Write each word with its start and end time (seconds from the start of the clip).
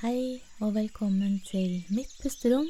Hei 0.00 0.40
og 0.64 0.70
velkommen 0.78 1.34
til 1.44 1.82
Mitt 1.92 2.14
pusterom, 2.22 2.64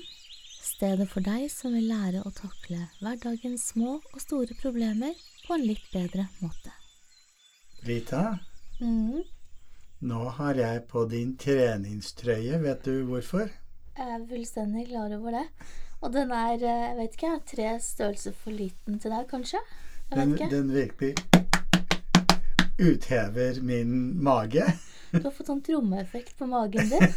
stedet 0.66 1.04
for 1.12 1.22
deg 1.22 1.44
som 1.54 1.76
vil 1.78 1.86
lære 1.86 2.24
å 2.26 2.32
takle 2.34 2.80
hverdagens 2.98 3.68
små 3.70 3.92
og 4.00 4.16
store 4.18 4.56
problemer 4.58 5.14
på 5.44 5.54
en 5.54 5.62
litt 5.62 5.84
bedre 5.92 6.24
måte. 6.40 6.74
Rita, 7.86 8.24
nå 8.82 10.24
har 10.40 10.58
jeg 10.58 10.82
på 10.90 11.04
din 11.14 11.36
treningstrøye. 11.38 12.58
Vet 12.66 12.82
du 12.90 13.06
hvorfor? 13.12 13.46
Jeg 13.94 14.18
er 14.18 14.26
fullstendig 14.34 14.88
klar 14.90 15.14
over 15.20 15.38
det. 15.38 15.46
Og 16.02 16.10
den 16.18 16.34
er, 16.34 16.58
eh, 16.58 16.84
jeg 16.88 16.98
vet 16.98 17.14
ikke, 17.14 17.34
tre 17.54 17.72
størrelser 17.78 18.34
for 18.42 18.50
liten 18.50 18.98
til 18.98 19.14
deg, 19.14 19.30
kanskje? 19.30 19.62
Jeg 20.10 20.18
Den, 20.18 20.34
ikke. 20.34 20.50
den 20.50 20.74
virkelig 20.74 21.14
uthever 22.80 23.62
min 23.62 24.18
mage. 24.18 24.66
Du 25.12 25.22
har 25.24 25.32
fått 25.34 25.50
sånn 25.50 25.62
trommeeffekt 25.66 26.36
på 26.38 26.46
magen 26.50 26.90
din. 26.92 27.08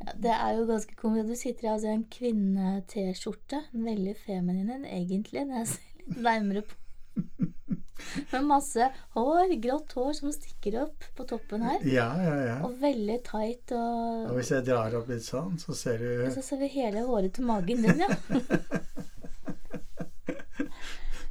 Ja, 0.00 0.12
det 0.20 0.32
er 0.34 0.58
jo 0.58 0.66
ganske 0.68 0.94
komisk. 0.98 1.30
Du 1.30 1.36
sitter 1.38 1.66
i 1.66 1.70
altså 1.72 1.88
en 1.88 2.02
kvinne-T-skjorte. 2.12 3.62
Veldig 3.72 4.12
feminin 4.26 4.68
en, 4.74 4.84
egentlig, 4.84 5.46
når 5.48 5.62
jeg 5.62 5.70
ser 5.70 6.02
litt 6.02 6.20
nærmere 6.26 6.62
på. 6.68 6.76
Med 8.30 8.44
masse 8.48 8.86
hår, 9.16 9.54
grått 9.62 9.92
hår 9.96 10.12
som 10.16 10.32
stikker 10.34 10.76
opp 10.84 11.04
på 11.16 11.26
toppen 11.28 11.64
her. 11.66 11.82
Ja, 11.88 12.08
ja, 12.22 12.36
ja. 12.48 12.56
Og 12.66 12.76
veldig 12.80 13.18
tight. 13.26 13.72
Og 13.76 14.30
Og 14.30 14.38
hvis 14.38 14.52
jeg 14.54 14.66
drar 14.68 14.94
opp 15.00 15.10
litt 15.10 15.24
sånn, 15.26 15.58
så 15.60 15.76
ser 15.76 16.00
du 16.00 16.30
så 16.34 16.44
ser 16.44 16.62
vi 16.62 16.70
hele 16.76 17.04
håret 17.08 17.34
til 17.36 17.48
magen 17.48 17.84
din, 17.86 18.04
ja. 18.04 18.10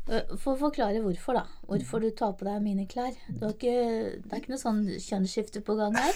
For 0.09 0.55
å 0.55 0.59
forklare 0.59 1.01
hvorfor, 1.03 1.37
da. 1.37 1.43
Hvorfor 1.69 2.01
du 2.01 2.09
tar 2.17 2.33
på 2.37 2.47
deg 2.47 2.63
mine 2.65 2.87
klær. 2.89 3.13
Du 3.29 3.43
har 3.45 3.53
ikke, 3.53 3.75
det 4.23 4.31
er 4.31 4.41
ikke 4.41 4.53
noe 4.55 4.61
sånn 4.61 4.81
kjønnsskifte 4.95 5.61
på 5.65 5.75
gang 5.77 5.97
her. 5.99 6.15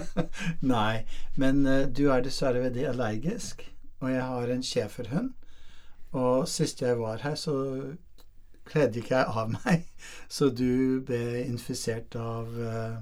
Nei, 0.74 1.02
men 1.40 1.64
eh, 1.66 1.88
du 1.90 2.06
er 2.14 2.22
dessverre 2.22 2.62
veldig 2.68 2.86
allergisk. 2.92 3.66
Og 4.04 4.12
jeg 4.12 4.22
har 4.30 4.52
en 4.54 4.64
schæferhund. 4.70 5.32
Og 6.16 6.46
sist 6.48 6.82
jeg 6.84 6.98
var 7.00 7.24
her, 7.24 7.34
så 7.40 7.56
kledde 8.66 9.02
ikke 9.02 9.18
jeg 9.18 9.36
av 9.42 9.52
meg. 9.52 9.86
Så 10.36 10.50
du 10.54 11.02
ble 11.06 11.42
infisert 11.44 12.16
av 12.18 12.50
uh, 12.54 12.98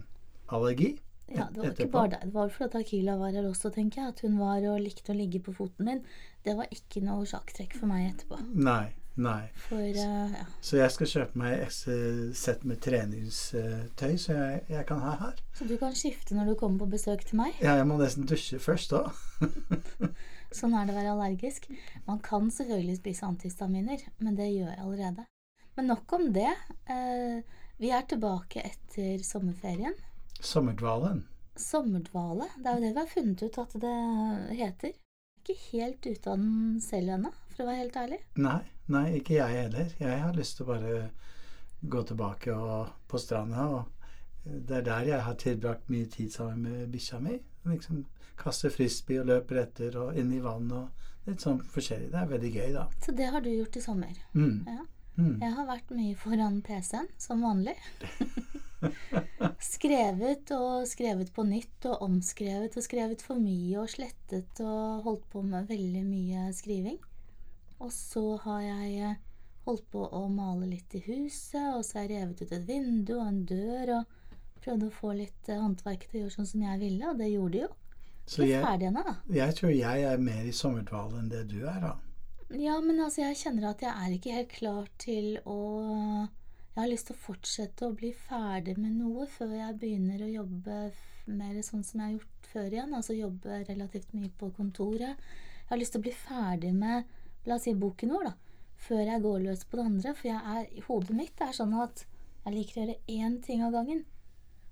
allergi. 0.55 0.95
Ja, 1.35 1.47
Det 1.51 1.61
var 1.61 1.71
ikke 1.73 1.93
bare 1.93 2.11
deg. 2.17 2.27
Det 2.29 2.35
var 2.35 2.51
fordi 2.53 2.81
Akila 2.81 3.17
var 3.21 3.33
her 3.37 3.47
også, 3.49 3.71
tenker 3.75 4.03
jeg. 4.03 4.15
At 4.15 4.25
hun 4.27 4.37
var 4.41 4.67
og 4.73 4.83
likte 4.83 5.15
å 5.15 5.19
ligge 5.19 5.41
på 5.45 5.55
foten 5.57 5.89
min. 5.89 6.03
Det 6.45 6.57
var 6.59 6.69
ikke 6.75 7.05
noe 7.05 7.25
sjakktrekk 7.29 7.77
for 7.79 7.91
meg 7.91 8.11
etterpå. 8.11 8.41
Nei, 8.55 8.93
nei. 9.17 9.49
For 9.67 9.81
uh, 9.81 10.35
ja. 10.35 10.45
Så 10.65 10.79
jeg 10.79 10.95
skal 10.95 11.11
kjøpe 11.11 11.41
meg 11.41 11.57
et 11.57 11.67
ekstra 11.69 11.97
sett 12.39 12.65
med 12.69 12.81
treningstøy, 12.85 14.15
så 14.21 14.39
jeg, 14.39 14.63
jeg 14.73 14.87
kan 14.89 15.03
ha 15.05 15.17
her. 15.23 15.43
Så 15.57 15.69
du 15.71 15.77
kan 15.81 15.95
skifte 15.99 16.37
når 16.37 16.53
du 16.53 16.55
kommer 16.61 16.85
på 16.85 16.95
besøk 16.97 17.27
til 17.29 17.41
meg. 17.43 17.59
Ja, 17.63 17.77
jeg 17.81 17.89
må 17.91 17.99
nesten 18.01 18.29
dusje 18.29 18.61
først 18.63 18.95
da. 18.95 19.07
Sånn 20.55 20.75
er 20.79 20.87
det 20.87 20.95
å 20.95 20.99
være 21.01 21.13
allergisk. 21.17 21.67
Man 22.07 22.21
kan 22.23 22.51
selvfølgelig 22.55 23.01
spise 23.01 23.27
antihistaminer, 23.27 24.03
men 24.23 24.37
det 24.39 24.53
gjør 24.53 24.71
jeg 24.71 24.83
allerede. 24.85 25.29
Men 25.75 25.91
nok 25.91 26.13
om 26.15 26.29
det. 26.35 26.51
Eh, 26.87 27.63
vi 27.83 27.91
er 27.91 28.05
tilbake 28.07 28.63
etter 28.63 29.23
sommerferien. 29.27 29.97
Sommerdvalen. 30.39 31.25
Sommerdvale, 31.59 32.47
det 32.59 32.71
er 32.71 32.77
jo 32.77 32.85
det 32.85 32.93
vi 32.93 33.01
har 33.03 33.11
funnet 33.11 33.43
ut 33.43 33.59
at 33.63 33.75
det 33.83 33.97
heter. 34.59 34.95
Er 34.95 35.43
ikke 35.43 35.59
helt 35.73 36.07
ute 36.07 36.31
av 36.31 36.39
den 36.39 36.79
selv 36.83 37.17
ennå, 37.17 37.33
for 37.55 37.65
å 37.65 37.71
være 37.71 37.83
helt 37.83 37.99
ærlig. 38.01 38.21
Nei, 38.45 38.61
nei, 38.93 39.05
ikke 39.21 39.39
jeg 39.39 39.61
heller. 39.63 39.95
Jeg 40.01 40.21
har 40.23 40.37
lyst 40.37 40.59
til 40.59 40.67
å 40.67 40.73
bare 40.73 40.95
gå 41.95 42.03
tilbake 42.09 42.55
og, 42.55 42.95
på 43.09 43.21
stranda. 43.21 43.67
Og 43.79 44.45
det 44.45 44.81
er 44.81 44.89
der 44.89 45.11
jeg 45.13 45.27
har 45.29 45.39
tilbrakt 45.41 45.91
mye 45.93 46.11
tid 46.13 46.33
sammen 46.35 46.67
med 46.69 46.93
bikkja 46.93 47.21
mi. 47.25 47.39
Liksom 47.69 48.05
kaste 48.41 48.71
frisbee 48.75 49.23
og 49.23 49.31
løpe 49.31 49.61
etter 49.63 49.95
og 50.01 50.19
inn 50.19 50.33
i 50.35 50.43
vann 50.43 50.71
og 50.75 51.29
litt 51.29 51.45
sånn 51.45 51.63
forskjellig. 51.75 52.11
Det 52.13 52.21
er 52.21 52.33
veldig 52.33 52.51
gøy, 52.57 52.73
da. 52.75 52.89
Så 53.05 53.15
det 53.17 53.31
har 53.33 53.45
du 53.45 53.51
gjort 53.53 53.79
i 53.79 53.85
sommer. 53.85 54.19
Mm. 54.35 54.59
Ja. 54.69 54.83
Mm. 55.15 55.37
Jeg 55.39 55.55
har 55.55 55.69
vært 55.69 55.93
mye 55.95 56.19
foran 56.19 56.59
PC-en, 56.67 57.09
som 57.23 57.45
vanlig. 57.47 57.77
skrevet 59.65 60.51
og 60.57 60.85
skrevet 60.89 61.31
på 61.35 61.45
nytt 61.47 61.87
og 61.89 62.03
omskrevet 62.05 62.77
og 62.77 62.85
skrevet 62.85 63.23
for 63.25 63.41
mye 63.41 63.79
og 63.81 63.91
slettet 63.93 64.61
og 64.65 65.07
holdt 65.07 65.27
på 65.33 65.45
med 65.47 65.71
veldig 65.71 66.05
mye 66.05 66.49
skriving. 66.57 66.99
Og 67.83 67.93
så 67.93 68.25
har 68.45 68.61
jeg 68.63 68.99
eh, 69.09 69.23
holdt 69.67 69.87
på 69.93 70.05
å 70.05 70.27
male 70.33 70.69
litt 70.71 70.95
i 70.95 71.03
huset, 71.09 71.75
og 71.75 71.85
så 71.87 72.01
har 72.01 72.07
jeg 72.09 72.21
revet 72.21 72.43
ut 72.45 72.53
et 72.53 72.69
vindu 72.69 73.15
og 73.17 73.27
en 73.27 73.41
dør 73.49 73.95
og 73.99 74.21
prøvde 74.65 74.89
å 74.89 74.95
få 74.95 75.15
litt 75.19 75.51
eh, 75.51 75.61
håndverk 75.61 76.07
til 76.09 76.21
å 76.21 76.23
gjøre 76.25 76.37
sånn 76.39 76.51
som 76.53 76.65
jeg 76.67 76.83
ville, 76.83 77.11
og 77.11 77.21
det 77.21 77.33
gjorde 77.33 77.57
de 77.57 77.65
jo. 77.65 77.73
Så 78.25 78.47
jeg, 78.49 78.65
ferdigene, 78.65 79.19
jeg 79.37 79.57
tror 79.59 79.73
jeg 79.75 80.05
er 80.09 80.23
mer 80.31 80.47
i 80.49 80.53
sommerdvale 80.57 81.19
enn 81.21 81.29
det 81.29 81.43
du 81.51 81.59
er, 81.69 81.81
da. 81.83 81.93
Ja, 82.55 82.79
men 82.81 83.01
altså, 83.03 83.25
jeg 83.25 83.41
kjenner 83.41 83.71
at 83.73 83.83
jeg 83.85 83.93
er 83.93 84.15
ikke 84.15 84.37
helt 84.37 84.53
klar 84.53 84.89
til 85.01 85.37
å 85.49 85.59
Jeg 86.75 86.81
har 86.81 86.89
lyst 86.91 87.07
til 87.09 87.15
å 87.15 87.23
fortsette 87.23 87.87
å 87.87 87.95
bli 87.95 88.11
ferdig 88.17 88.75
med 88.81 88.97
noe 88.99 89.29
før 89.31 89.53
jeg 89.55 89.77
begynner 89.79 90.25
å 90.25 90.31
jobbe 90.33 90.79
mer 91.31 91.61
sånn 91.63 91.85
som 91.87 92.01
jeg 92.01 92.07
har 92.07 92.17
gjort 92.17 92.49
før 92.51 92.67
igjen. 92.73 92.95
Altså 92.99 93.15
jobbe 93.15 93.61
relativt 93.69 94.15
mye 94.17 94.31
på 94.41 94.49
kontoret. 94.57 95.21
Jeg 95.61 95.69
har 95.71 95.81
lyst 95.81 95.95
til 95.95 96.03
å 96.03 96.07
bli 96.09 96.15
ferdig 96.19 96.73
med, 96.75 97.13
la 97.47 97.59
oss 97.59 97.67
si, 97.69 97.75
boken 97.79 98.15
vår, 98.15 98.31
da. 98.31 98.35
Før 98.85 99.05
jeg 99.07 99.23
går 99.25 99.45
løs 99.45 99.63
på 99.65 99.79
det 99.79 99.87
andre. 99.91 100.15
For 100.19 100.31
jeg 100.31 100.57
er, 100.57 100.67
i 100.73 100.85
hodet 100.89 101.17
mitt 101.17 101.41
er 101.45 101.55
sånn 101.57 101.73
at 101.81 102.05
jeg 102.45 102.57
liker 102.57 102.81
å 102.81 102.85
gjøre 102.85 103.21
én 103.21 103.39
ting 103.45 103.65
av 103.65 103.73
gangen. 103.77 104.05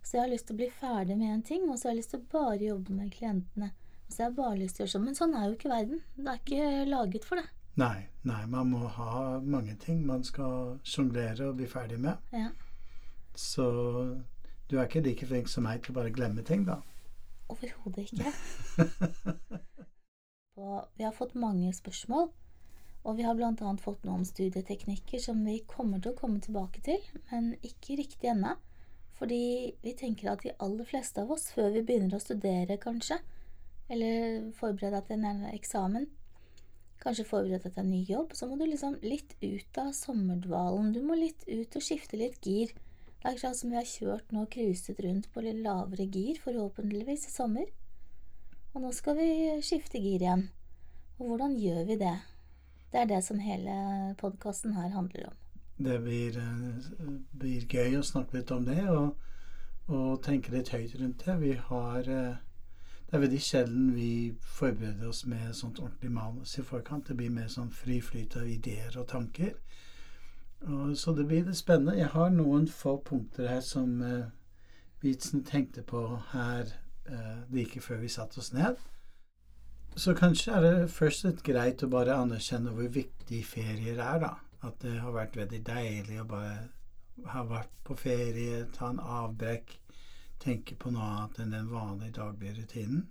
Så 0.03 0.16
jeg 0.16 0.25
har 0.25 0.33
lyst 0.33 0.49
til 0.49 0.56
å 0.56 0.60
bli 0.60 0.69
ferdig 0.75 1.16
med 1.16 1.31
én 1.37 1.47
ting, 1.47 1.69
og 1.71 1.78
så 1.78 1.88
har 1.88 1.94
jeg 1.94 2.03
lyst 2.03 2.12
til 2.12 2.21
å 2.21 2.31
bare 2.34 2.61
jobbe 2.66 2.97
med 2.99 3.12
klientene. 3.15 3.71
Og 4.06 4.12
så 4.12 4.25
har 4.25 4.31
jeg 4.31 4.38
bare 4.41 4.59
lyst 4.59 4.77
til 4.77 4.82
å 4.82 4.84
gjøre 4.84 4.94
sånn. 4.97 5.06
Men 5.06 5.19
sånn 5.19 5.37
er 5.38 5.47
jo 5.47 5.56
ikke 5.56 5.72
verden. 5.72 6.03
Det 6.19 6.32
er 6.32 6.43
ikke 6.43 6.91
laget 6.91 7.28
for 7.28 7.41
det. 7.41 7.47
Nei, 7.81 8.09
nei, 8.28 8.43
man 8.53 8.69
må 8.69 8.88
ha 8.99 9.38
mange 9.41 9.78
ting 9.81 10.03
man 10.05 10.25
skal 10.28 10.75
sjonglere 10.84 11.49
og 11.49 11.56
bli 11.61 11.69
ferdig 11.71 12.03
med. 12.03 12.21
Ja. 12.37 12.50
Så 13.38 13.65
du 14.69 14.77
er 14.77 14.84
ikke 14.84 15.05
like 15.06 15.28
flink 15.28 15.49
som 15.49 15.65
meg 15.65 15.81
til 15.81 15.94
å 15.94 16.03
bare 16.03 16.12
glemme 16.12 16.44
ting, 16.44 16.66
da. 16.69 16.82
Overhodet 17.53 18.11
ikke. 18.11 18.32
Og 20.62 20.84
vi 20.99 21.06
har 21.06 21.16
fått 21.16 21.34
mange 21.38 21.72
spørsmål, 21.72 22.28
og 23.02 23.16
vi 23.18 23.24
har 23.26 23.34
bl.a. 23.34 23.72
fått 23.82 24.04
noen 24.06 24.24
studieteknikker 24.26 25.22
som 25.22 25.40
vi 25.46 25.58
kommer 25.66 26.02
til 26.02 26.12
å 26.12 26.18
komme 26.18 26.42
tilbake 26.42 26.82
til, 26.86 27.02
men 27.32 27.52
ikke 27.66 27.98
riktig 27.98 28.30
ennå. 28.30 28.54
Fordi 29.18 29.74
vi 29.82 29.94
tenker 29.98 30.32
at 30.32 30.44
de 30.46 30.54
aller 30.62 30.86
fleste 30.86 31.22
av 31.22 31.30
oss, 31.34 31.48
før 31.54 31.72
vi 31.74 31.84
begynner 31.86 32.16
å 32.16 32.22
studere, 32.22 32.78
kanskje, 32.82 33.18
eller 33.92 34.48
forberede 34.58 35.00
deg 35.00 35.10
til 35.10 35.26
en 35.28 35.44
eksamen, 35.50 36.08
kanskje 37.02 37.26
forberede 37.26 37.66
deg 37.66 37.74
til 37.74 37.82
en 37.82 37.92
ny 37.92 38.00
jobb, 38.06 38.34
så 38.38 38.48
må 38.48 38.58
du 38.58 38.64
liksom 38.68 38.96
litt 39.02 39.34
ut 39.42 39.82
av 39.82 39.92
sommerdvalen. 39.98 40.94
Du 40.94 41.02
må 41.06 41.19
litt 41.19 41.46
ut 41.50 41.78
og 41.78 41.84
skifte 41.84 42.19
litt 42.19 42.38
gir. 42.46 42.70
Det 42.72 43.28
er 43.28 43.34
akkurat 43.34 43.58
som 43.58 43.70
vi 43.70 43.78
har 43.78 43.86
kjørt 43.86 44.34
nå 44.34 44.46
og 44.46 44.50
cruiset 44.54 45.02
rundt 45.02 45.30
på 45.34 45.42
litt 45.42 45.62
lavere 45.62 46.06
gir, 46.06 46.38
forhåpentligvis 46.42 47.28
i 47.28 47.34
sommer. 47.34 47.70
Og 48.72 48.82
nå 48.86 48.90
skal 48.96 49.19
vi 49.19 49.30
skifte 49.62 50.02
gir 50.02 50.22
igjen. 50.22 50.48
Og 51.19 51.28
hvordan 51.28 51.58
gjør 51.58 51.84
vi 51.90 51.98
det? 52.00 52.16
Det 52.92 53.00
er 53.00 53.08
det 53.08 53.25
som 53.25 53.38
hele 53.41 53.75
podkasten 54.20 54.75
her 54.76 54.88
handler 54.88 55.26
om. 55.26 55.36
Det 55.84 56.00
blir, 56.03 56.38
eh, 56.38 57.12
blir 57.38 57.66
gøy 57.66 57.97
å 57.98 58.03
snakke 58.04 58.36
litt 58.36 58.50
om 58.50 58.64
det 58.64 58.88
og, 58.88 59.16
og 59.88 60.22
tenke 60.22 60.53
litt 60.53 60.69
høyt 60.69 60.98
rundt 61.00 61.25
det. 61.25 61.41
Vi 61.41 61.52
har 61.52 61.98
eh, 62.08 62.36
Det 63.12 63.19
er 63.19 63.20
veldig 63.26 63.41
sjelden 63.44 63.88
vi 63.94 64.32
forbereder 64.41 65.08
oss 65.08 65.26
med 65.26 65.54
sånt 65.54 65.78
ordentlig 65.78 66.10
manus 66.10 66.58
i 66.58 66.62
forkant. 66.62 67.08
Det 67.08 67.16
blir 67.16 67.31
mer 67.31 67.48
sånn 67.48 67.69
fri 67.70 68.00
flyt 68.00 68.36
av 68.41 68.48
ideer 68.48 68.97
og 68.97 69.08
tanker. 69.08 69.52
Og, 70.62 70.97
så 70.97 71.12
det 71.12 71.26
blir 71.26 71.44
litt 71.44 71.56
spennende. 71.56 71.98
Jeg 71.98 72.08
har 72.14 72.31
noen 72.31 72.69
få 72.69 72.96
punkter 73.05 73.49
her 73.49 73.61
som 73.61 74.00
eh, 74.02 74.31
vi 75.02 75.14
tenkte 75.14 75.82
på 75.82 76.20
her 76.32 76.72
eh, 77.05 77.38
like 77.50 77.81
før 77.81 78.00
vi 78.00 78.08
satte 78.08 78.38
oss 78.38 78.52
ned. 78.52 78.81
Så 79.97 80.15
kanskje 80.17 80.55
er 80.56 80.65
det 80.65 80.91
først 80.91 81.27
litt 81.27 81.43
greit 81.44 81.83
å 81.85 81.89
bare 81.93 82.17
anerkjenne 82.17 82.73
hvor 82.73 82.89
viktig 82.94 83.43
ferier 83.44 83.99
er, 84.00 84.23
da. 84.23 84.31
At 84.65 84.79
det 84.81 84.94
har 85.03 85.12
vært 85.12 85.37
veldig 85.37 85.61
deilig 85.67 86.21
å 86.23 86.29
bare 86.31 86.55
ha 87.29 87.43
vært 87.44 87.75
på 87.85 87.97
ferie, 88.00 88.62
ta 88.73 88.89
en 88.93 89.03
avbrekk, 89.03 89.75
tenke 90.43 90.79
på 90.81 90.93
noe 90.94 91.09
annet 91.11 91.43
enn 91.44 91.53
den 91.56 91.69
vanlige 91.71 92.17
daglige 92.23 92.62
rutinen. 92.62 93.05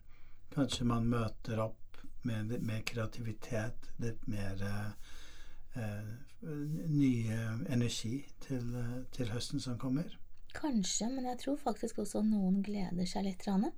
Kanskje 0.55 0.87
man 0.89 1.07
møter 1.11 1.61
opp 1.63 2.01
med 2.27 2.49
litt 2.51 2.65
mer 2.65 2.81
kreativitet, 2.87 3.91
litt 4.01 4.25
mer 4.29 4.65
eh, 4.65 6.09
nye 6.41 7.39
energi 7.69 8.17
til, 8.47 8.73
eh, 8.81 8.97
til 9.15 9.31
høsten 9.31 9.61
som 9.63 9.77
kommer. 9.79 10.17
Kanskje, 10.57 11.07
men 11.13 11.29
jeg 11.29 11.39
tror 11.45 11.61
faktisk 11.61 12.01
også 12.03 12.25
noen 12.25 12.59
gleder 12.65 13.07
seg 13.07 13.29
litt 13.29 13.45
grann 13.45 13.69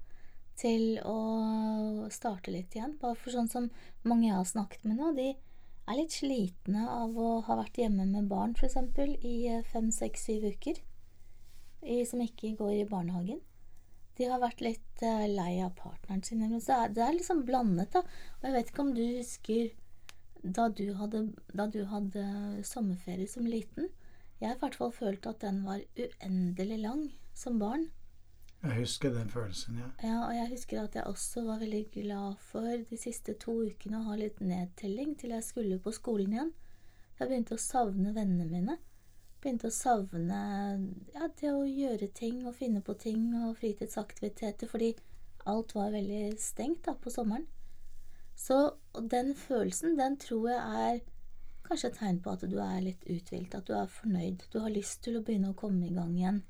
til 0.60 1.00
å 1.08 2.10
starte 2.14 2.54
litt 2.54 2.76
igjen. 2.76 2.98
Bare 3.02 3.18
for 3.20 3.34
sånn 3.34 3.50
som 3.52 3.70
mange 4.08 4.28
jeg 4.28 4.38
har 4.38 4.50
snakket 4.50 4.86
med 4.88 5.00
nå, 5.00 5.12
de 5.18 5.32
er 5.34 6.00
litt 6.00 6.16
slitne 6.16 6.86
av 6.88 7.16
å 7.20 7.30
ha 7.48 7.58
vært 7.60 7.80
hjemme 7.82 8.06
med 8.08 8.30
barn 8.32 8.54
f.eks. 8.56 8.78
i 9.26 9.36
eh, 9.52 9.64
fem, 9.68 9.90
seks, 9.92 10.28
syv 10.30 10.48
uker. 10.54 10.80
I, 11.84 12.04
som 12.08 12.22
ikke 12.24 12.54
går 12.60 12.78
i 12.78 12.86
barnehagen. 12.88 13.42
De 14.16 14.28
har 14.30 14.40
vært 14.40 14.62
litt 14.64 15.02
eh, 15.04 15.26
lei 15.28 15.58
av 15.66 15.74
partneren 15.76 16.24
sin. 16.24 16.40
Men 16.40 16.56
det 16.56 16.78
det 16.96 17.04
er 17.04 17.18
liksom 17.18 17.44
blandet, 17.48 17.92
da. 17.96 18.04
Og 18.40 18.48
jeg 18.48 18.56
vet 18.56 18.72
ikke 18.72 18.86
om 18.86 18.94
du 18.96 19.04
husker 19.04 19.74
da 20.44 20.70
du 20.70 20.94
hadde, 21.00 21.26
da 21.56 21.68
du 21.72 21.84
hadde 21.88 22.24
sommerferie 22.68 23.28
som 23.28 23.48
liten. 23.48 23.90
Jeg 24.40 24.50
har 24.50 24.58
i 24.58 24.64
hvert 24.64 24.80
fall 24.80 24.92
følt 24.92 25.28
at 25.28 25.44
den 25.44 25.62
var 25.68 25.84
uendelig 25.96 26.80
lang 26.84 27.04
som 27.36 27.60
barn. 27.60 27.90
Jeg 28.64 28.78
husker 28.78 29.12
den 29.12 29.30
følelsen, 29.30 29.80
ja. 29.82 29.88
Ja, 30.08 30.18
og 30.28 30.36
jeg 30.36 30.50
husker 30.54 30.84
at 30.86 30.96
jeg 30.96 31.04
også 31.04 31.42
var 31.44 31.60
veldig 31.60 31.84
glad 31.92 32.36
for 32.40 32.84
de 32.90 32.98
siste 32.98 33.34
to 33.40 33.58
ukene 33.66 34.00
å 34.00 34.06
ha 34.08 34.16
litt 34.16 34.40
nedtelling 34.40 35.18
til 35.20 35.34
jeg 35.36 35.44
skulle 35.44 35.80
på 35.84 35.92
skolen 35.92 36.32
igjen. 36.32 36.54
Jeg 37.20 37.28
begynte 37.28 37.58
å 37.58 37.64
savne 37.64 38.14
vennene 38.16 38.48
mine. 38.48 38.78
Begynte 39.44 39.68
å 39.68 39.76
savne 39.76 40.40
ja, 41.12 41.28
det 41.42 41.52
å 41.52 41.66
gjøre 41.68 42.08
ting 42.16 42.46
og 42.48 42.56
finne 42.56 42.80
på 42.80 42.96
ting 43.04 43.26
og 43.42 43.58
fritidsaktiviteter, 43.60 44.72
fordi 44.72 44.94
alt 45.44 45.76
var 45.76 45.92
veldig 45.92 46.38
stengt 46.40 46.86
da 46.88 46.96
på 46.96 47.12
sommeren. 47.12 47.50
Så 48.40 48.78
den 49.12 49.36
følelsen, 49.36 50.00
den 50.00 50.16
tror 50.24 50.48
jeg 50.54 50.88
er 50.88 51.04
kanskje 51.68 51.92
et 51.92 52.00
tegn 52.00 52.24
på 52.24 52.32
at 52.32 52.48
du 52.48 52.58
er 52.64 52.80
litt 52.88 53.04
uthvilt, 53.12 53.60
at 53.60 53.68
du 53.68 53.76
er 53.76 53.92
fornøyd. 53.92 54.48
Du 54.56 54.62
har 54.64 54.72
lyst 54.72 55.04
til 55.04 55.20
å 55.20 55.26
begynne 55.28 55.52
å 55.52 55.60
komme 55.60 55.92
i 55.92 55.94
gang 56.00 56.16
igjen. 56.16 56.42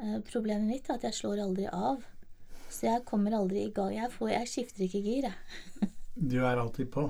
Eh, 0.00 0.18
problemet 0.26 0.68
mitt 0.68 0.88
er 0.90 0.96
at 0.98 1.06
jeg 1.08 1.18
slår 1.20 1.42
aldri 1.44 1.66
av. 1.70 2.04
Så 2.70 2.86
jeg 2.86 3.04
kommer 3.08 3.34
aldri 3.36 3.64
i 3.66 3.72
gang. 3.74 3.94
Jeg, 3.96 4.12
får, 4.14 4.30
jeg 4.32 4.48
skifter 4.52 4.86
ikke 4.86 5.02
gir, 5.04 5.30
jeg. 5.30 5.90
Du 6.30 6.36
er 6.44 6.58
alltid 6.60 6.90
på. 6.92 7.06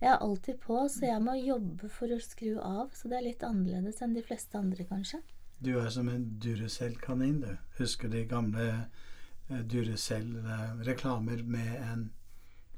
Jeg 0.00 0.10
er 0.12 0.22
alltid 0.24 0.58
på, 0.62 0.76
så 0.88 1.04
jeg 1.06 1.20
må 1.24 1.34
jobbe 1.36 1.88
for 1.92 2.12
å 2.12 2.18
skru 2.22 2.54
av. 2.60 2.90
Så 2.96 3.08
det 3.10 3.18
er 3.18 3.26
litt 3.26 3.44
annerledes 3.44 4.00
enn 4.04 4.14
de 4.16 4.22
fleste 4.24 4.56
andre, 4.58 4.86
kanskje. 4.88 5.20
Du 5.64 5.74
er 5.80 5.88
som 5.92 6.08
en 6.12 6.24
Duracell-kanin, 6.40 7.40
du. 7.44 7.50
Husker 7.78 8.10
de 8.12 8.24
gamle 8.28 8.66
eh, 8.72 9.60
Duracell-reklamer 9.70 11.42
med 11.46 11.76
en 11.82 12.06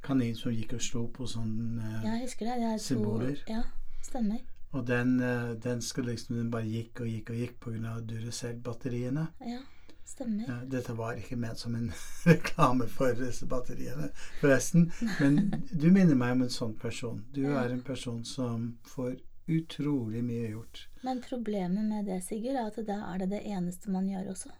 kanin 0.06 0.36
som 0.38 0.54
gikk 0.54 0.76
og 0.76 0.84
slo 0.84 1.06
på 1.10 1.26
sånne 1.30 1.86
eh, 2.00 2.04
Jeg 2.06 2.22
husker 2.26 2.50
det. 2.50 2.58
er 2.62 2.76
to, 2.78 2.84
Symboler. 2.84 3.42
Ja, 3.50 3.62
stemmer. 4.06 4.42
Og 4.76 4.84
den, 4.86 5.14
eh, 5.24 5.54
den 5.64 5.80
skulle 5.82 6.12
liksom 6.12 6.36
Den 6.36 6.50
bare 6.52 6.68
gikk 6.68 7.00
og 7.00 7.08
gikk 7.08 7.30
og 7.32 7.36
gikk 7.40 7.56
pga. 7.64 7.94
Duracell-batteriene. 8.10 9.26
Ja, 9.40 9.60
stemmer. 10.04 10.44
Ja, 10.48 10.58
dette 10.76 10.94
var 10.98 11.16
ikke 11.18 11.36
ment 11.40 11.58
som 11.58 11.74
en 11.78 11.92
reklame 12.26 12.86
for 12.92 13.14
disse 13.18 13.46
batteriene, 13.50 14.10
forresten. 14.40 14.90
Men 15.20 15.40
du 15.72 15.88
minner 15.90 16.14
meg 16.18 16.36
om 16.36 16.42
en 16.46 16.52
sånn 16.52 16.76
person. 16.78 17.24
Du 17.32 17.42
Ja. 17.42 17.62
er 17.64 17.72
en 17.74 17.82
person 17.82 18.24
som 18.24 18.76
får 18.84 19.16
utrolig 19.48 20.24
mye 20.26 20.48
gjort. 20.50 20.86
Men 21.06 21.20
problemet 21.22 21.84
med 21.86 22.06
det, 22.06 22.20
Sigurd, 22.26 22.56
er 22.58 22.66
at 22.66 22.78
da 22.86 23.00
er 23.14 23.18
det 23.22 23.28
det 23.30 23.42
eneste 23.46 23.90
man 23.94 24.08
gjør 24.10 24.32
også. 24.32 24.50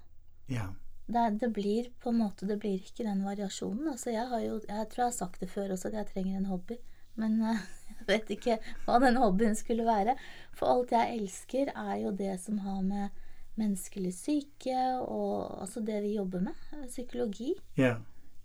Ja. 0.48 0.68
Det, 1.06 1.38
det 1.40 1.48
blir 1.54 1.88
på 2.02 2.10
en 2.10 2.18
måte 2.18 2.46
Det 2.48 2.56
blir 2.58 2.80
ikke 2.82 3.04
den 3.06 3.20
variasjonen. 3.22 3.88
Altså, 3.92 4.10
jeg, 4.10 4.26
har 4.30 4.40
jo, 4.42 4.60
jeg 4.68 4.88
tror 4.90 5.02
jeg 5.04 5.10
har 5.12 5.16
sagt 5.16 5.40
det 5.40 5.50
før 5.50 5.72
også, 5.74 5.88
at 5.88 5.94
jeg 6.00 6.06
trenger 6.12 6.36
en 6.38 6.46
hobby. 6.50 6.76
Men 7.20 7.38
eh, 7.42 7.62
jeg 7.98 8.08
vet 8.10 8.34
ikke 8.36 8.58
hva 8.84 8.98
den 9.02 9.20
hobbyen 9.20 9.56
skulle 9.58 9.86
være. 9.88 10.16
For 10.56 10.72
alt 10.72 10.94
jeg 10.94 11.20
elsker, 11.20 11.72
er 11.74 11.96
jo 12.04 12.12
det 12.16 12.36
som 12.42 12.60
har 12.64 12.82
med 12.86 13.22
menneskelig 13.56 14.12
syke 14.12 14.76
og 15.00 15.62
altså 15.62 15.80
det 15.84 16.02
vi 16.04 16.16
jobber 16.18 16.44
med. 16.50 16.66
Psykologi. 16.90 17.54
ja. 17.80 17.96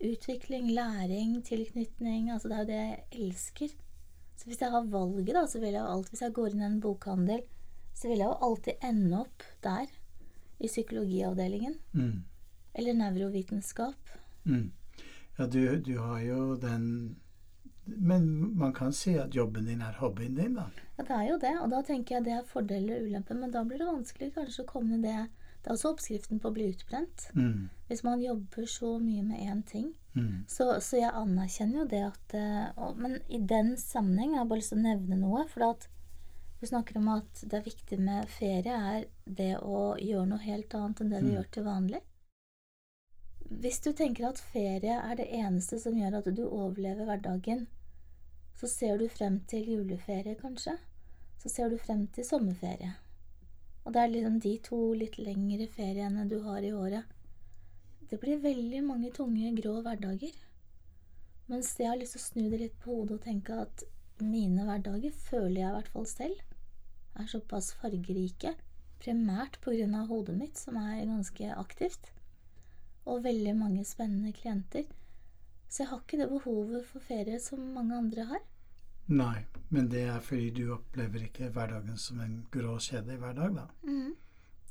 Utvikling, 0.02 0.72
læring, 0.74 1.44
tilknytning. 1.46 2.32
Altså 2.34 2.50
det 2.50 2.56
er 2.56 2.62
jo 2.62 2.70
det 2.72 2.78
jeg 2.78 3.04
elsker. 3.12 3.74
Så 4.34 4.48
hvis 4.50 4.62
jeg 4.64 4.74
har 4.74 4.88
valget, 4.90 5.36
da, 5.36 5.44
så 5.46 5.60
vil 5.62 5.76
jeg 5.76 5.84
jo 5.84 5.92
alltid 5.94 6.16
Hvis 6.16 6.22
jeg 6.22 6.34
går 6.34 6.48
inn 6.48 6.64
i 6.64 6.66
en 6.66 6.80
bokhandel, 6.82 7.44
så 7.94 8.08
vil 8.10 8.24
jeg 8.24 8.26
jo 8.26 8.48
alltid 8.48 8.88
ende 8.88 9.20
opp 9.20 9.46
der. 9.62 9.92
I 10.58 10.68
psykologiavdelingen. 10.68 11.76
Mm. 11.94 12.24
Eller 12.74 12.98
nevrovitenskap. 12.98 14.10
Mm. 14.44 14.72
Ja, 15.38 15.46
du, 15.46 15.62
du 15.86 16.00
har 16.00 16.20
jo 16.22 16.56
den 16.56 17.18
Men 17.98 18.58
man 18.58 18.74
kan 18.74 18.94
si 18.94 19.16
at 19.18 19.36
jobben 19.36 19.66
din 19.66 19.82
er 19.82 19.98
hobbyen 20.00 20.36
din, 20.36 20.56
da. 20.56 20.70
Ja, 20.98 21.04
det 21.04 21.16
er 21.18 21.28
jo 21.30 21.38
det. 21.42 21.54
Og 21.62 21.70
da 21.72 21.82
tenker 21.82 22.16
jeg 22.16 22.26
det 22.26 22.34
er 22.34 22.44
fordeler 22.48 22.98
og 23.00 23.08
ulemper. 23.08 23.36
Men 23.36 23.52
da 23.52 23.64
blir 23.64 23.78
det 23.82 23.88
vanskelig 23.88 24.34
kanskje 24.36 24.64
å 24.64 24.70
komme 24.70 24.98
ned 24.98 25.04
det 25.04 25.30
Det 25.62 25.70
er 25.70 25.74
også 25.76 25.92
oppskriften 25.94 26.40
på 26.42 26.50
å 26.50 26.54
bli 26.56 26.70
utbrent. 26.72 27.28
Mm. 27.38 27.70
Hvis 27.88 28.04
man 28.04 28.22
jobber 28.22 28.66
så 28.66 28.96
mye 29.00 29.22
med 29.24 29.40
én 29.46 29.60
ting. 29.64 29.92
Mm. 30.16 30.46
Så, 30.50 30.80
så 30.82 30.98
jeg 30.98 31.12
anerkjenner 31.14 31.84
jo 31.84 31.86
det 31.88 32.00
at 32.08 32.34
eh, 32.34 32.72
og, 32.78 32.98
Men 32.98 33.20
i 33.30 33.38
den 33.38 33.76
sammenheng 33.78 34.32
jeg 34.34 34.40
har 34.42 34.48
bare 34.50 34.58
lyst 34.64 34.74
til 34.74 34.80
å 34.82 34.88
nevne 34.88 35.20
noe. 35.22 35.46
For 35.54 35.68
at 35.70 35.86
du 36.62 36.66
snakker 36.68 36.98
om 36.98 37.08
at 37.14 37.44
det 37.46 37.60
er 37.60 37.66
viktig 37.70 38.00
med 38.00 38.28
ferie, 38.30 38.74
er 38.74 39.06
det 39.26 39.56
å 39.62 39.96
gjøre 40.02 40.26
noe 40.34 40.42
helt 40.46 40.74
annet 40.74 41.02
enn 41.02 41.10
det 41.14 41.22
du 41.22 41.28
Mm. 41.30 41.36
gjør 41.36 41.52
til 41.52 41.64
vanlig. 41.64 42.02
Hvis 43.62 43.80
du 43.84 43.92
tenker 43.94 44.30
at 44.30 44.40
ferie 44.40 44.98
er 44.98 45.16
det 45.20 45.28
eneste 45.36 45.78
som 45.80 45.98
gjør 45.98 46.20
at 46.22 46.30
du 46.36 46.44
overlever 46.48 47.06
hverdagen, 47.06 47.68
så 48.60 48.68
ser 48.70 48.98
du 48.98 49.08
frem 49.10 49.40
til 49.50 49.70
juleferie, 49.76 50.36
kanskje. 50.40 50.78
Så 51.42 51.50
ser 51.50 51.72
du 51.72 51.78
frem 51.82 52.06
til 52.14 52.28
sommerferie. 52.28 52.94
Og 53.86 53.94
det 53.94 54.02
er 54.02 54.14
liksom 54.14 54.38
de 54.44 54.54
to 54.66 54.80
litt 54.98 55.18
lengre 55.18 55.68
feriene 55.72 56.28
du 56.30 56.38
har 56.46 56.62
i 56.62 56.74
året. 56.74 57.08
Det 58.10 58.20
blir 58.22 58.44
veldig 58.44 58.84
mange 58.86 59.10
tunge, 59.16 59.54
grå 59.58 59.80
hverdager. 59.82 60.36
Mens 61.50 61.74
jeg 61.80 61.90
har 61.90 61.98
lyst 62.00 62.18
til 62.18 62.22
å 62.22 62.28
snu 62.28 62.44
det 62.52 62.60
litt 62.62 62.78
på 62.84 62.94
hodet 63.00 63.18
og 63.18 63.26
tenke 63.26 63.58
at 63.64 63.86
mine 64.22 64.66
hverdager, 64.68 65.14
føler 65.16 65.64
jeg 65.64 65.70
i 65.70 65.76
hvert 65.78 65.94
fall 65.96 66.08
selv, 66.10 66.44
er 67.18 67.32
såpass 67.32 67.72
fargerike. 67.82 68.54
Primært 69.02 69.58
av 69.66 70.08
hodet 70.12 70.38
mitt, 70.38 70.58
som 70.58 70.78
er 70.78 71.08
ganske 71.10 71.56
aktivt. 71.58 72.12
Og 73.10 73.24
veldig 73.24 73.56
mange 73.58 73.84
spennende 73.84 74.32
klienter. 74.32 74.86
Så 75.72 75.84
jeg 75.86 75.90
har 75.94 76.02
ikke 76.04 76.18
det 76.20 76.28
behovet 76.32 76.84
for 76.90 77.00
ferie 77.06 77.38
som 77.40 77.62
mange 77.76 77.96
andre 77.96 78.26
har. 78.28 78.42
Nei, 79.12 79.46
men 79.72 79.88
det 79.92 80.02
er 80.12 80.20
fordi 80.24 80.50
du 80.60 80.74
opplever 80.76 81.24
ikke 81.26 81.48
hverdagen 81.56 81.98
som 82.00 82.20
en 82.24 82.42
grå, 82.52 82.74
kjedelig 82.84 83.18
hverdag, 83.24 83.56
da. 83.56 83.66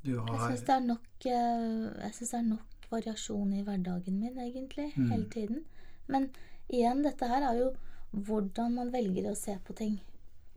Du 0.04 0.10
Jeg 0.12 0.40
syns 0.40 0.62
det 0.64 0.74
er 0.76 0.84
nok 0.86 1.26
eh, 1.28 2.04
Jeg 2.04 2.12
synes 2.16 2.30
det 2.30 2.38
er 2.38 2.46
nok 2.48 2.86
variasjon 2.90 3.52
i 3.52 3.62
hverdagen 3.66 4.20
min, 4.20 4.38
egentlig, 4.40 4.92
Mm. 4.96 5.10
hele 5.10 5.28
tiden. 5.30 5.64
Men 6.08 6.30
igjen, 6.68 7.02
dette 7.04 7.28
her 7.28 7.42
er 7.50 7.58
jo 7.58 7.70
hvordan 8.12 8.74
man 8.74 8.92
velger 8.92 9.30
å 9.30 9.36
se 9.36 9.56
på 9.64 9.74
ting. 9.76 10.00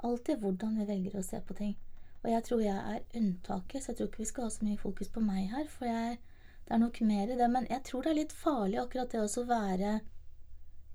Alltid 0.03 0.39
hvordan 0.41 0.77
vi 0.79 0.85
velger 0.85 1.19
å 1.19 1.23
se 1.23 1.39
på 1.41 1.53
ting. 1.57 1.75
Og 2.23 2.31
jeg 2.31 2.43
tror 2.43 2.61
jeg 2.63 2.75
er 2.95 3.19
unntaket, 3.19 3.83
så 3.83 3.91
jeg 3.91 3.97
tror 3.97 4.07
ikke 4.07 4.23
vi 4.23 4.25
skal 4.31 4.43
ha 4.43 4.49
så 4.49 4.63
mye 4.65 4.77
fokus 4.79 5.09
på 5.09 5.21
meg 5.21 5.49
her. 5.51 5.67
For 5.67 5.85
jeg, 5.85 6.17
det 6.65 6.73
er 6.73 6.77
nok 6.81 7.01
mer 7.01 7.27
i 7.31 7.38
det. 7.38 7.50
Men 7.51 7.67
jeg 7.69 7.83
tror 7.83 8.01
det 8.03 8.12
er 8.12 8.21
litt 8.21 8.31
farlig 8.33 8.79
akkurat 8.81 9.12
det 9.12 9.19
også 9.21 9.43
å 9.43 9.50
være 9.51 10.00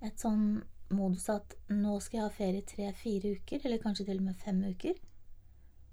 et 0.04 0.20
sånn 0.20 0.62
modus 0.94 1.28
at 1.32 1.56
nå 1.72 1.98
skal 2.00 2.20
jeg 2.20 2.24
ha 2.24 2.32
ferie 2.32 2.66
tre-fire 2.66 3.34
uker, 3.38 3.60
eller 3.64 3.82
kanskje 3.82 4.06
til 4.08 4.20
og 4.20 4.28
med 4.30 4.40
fem 4.40 4.60
uker. 4.64 4.98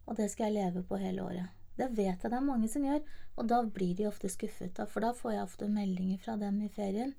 Og 0.06 0.18
det 0.20 0.30
skal 0.32 0.50
jeg 0.50 0.58
leve 0.60 0.84
på 0.88 1.00
hele 1.02 1.24
året. 1.26 1.54
Det 1.76 1.90
vet 1.92 2.24
jeg 2.24 2.32
det 2.32 2.38
er 2.38 2.46
mange 2.46 2.70
som 2.72 2.86
gjør, 2.86 3.02
og 3.36 3.48
da 3.52 3.62
blir 3.78 3.96
de 3.98 4.08
ofte 4.08 4.30
skuffet. 4.32 4.80
For 4.92 5.04
da 5.04 5.12
får 5.16 5.34
jeg 5.34 5.44
ofte 5.44 5.68
meldinger 5.72 6.22
fra 6.24 6.38
dem 6.40 6.62
i 6.64 6.72
ferien 6.72 7.16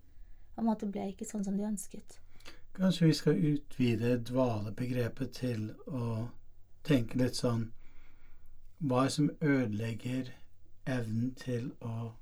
om 0.56 0.70
at 0.72 0.80
det 0.80 0.92
ble 0.94 1.10
ikke 1.10 1.28
sånn 1.28 1.44
som 1.44 1.58
de 1.58 1.66
ønsket. 1.68 2.20
Kanskje 2.76 3.10
vi 3.10 3.16
skal 3.16 3.42
utvide 3.50 4.16
dvalebegrepet 4.28 5.32
til 5.36 5.68
å 5.88 6.28
tenke 6.84 7.18
litt 7.20 7.36
sånn 7.36 7.70
Hva 8.78 9.02
er 9.02 9.08
det 9.08 9.14
som 9.14 9.30
ødelegger 9.40 10.32
evnen 10.86 11.30
til 11.40 11.70
å 11.80 12.12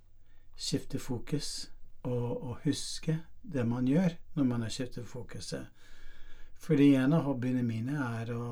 skifte 0.55 1.01
fokus 1.03 1.71
og, 2.05 2.45
å 2.45 2.57
huske 2.65 3.19
det 3.43 3.67
man 3.69 3.89
gjør 3.89 4.17
når 4.37 4.49
man 4.49 4.65
har 4.67 4.73
skiftet 4.73 5.09
fokuset? 5.09 5.67
Fordi 6.65 6.95
en 6.95 7.13
av 7.13 7.27
hobbyene 7.27 7.63
mine 7.67 7.99
er 8.21 8.33
å 8.33 8.47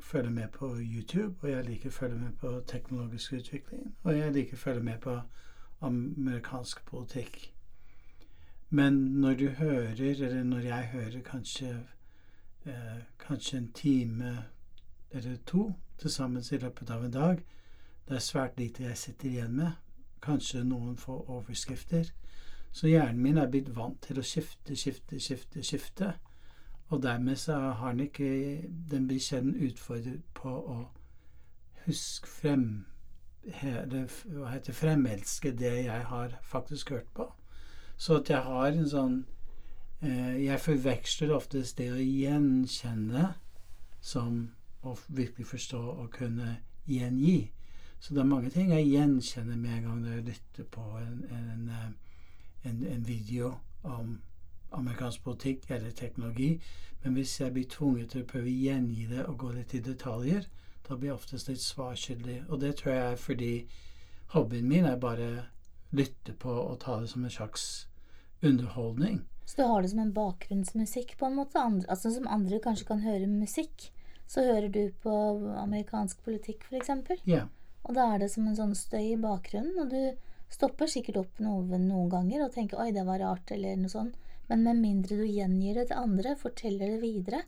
følge 0.00 0.30
med 0.30 0.50
på 0.56 0.72
YouTube, 0.80 1.34
og 1.42 1.50
jeg 1.50 1.66
liker 1.68 1.92
å 1.92 1.98
følge 1.98 2.18
med 2.18 2.32
på 2.40 2.52
teknologisk 2.66 3.32
utvikling, 3.38 3.94
og 4.02 4.16
jeg 4.16 4.32
liker 4.34 4.56
å 4.58 4.64
følge 4.64 4.82
med 4.82 5.00
på 5.04 5.20
amerikansk 5.86 6.84
politikk. 6.88 7.52
Men 8.70 8.94
når 8.94 9.34
du 9.34 9.48
hører, 9.48 9.94
eller 10.00 10.42
når 10.44 10.60
jeg 10.60 10.88
hører 10.92 11.20
kanskje, 11.26 11.70
eh, 12.66 12.98
kanskje 13.18 13.58
en 13.58 13.72
time 13.72 14.44
eller 15.10 15.36
to 15.46 15.72
til 15.98 16.10
sammen 16.10 16.42
i 16.52 16.56
løpet 16.56 16.90
av 16.90 17.04
en 17.04 17.12
dag, 17.12 17.44
det 18.08 18.14
er 18.14 18.20
svært 18.20 18.58
lite 18.58 18.82
jeg 18.82 18.98
sitter 18.98 19.28
igjen 19.28 19.56
med. 19.56 19.70
Kanskje 20.22 20.64
noen 20.64 20.96
få 20.96 21.24
overskrifter. 21.28 22.12
Så 22.72 22.88
hjernen 22.88 23.22
min 23.22 23.38
er 23.38 23.50
blitt 23.50 23.70
vant 23.76 23.98
til 24.02 24.20
å 24.20 24.26
skifte, 24.26 24.76
skifte, 24.76 25.18
skifte, 25.20 25.64
skifte. 25.66 26.12
Og 26.90 27.02
dermed 27.02 27.38
så 27.38 27.58
har 27.78 27.92
den 27.92 28.00
ikke 28.00 28.62
Den 28.90 29.06
blir 29.06 29.20
sjelden 29.22 29.54
utfordret 29.54 30.22
på 30.34 30.50
å 30.50 30.78
huske 31.86 32.28
frem 32.28 32.86
hele, 33.62 34.06
Hva 34.24 34.54
heter 34.54 34.76
fremelske 34.76 35.52
det 35.56 35.74
jeg 35.84 36.06
har 36.12 36.38
faktisk 36.42 36.90
hørt 36.90 37.12
på. 37.14 37.30
Så 37.96 38.20
at 38.20 38.30
jeg 38.30 38.42
har 38.42 38.72
en 38.72 38.88
sånn 38.88 39.16
eh, 40.02 40.44
Jeg 40.44 40.60
forveksler 40.60 41.34
oftest 41.34 41.78
det 41.78 41.90
å 41.92 42.00
gjenkjenne 42.00 43.34
som 44.00 44.50
å 44.82 44.94
virkelig 45.08 45.46
forstå 45.46 45.80
og 45.80 46.12
kunne 46.14 46.56
gjengi. 46.88 47.50
Så 48.00 48.14
det 48.14 48.22
er 48.22 48.30
mange 48.30 48.50
ting 48.50 48.70
jeg 48.72 48.88
gjenkjenner 48.88 49.58
med 49.60 49.74
en 49.76 49.82
gang 49.88 49.98
når 50.00 50.14
jeg 50.14 50.28
lytter 50.30 50.68
på 50.72 50.84
en, 50.96 51.18
en, 51.28 51.66
eh, 51.68 51.90
en, 52.62 52.82
en 52.86 53.04
video 53.06 53.54
om 53.82 54.18
amerikansk 54.70 55.24
politikk 55.24 55.70
eller 55.70 55.90
teknologi. 55.90 56.60
Men 57.02 57.16
hvis 57.16 57.40
jeg 57.40 57.52
blir 57.52 57.68
tvunget 57.70 58.10
til 58.12 58.24
å 58.24 58.28
prøve 58.28 58.50
å 58.50 58.58
gjengi 58.64 59.06
det 59.10 59.24
og 59.26 59.38
gå 59.40 59.52
litt 59.56 59.74
i 59.74 59.82
detaljer, 59.84 60.46
da 60.88 60.96
blir 60.96 61.10
jeg 61.10 61.16
oftest 61.16 61.48
litt 61.48 61.62
svarskyldig. 61.62 62.38
Og 62.48 62.60
det 62.60 62.74
tror 62.80 62.94
jeg 62.94 63.12
er 63.12 63.22
fordi 63.24 63.54
hobbyen 64.34 64.68
min 64.68 64.88
er 64.88 65.00
bare 65.00 65.30
lytte 65.96 66.34
på 66.38 66.52
og 66.52 66.78
ta 66.84 67.00
det 67.00 67.10
som 67.10 67.24
en 67.24 67.34
slags 67.34 67.86
underholdning. 68.42 69.22
Så 69.44 69.56
du 69.56 69.64
har 69.66 69.82
det 69.82 69.90
som 69.90 70.02
en 70.02 70.12
bakgrunnsmusikk, 70.14 71.16
på 71.18 71.26
en 71.26 71.38
måte? 71.40 71.62
Altså 71.88 72.12
Som 72.14 72.28
andre 72.30 72.60
kanskje 72.62 72.86
kan 72.86 73.00
høre 73.02 73.26
musikk, 73.26 73.90
så 74.30 74.44
hører 74.46 74.68
du 74.68 74.92
på 75.02 75.14
amerikansk 75.58 76.22
politikk, 76.22 76.68
f.eks. 76.70 76.92
Ja. 77.26 77.48
Og 77.82 77.96
da 77.96 78.12
er 78.12 78.22
det 78.22 78.30
som 78.30 78.46
en 78.46 78.54
sånn 78.54 78.76
støy 78.78 79.16
i 79.16 79.18
bakgrunnen, 79.18 79.74
og 79.82 79.90
du 79.90 80.29
stopper 80.50 80.90
sikkert 80.90 81.20
opp 81.22 81.40
noen, 81.42 81.86
noen 81.88 82.10
ganger 82.10 82.44
og 82.44 82.52
tenker 82.54 82.80
'oi, 82.80 82.90
det 82.92 83.06
var 83.06 83.22
rart', 83.22 83.52
eller 83.54 83.76
noe 83.78 83.92
sånt. 83.92 84.16
Men 84.50 84.64
med 84.66 84.80
mindre 84.82 85.16
du 85.16 85.26
gjengir 85.26 85.78
det 85.78 85.88
til 85.90 86.00
andre, 86.02 86.34
forteller 86.36 86.96
det 86.96 87.02
videre, 87.02 87.44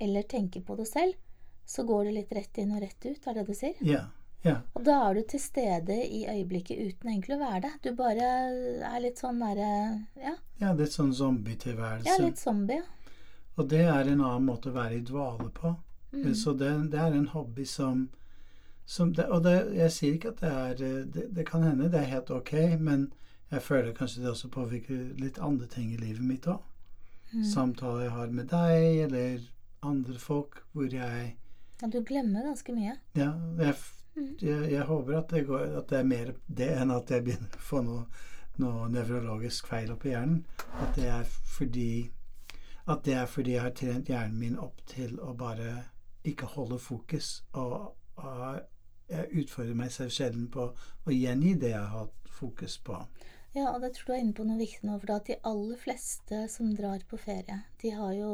eller 0.00 0.22
tenker 0.22 0.62
på 0.64 0.76
det 0.78 0.86
selv, 0.88 1.18
så 1.66 1.84
går 1.84 2.08
det 2.08 2.12
litt 2.12 2.32
rett 2.32 2.58
inn 2.58 2.72
og 2.72 2.80
rett 2.80 3.04
ut, 3.04 3.26
er 3.26 3.34
det 3.36 3.44
du 3.44 3.52
sier? 3.54 3.74
Ja. 3.84 4.06
ja. 4.46 4.54
Og 4.72 4.86
da 4.86 4.96
er 5.10 5.18
du 5.18 5.26
til 5.28 5.42
stede 5.44 5.98
i 6.06 6.22
øyeblikket 6.24 6.80
uten 6.80 7.10
egentlig 7.12 7.36
å 7.36 7.42
være 7.42 7.60
det. 7.66 7.72
Du 7.84 7.90
bare 7.98 8.30
er 8.88 9.02
litt 9.04 9.20
sånn 9.20 9.42
derre 9.44 9.72
Ja. 10.16 10.38
Ja, 10.62 10.72
litt 10.72 10.94
sånn 10.96 11.12
zombietilværelse. 11.12 12.08
Ja, 12.08 12.16
litt 12.24 12.40
zombie. 12.40 12.80
Og 13.58 13.68
det 13.68 13.84
er 13.84 14.08
en 14.08 14.22
annen 14.22 14.48
måte 14.48 14.72
å 14.72 14.78
være 14.78 14.96
i 14.96 15.04
dvale 15.04 15.50
på. 15.52 15.74
Mm. 16.12 16.32
Så 16.34 16.54
det, 16.56 16.70
det 16.94 16.98
er 17.02 17.12
en 17.12 17.28
hobby 17.34 17.66
som 17.68 18.08
det, 18.96 19.26
Og 19.28 19.42
det, 19.44 19.54
jeg 19.76 19.92
sier 19.92 20.14
ikke 20.16 20.28
at 20.28 20.40
det 20.40 20.50
er 20.52 20.74
det, 21.14 21.24
det 21.36 21.46
kan 21.46 21.62
hende 21.62 21.90
det 21.92 22.00
er 22.00 22.12
helt 22.14 22.30
ok, 22.30 22.52
men 22.80 23.12
jeg 23.50 23.62
føler 23.62 23.92
kanskje 23.96 24.22
det 24.22 24.30
også 24.30 24.48
påvirker 24.48 25.14
litt 25.20 25.38
andre 25.38 25.66
ting 25.66 25.92
i 25.92 25.96
livet 26.00 26.24
mitt 26.24 26.46
òg. 26.48 26.62
Mm. 27.32 27.44
Samtaler 27.44 28.02
jeg 28.06 28.10
har 28.16 28.32
med 28.32 28.48
deg, 28.48 28.96
eller 29.04 29.38
andre 29.82 30.18
folk, 30.18 30.62
hvor 30.72 30.88
jeg 30.88 31.36
Ja, 31.82 31.86
du 31.86 32.00
glemmer 32.02 32.42
ganske 32.48 32.72
mye. 32.74 32.96
Ja, 33.14 33.32
jeg, 33.58 33.74
Mm. 34.18 34.36
jeg, 34.42 34.70
jeg 34.72 34.82
håper 34.82 35.18
at 35.18 35.30
det, 35.30 35.46
går, 35.46 35.76
at 35.78 35.90
det 35.90 35.98
er 35.98 36.06
mer 36.10 36.32
det 36.48 36.68
enn 36.80 36.90
at 36.90 37.10
jeg 37.10 37.22
begynner 37.24 37.52
å 37.54 37.60
få 37.62 37.82
noe, 37.86 38.06
noe 38.58 38.88
nevrologisk 38.90 39.68
feil 39.70 39.92
oppi 39.94 40.10
hjernen. 40.10 40.40
At 40.82 40.96
det 40.96 41.06
er 41.06 41.28
fordi 41.54 42.10
at 42.88 43.04
det 43.04 43.14
er 43.14 43.26
fordi 43.30 43.52
jeg 43.52 43.62
har 43.62 43.74
trent 43.76 44.08
hjernen 44.10 44.38
min 44.40 44.58
opp 44.58 44.80
til 44.90 45.18
å 45.20 45.34
bare 45.38 45.84
ikke 46.24 46.48
holde 46.56 46.78
fokus. 46.82 47.44
Og, 47.52 47.94
og 48.16 48.60
jeg 49.08 49.42
utfordrer 49.42 49.76
meg 49.78 49.92
selv 49.94 50.12
sjelden 50.14 50.46
på 50.52 50.70
å 50.70 51.14
gjengi 51.14 51.54
det 51.60 51.72
jeg 51.72 51.80
har 51.80 52.04
hatt 52.04 52.32
fokus 52.38 52.76
på. 52.84 53.00
Ja, 53.56 53.72
og 53.72 53.80
det 53.82 53.94
tror 53.96 54.12
du 54.12 54.14
er 54.14 54.22
inne 54.22 54.36
på 54.36 54.44
noe 54.46 54.60
viktig 54.60 54.86
nå, 54.86 54.98
for 55.00 55.14
at 55.16 55.28
de 55.30 55.38
aller 55.48 55.80
fleste 55.80 56.44
som 56.52 56.74
drar 56.76 57.02
på 57.08 57.20
ferie, 57.20 57.62
de 57.82 57.94
har 57.96 58.16
jo 58.18 58.32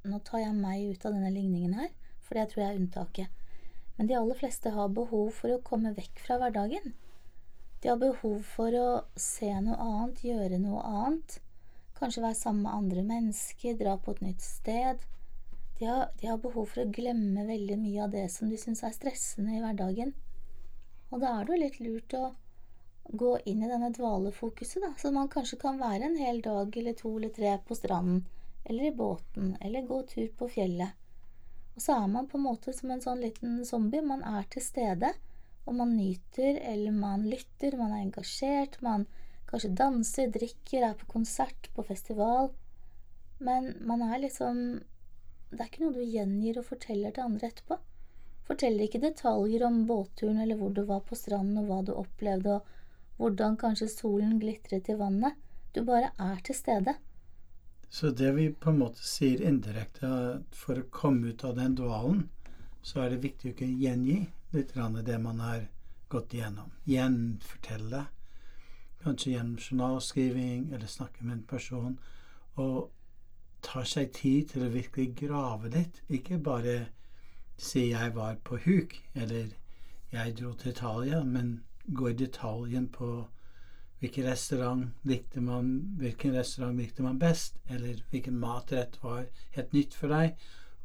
Nå 0.00 0.16
tar 0.24 0.40
jeg 0.40 0.54
meg 0.56 0.94
ut 0.94 1.02
av 1.04 1.12
denne 1.12 1.28
ligningen 1.28 1.74
her, 1.76 1.90
for 2.24 2.38
det 2.38 2.46
tror 2.48 2.62
jeg 2.62 2.72
er 2.72 2.78
unntaket. 2.78 3.42
Men 3.98 4.08
de 4.08 4.14
aller 4.16 4.38
fleste 4.38 4.70
har 4.72 4.94
behov 4.96 5.26
for 5.36 5.52
å 5.52 5.58
komme 5.60 5.92
vekk 5.92 6.22
fra 6.24 6.38
hverdagen. 6.40 6.94
De 7.84 7.90
har 7.90 7.98
behov 8.00 8.38
for 8.48 8.72
å 8.80 8.86
se 9.20 9.50
noe 9.60 9.76
annet, 9.76 10.22
gjøre 10.24 10.62
noe 10.62 10.80
annet. 10.88 11.36
Kanskje 11.98 12.24
være 12.24 12.38
sammen 12.38 12.64
med 12.64 12.78
andre 12.78 13.04
mennesker, 13.10 13.76
dra 13.76 13.98
på 14.00 14.14
et 14.16 14.24
nytt 14.24 14.40
sted. 14.40 15.04
De 15.80 15.86
har, 15.88 16.10
de 16.20 16.26
har 16.28 16.36
behov 16.36 16.66
for 16.68 16.82
å 16.82 16.90
glemme 16.92 17.46
veldig 17.48 17.76
mye 17.80 18.02
av 18.04 18.10
det 18.12 18.26
som 18.28 18.50
de 18.52 18.58
syns 18.60 18.82
er 18.84 18.92
stressende 18.92 19.54
i 19.56 19.62
hverdagen. 19.62 20.10
Og 21.08 21.22
da 21.22 21.30
er 21.38 21.46
det 21.46 21.54
jo 21.54 21.60
litt 21.62 21.78
lurt 21.80 22.16
å 22.18 22.24
gå 23.22 23.30
inn 23.48 23.62
i 23.64 23.70
denne 23.70 23.88
dvalefokuset, 23.96 24.82
da, 24.84 24.90
så 25.00 25.08
man 25.14 25.30
kanskje 25.32 25.56
kan 25.62 25.80
være 25.80 26.10
en 26.10 26.18
hel 26.20 26.42
dag 26.44 26.76
eller 26.76 26.98
to 26.98 27.14
eller 27.16 27.32
tre 27.32 27.54
på 27.64 27.78
stranden, 27.78 28.26
eller 28.68 28.90
i 28.90 28.98
båten, 29.00 29.54
eller 29.64 29.88
gå 29.88 30.02
tur 30.12 30.28
på 30.36 30.50
fjellet. 30.52 31.00
Og 31.72 31.80
så 31.86 31.96
er 31.96 32.12
man 32.12 32.28
på 32.28 32.36
en 32.36 32.44
måte 32.44 32.76
som 32.76 32.92
en 32.92 33.00
sånn 33.00 33.24
liten 33.24 33.64
zombie. 33.64 34.04
Man 34.04 34.20
er 34.26 34.44
til 34.52 34.60
stede, 34.60 35.14
og 35.64 35.80
man 35.80 35.96
nyter, 35.96 36.60
eller 36.60 36.92
man 36.92 37.24
lytter, 37.24 37.80
man 37.80 37.96
er 37.96 38.04
engasjert, 38.04 38.76
man 38.84 39.08
kanskje 39.48 39.72
danser, 39.80 40.28
drikker, 40.36 40.84
er 40.84 41.00
på 41.00 41.08
konsert, 41.08 41.72
på 41.72 41.88
festival. 41.88 42.52
Men 43.40 43.72
man 43.88 44.04
er 44.04 44.26
liksom 44.28 44.82
Det 45.50 45.60
er 45.60 45.70
ikke 45.70 45.84
noe 45.84 45.96
du 45.96 46.02
gjengir 46.06 46.60
og 46.60 46.68
forteller 46.68 47.14
til 47.14 47.26
andre 47.26 47.50
etterpå. 47.50 47.78
Forteller 48.46 48.86
ikke 48.86 49.02
detaljer 49.02 49.64
om 49.66 49.84
båtturen 49.86 50.40
eller 50.42 50.58
hvor 50.58 50.72
du 50.74 50.84
var 50.86 51.02
på 51.06 51.18
stranden 51.18 51.58
og 51.60 51.70
hva 51.70 51.80
du 51.86 51.92
opplevde 51.94 52.58
og 52.60 52.74
hvordan 53.20 53.58
kanskje 53.60 53.90
solen 53.92 54.38
glitret 54.42 54.88
i 54.88 54.98
vannet. 54.98 55.38
Du 55.74 55.82
bare 55.86 56.12
er 56.18 56.40
til 56.46 56.56
stede. 56.56 56.94
Så 57.90 58.10
det 58.14 58.30
vi 58.36 58.46
på 58.54 58.70
en 58.70 58.78
måte 58.78 59.02
sier 59.02 59.42
indirekte, 59.42 60.08
for 60.54 60.78
å 60.78 60.88
komme 60.94 61.32
ut 61.34 61.42
av 61.44 61.56
den 61.58 61.74
dvalen, 61.78 62.28
så 62.86 63.02
er 63.02 63.10
det 63.12 63.24
viktig 63.24 63.50
å 63.50 63.54
ikke 63.54 63.66
gjengi 63.66 64.20
litt 64.54 64.74
det 65.06 65.18
man 65.18 65.42
har 65.42 65.66
gått 66.08 66.34
igjennom. 66.34 66.70
Gjenfortelle. 66.86 68.04
Kanskje 69.02 69.34
gjennom 69.34 69.58
journalskriving 69.58 70.72
eller 70.72 70.86
snakke 70.86 71.24
med 71.24 71.36
en 71.36 71.44
person. 71.50 71.98
Og 72.54 72.90
tar 73.62 73.84
seg 73.88 74.12
tid 74.16 74.52
til 74.52 74.66
å 74.66 74.72
virkelig 74.74 75.14
grave 75.16 75.70
litt. 75.72 76.02
Ikke 76.08 76.38
bare 76.38 76.88
si 77.56 77.90
'jeg 77.90 78.14
var 78.14 78.36
på 78.44 78.56
huk' 78.56 79.02
eller 79.14 79.50
'jeg 80.12 80.36
dro 80.36 80.52
til 80.54 80.72
Italia', 80.72 81.24
men 81.24 81.62
gå 81.94 82.08
i 82.08 82.12
detaljen 82.12 82.88
på 82.88 83.26
hvilken 84.00 84.24
restaurant 84.24 84.88
likte 85.04 85.40
man, 85.40 85.96
hvilken 85.98 86.34
restaurant 86.34 86.76
likte 86.76 87.02
man 87.02 87.18
best, 87.18 87.56
eller 87.68 88.02
hvilken 88.10 88.38
matrett 88.38 89.02
var 89.02 89.26
helt 89.50 89.72
nytt 89.72 89.94
for 89.94 90.08
deg, 90.08 90.36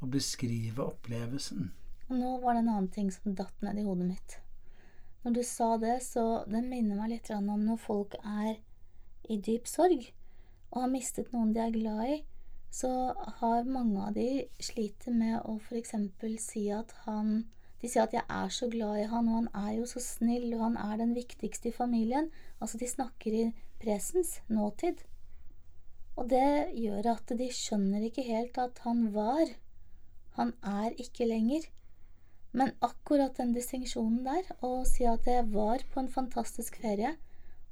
og 0.01 0.12
beskrive 0.12 0.84
opplevelsen. 0.84 1.72
Og 2.10 2.17
nå 2.20 2.39
var 2.41 2.53
det 2.53 2.60
en 2.60 2.70
annen 2.70 2.91
ting 2.91 3.13
som 3.13 3.36
datt 3.36 3.62
ned 3.62 3.79
i 3.79 3.86
hodet 3.88 4.08
mitt. 4.08 4.39
Når 5.24 5.32
du 5.34 5.44
sa 5.44 5.77
det, 5.82 6.03
så 6.03 6.44
det 6.46 6.62
minner 6.63 7.00
meg 7.00 7.10
litt 7.15 7.32
om 7.34 7.48
når 7.48 7.79
folk 7.82 8.13
er 8.22 8.60
i 9.29 9.39
dyp 9.41 9.65
sorg 9.65 10.12
og 10.72 10.82
har 10.84 10.91
mistet 10.91 11.32
noen 11.34 11.53
de 11.55 11.63
er 11.63 11.74
glad 11.74 12.10
i, 12.12 12.17
så 12.75 12.89
har 13.39 13.67
mange 13.72 14.03
av 14.03 14.15
de 14.17 14.46
sliter 14.60 15.13
med 15.15 15.38
å 15.48 15.55
f.eks. 15.62 15.94
si 16.44 16.65
at 16.75 16.91
han 17.05 17.46
De 17.82 17.89
sier 17.91 18.08
at 18.08 18.13
'jeg 18.15 18.25
er 18.29 18.50
så 18.50 18.67
glad 18.72 19.00
i 19.00 19.10
han, 19.12 19.27
og 19.29 19.36
han 19.36 19.50
er 19.67 19.74
jo 19.77 19.86
så 19.86 20.00
snill, 20.01 20.53
og 20.55 20.62
han 20.62 20.77
er 20.77 20.98
den 20.98 21.13
viktigste 21.13 21.70
i 21.70 21.75
familien'. 21.75 22.32
Altså, 22.60 22.79
de 22.82 22.88
snakker 22.88 23.32
i 23.32 23.53
presens, 23.84 24.41
nåtid. 24.50 25.03
Og 26.17 26.29
det 26.29 26.74
gjør 26.74 27.12
at 27.12 27.34
de 27.38 27.50
skjønner 27.51 28.08
ikke 28.08 28.24
helt 28.24 28.58
at 28.58 28.79
han 28.88 29.13
var. 29.13 29.53
Han 30.39 30.53
er 30.63 30.98
ikke 30.98 31.29
lenger. 31.29 31.67
Men 32.51 32.72
akkurat 32.82 33.38
den 33.38 33.53
distinksjonen 33.53 34.24
der, 34.25 34.50
å 34.63 34.84
si 34.88 35.03
at 35.03 35.27
jeg 35.27 35.53
var 35.53 35.84
på 35.94 36.00
en 36.00 36.10
fantastisk 36.10 36.82
ferie, 36.82 37.17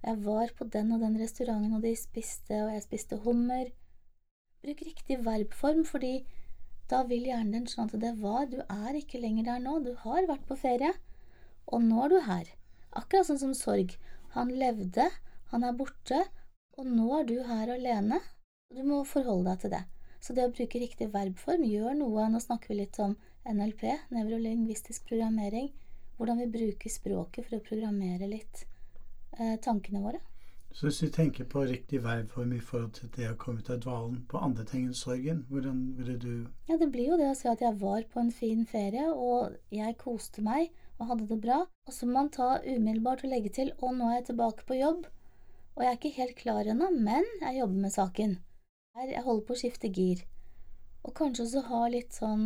jeg 0.03 0.25
var 0.25 0.51
på 0.57 0.67
den 0.67 0.91
og 0.91 0.99
den 0.99 1.17
restauranten, 1.19 1.73
og 1.73 1.81
de 1.81 1.95
spiste, 1.95 2.59
og 2.65 2.73
jeg 2.75 2.83
spiste 2.83 3.17
hummer 3.23 3.71
Bruk 4.63 4.81
riktig 4.87 5.19
verbform, 5.25 5.83
fordi 5.83 6.13
da 6.91 7.01
vil 7.09 7.25
hjernen 7.27 7.51
din 7.55 7.65
skjønne 7.67 7.97
at 7.97 8.03
det 8.03 8.13
var, 8.21 8.45
du 8.47 8.61
er 8.63 8.95
ikke 8.95 9.19
lenger 9.19 9.49
der 9.49 9.63
nå, 9.63 9.79
du 9.83 9.91
har 10.05 10.27
vært 10.29 10.45
på 10.47 10.55
ferie, 10.59 10.93
og 11.67 11.83
nå 11.83 12.05
er 12.05 12.13
du 12.13 12.19
her. 12.27 12.51
Akkurat 12.95 13.27
sånn 13.27 13.41
som 13.41 13.53
sorg. 13.57 13.95
Han 14.37 14.53
levde, 14.55 15.09
han 15.51 15.67
er 15.67 15.75
borte, 15.77 16.21
og 16.77 16.87
nå 16.89 17.09
er 17.19 17.27
du 17.29 17.35
her 17.47 17.73
alene. 17.75 18.21
Du 18.73 18.81
må 18.87 19.03
forholde 19.07 19.51
deg 19.51 19.63
til 19.63 19.73
det. 19.75 19.83
Så 20.23 20.33
det 20.33 20.47
å 20.47 20.53
bruke 20.55 20.79
riktig 20.79 21.09
verbform 21.13 21.65
gjør 21.67 21.97
noe. 21.99 22.29
Nå 22.31 22.39
snakker 22.41 22.71
vi 22.71 22.79
litt 22.79 22.99
om 23.03 23.17
NLP, 23.43 23.83
nevrolingvistisk 24.15 25.09
programmering, 25.09 25.73
hvordan 26.17 26.39
vi 26.39 26.51
bruker 26.53 26.93
språket 26.93 27.49
for 27.49 27.59
å 27.59 27.65
programmere 27.67 28.29
litt 28.31 28.63
eh, 28.63 29.57
tankene 29.59 30.03
våre. 30.05 30.23
Så 30.73 30.87
hvis 30.87 31.03
vi 31.03 31.09
tenker 31.13 31.45
på 31.45 31.61
riktig 31.69 31.99
verbform 32.01 32.53
i 32.57 32.59
forhold 32.59 32.95
til 32.97 33.09
det 33.13 33.27
å 33.29 33.35
komme 33.37 33.61
ut 33.61 33.69
av 33.69 33.81
dvalen 33.83 34.23
på 34.29 34.39
andre 34.41 34.63
ting 34.65 34.87
enn 34.87 34.95
sorgen, 34.97 35.43
hvordan 35.49 35.83
ville 35.99 36.15
du 36.17 36.31
Ja, 36.69 36.79
det 36.81 36.87
blir 36.95 37.11
jo 37.11 37.17
det 37.19 37.27
å 37.29 37.35
si 37.37 37.49
at 37.51 37.61
jeg 37.61 37.77
var 37.81 38.07
på 38.09 38.21
en 38.23 38.31
fin 38.33 38.63
ferie, 38.65 39.05
og 39.13 39.53
jeg 39.69 39.99
koste 40.01 40.41
meg 40.41 40.71
og 40.97 41.11
hadde 41.11 41.27
det 41.29 41.37
bra. 41.43 41.59
Og 41.85 41.93
så 41.93 42.09
må 42.09 42.17
man 42.17 42.31
ta 42.33 42.55
umiddelbart 42.65 43.21
og 43.21 43.35
legge 43.35 43.53
til 43.53 43.69
og 43.77 43.93
nå 43.99 44.09
er 44.09 44.17
jeg 44.17 44.31
tilbake 44.31 44.65
på 44.65 44.79
jobb, 44.79 45.05
og 45.75 45.85
jeg 45.85 45.91
er 45.91 45.99
ikke 45.99 46.17
helt 46.17 46.35
klar 46.41 46.71
ennå, 46.73 46.89
men 46.97 47.29
jeg 47.41 47.59
jobber 47.59 47.85
med 47.85 47.93
saken. 47.93 48.35
Jeg 48.97 49.23
holder 49.25 49.45
på 49.45 49.55
å 49.55 49.61
skifte 49.61 49.93
gir. 49.93 50.25
Og 51.03 51.13
kanskje 51.17 51.45
også 51.45 51.63
ha 51.69 51.85
litt 51.91 52.17
sånn 52.17 52.43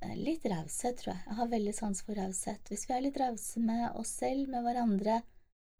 eh, 0.00 0.16
Litt 0.16 0.44
raushet, 0.48 1.00
tror 1.00 1.14
jeg. 1.14 1.22
Jeg 1.28 1.38
har 1.38 1.48
veldig 1.52 1.72
sans 1.76 2.02
for 2.04 2.20
raushet. 2.20 2.68
Hvis 2.68 2.84
vi 2.88 2.96
er 2.96 3.06
litt 3.06 3.16
rause 3.20 3.60
med 3.64 3.86
oss 4.00 4.12
selv, 4.20 4.48
med 4.52 4.64
hverandre 4.66 5.22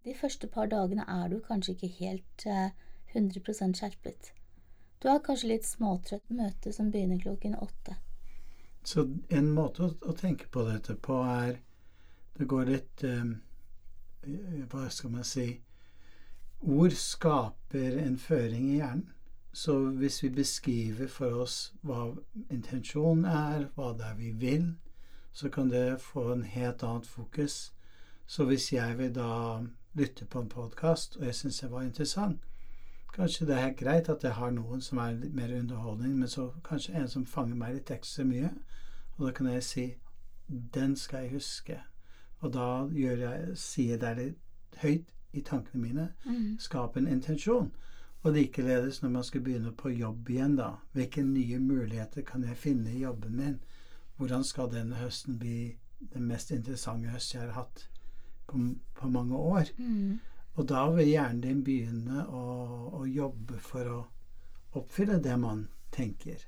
De 0.04 0.14
første 0.14 0.46
par 0.52 0.66
dagene 0.68 1.04
er 1.08 1.28
du 1.32 1.38
kanskje 1.40 1.72
ikke 1.72 1.88
helt 1.98 2.46
eh, 2.46 2.72
100 3.14 3.74
skjerpet. 3.78 4.32
Du 5.00 5.08
har 5.08 5.22
kanskje 5.24 5.48
litt 5.48 5.64
småtrøtt 5.64 6.28
møte 6.28 6.72
som 6.72 6.90
begynner 6.92 7.22
klokken 7.22 7.54
åtte. 7.56 7.96
Så 8.84 9.06
en 9.32 9.48
måte 9.56 9.86
å, 9.88 10.12
tenke 10.12 10.50
på 10.52 10.64
dette 10.68 10.96
på 11.00 11.22
er 11.24 11.58
det 12.36 12.48
går 12.50 12.68
litt 12.68 13.04
um, 13.04 13.36
Hva 14.68 14.88
skal 14.92 15.12
man 15.14 15.24
si 15.24 15.46
Ord 16.64 16.96
skaper 16.96 17.96
en 18.00 18.16
føring 18.18 18.70
i 18.72 18.78
hjernen. 18.78 19.10
Så 19.52 19.76
hvis 20.00 20.22
vi 20.22 20.30
beskriver 20.34 21.08
for 21.08 21.44
oss 21.44 21.58
hva 21.86 22.08
intensjonen 22.50 23.24
er, 23.28 23.68
hva 23.76 23.92
det 23.94 24.08
er 24.08 24.16
vi 24.18 24.32
vil, 24.40 24.64
så 25.32 25.48
kan 25.52 25.70
det 25.70 26.00
få 26.02 26.24
en 26.32 26.42
helt 26.42 26.82
annet 26.82 27.06
fokus. 27.06 27.74
Så 28.26 28.48
hvis 28.48 28.72
jeg 28.72 28.98
vil 28.98 29.12
da 29.14 29.60
lytte 29.94 30.26
på 30.26 30.40
en 30.40 30.48
podkast, 30.48 31.16
og 31.16 31.24
jeg 31.24 31.34
syns 31.34 31.60
det 31.60 31.70
var 31.70 31.82
interessant, 31.82 32.40
kanskje 33.14 33.46
det 33.46 33.58
er 33.58 33.76
greit 33.78 34.08
at 34.08 34.24
jeg 34.24 34.34
har 34.34 34.50
noen 34.50 34.80
som 34.82 34.98
er 34.98 35.12
litt 35.14 35.34
mer 35.34 35.52
underholdning, 35.54 36.16
men 36.18 36.28
så 36.28 36.48
kanskje 36.64 36.94
en 36.98 37.08
som 37.08 37.26
fanger 37.26 37.54
meg 37.54 37.76
litt 37.76 37.90
ekstra 37.94 38.24
mye. 38.26 38.50
Og 39.16 39.26
da 39.26 39.32
kan 39.32 39.46
jeg 39.52 39.62
si 39.62 39.84
den 40.48 40.96
skal 40.96 41.22
jeg 41.22 41.36
huske. 41.36 41.78
Og 42.40 42.52
da 42.52 42.88
jeg, 42.92 43.54
sier 43.56 43.94
jeg 43.94 44.00
det 44.00 44.16
litt 44.18 44.80
høyt 44.82 45.14
i 45.32 45.42
tankene 45.46 45.82
mine. 45.82 46.08
Mm. 46.24 46.58
Skape 46.58 46.98
en 46.98 47.08
intensjon. 47.08 47.70
Og 48.22 48.32
likeledes 48.32 49.02
når 49.02 49.10
man 49.10 49.24
skal 49.24 49.40
begynne 49.46 49.72
på 49.72 49.94
jobb 49.94 50.30
igjen, 50.30 50.56
da. 50.56 50.70
Hvilke 50.92 51.22
nye 51.22 51.58
muligheter 51.58 52.22
kan 52.26 52.44
jeg 52.44 52.56
finne 52.56 52.92
i 52.92 53.02
jobben 53.02 53.36
min? 53.36 53.58
Hvordan 54.16 54.44
skal 54.44 54.70
denne 54.72 54.98
høsten 54.98 55.38
bli 55.38 55.76
den 56.12 56.26
mest 56.26 56.50
interessante 56.50 57.14
høst 57.14 57.34
jeg 57.34 57.46
har 57.46 57.54
hatt 57.62 57.88
på, 58.46 58.60
på 58.94 59.10
mange 59.10 59.36
år? 59.36 59.70
Mm. 59.78 60.20
Og 60.54 60.68
da 60.70 60.84
vil 60.94 61.10
hjernen 61.10 61.42
din 61.42 61.62
begynne 61.66 62.26
å, 62.30 62.42
å, 63.00 63.04
jobbe 63.10 63.58
for 63.62 63.90
å 63.90 64.00
oppfylle 64.78 65.18
det 65.22 65.34
man 65.40 65.66
tenker. 65.94 66.44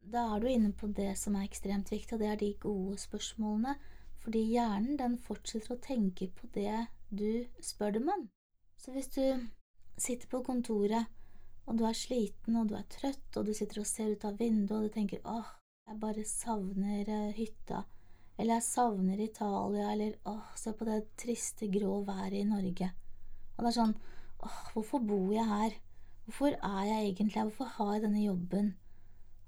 Da 0.00 0.24
er 0.34 0.42
du 0.42 0.48
inne 0.50 0.72
på 0.74 0.88
det 0.96 1.12
som 1.20 1.36
er 1.36 1.46
ekstremt 1.46 1.92
viktig, 1.92 2.16
og 2.16 2.22
det 2.24 2.30
er 2.32 2.40
de 2.40 2.50
gode 2.62 2.98
spørsmålene. 2.98 3.76
Fordi 4.20 4.42
hjernen 4.52 4.98
den 5.00 5.16
fortsetter 5.22 5.76
å 5.76 5.80
tenke 5.80 6.28
på 6.36 6.50
det 6.54 6.86
du 7.08 7.46
spør 7.64 7.94
dem 7.96 8.10
om. 8.12 8.26
Så 8.80 8.92
hvis 8.92 9.08
du 9.14 9.22
sitter 10.00 10.28
på 10.28 10.42
kontoret, 10.44 11.08
og 11.68 11.78
du 11.78 11.86
er 11.86 11.96
sliten 11.96 12.58
og 12.58 12.70
du 12.70 12.74
er 12.76 12.86
trøtt, 12.90 13.36
og 13.36 13.46
du 13.46 13.54
sitter 13.54 13.82
og 13.82 13.88
ser 13.88 14.12
ut 14.16 14.26
av 14.26 14.40
vinduet 14.40 14.76
og 14.76 14.88
du 14.88 14.94
tenker 14.96 15.22
åh, 15.28 15.48
jeg 15.86 16.00
bare 16.02 16.24
savner 16.26 17.08
eh, 17.08 17.32
hytta, 17.36 17.84
eller 18.40 18.56
jeg 18.56 18.66
savner 18.66 19.20
Italia, 19.20 19.92
eller 19.92 20.16
åh, 20.28 20.52
se 20.56 20.72
på 20.72 20.88
det 20.88 21.02
triste, 21.20 21.68
grå 21.72 22.00
været 22.06 22.40
i 22.40 22.46
Norge. 22.48 22.90
Og 23.56 23.64
det 23.64 23.70
er 23.70 23.76
sånn 23.76 23.96
åh, 24.40 24.60
hvorfor 24.74 25.02
bor 25.04 25.32
jeg 25.34 25.46
her? 25.48 25.76
Hvorfor 26.24 26.54
er 26.56 26.84
jeg 26.88 27.10
egentlig 27.10 27.36
her? 27.36 27.50
Hvorfor 27.50 27.74
har 27.76 27.92
jeg 27.94 28.06
denne 28.06 28.22
jobben? 28.24 28.72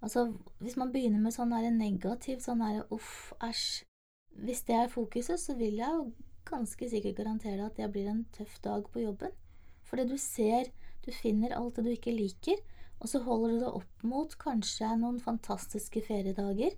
Altså, 0.03 0.27
hvis 0.59 0.77
man 0.77 0.91
begynner 0.93 1.23
med 1.23 1.35
sånn 1.35 1.55
negativ, 1.79 2.41
sånn 2.43 2.65
der 2.65 2.83
uff, 2.91 3.33
æsj 3.41 3.85
Hvis 4.33 4.63
det 4.65 4.75
er 4.75 4.89
fokuset, 4.89 5.37
så 5.41 5.53
vil 5.55 5.77
jeg 5.77 5.93
jo 5.93 6.07
ganske 6.49 6.87
sikkert 6.89 7.19
garantere 7.19 7.67
at 7.67 7.77
det 7.77 7.91
blir 7.93 8.09
en 8.09 8.25
tøff 8.33 8.55
dag 8.65 8.87
på 8.89 9.03
jobben. 9.03 9.35
For 9.85 10.01
det 10.01 10.09
du 10.09 10.17
ser, 10.17 10.71
du 11.05 11.11
finner 11.13 11.53
alt 11.53 11.77
det 11.77 11.85
du 11.85 11.91
ikke 11.93 12.15
liker, 12.17 12.57
og 13.01 13.11
så 13.11 13.21
holder 13.27 13.53
du 13.53 13.59
det 13.61 13.73
opp 13.77 14.07
mot 14.07 14.35
kanskje 14.41 14.89
noen 14.97 15.21
fantastiske 15.21 16.01
feriedager. 16.07 16.73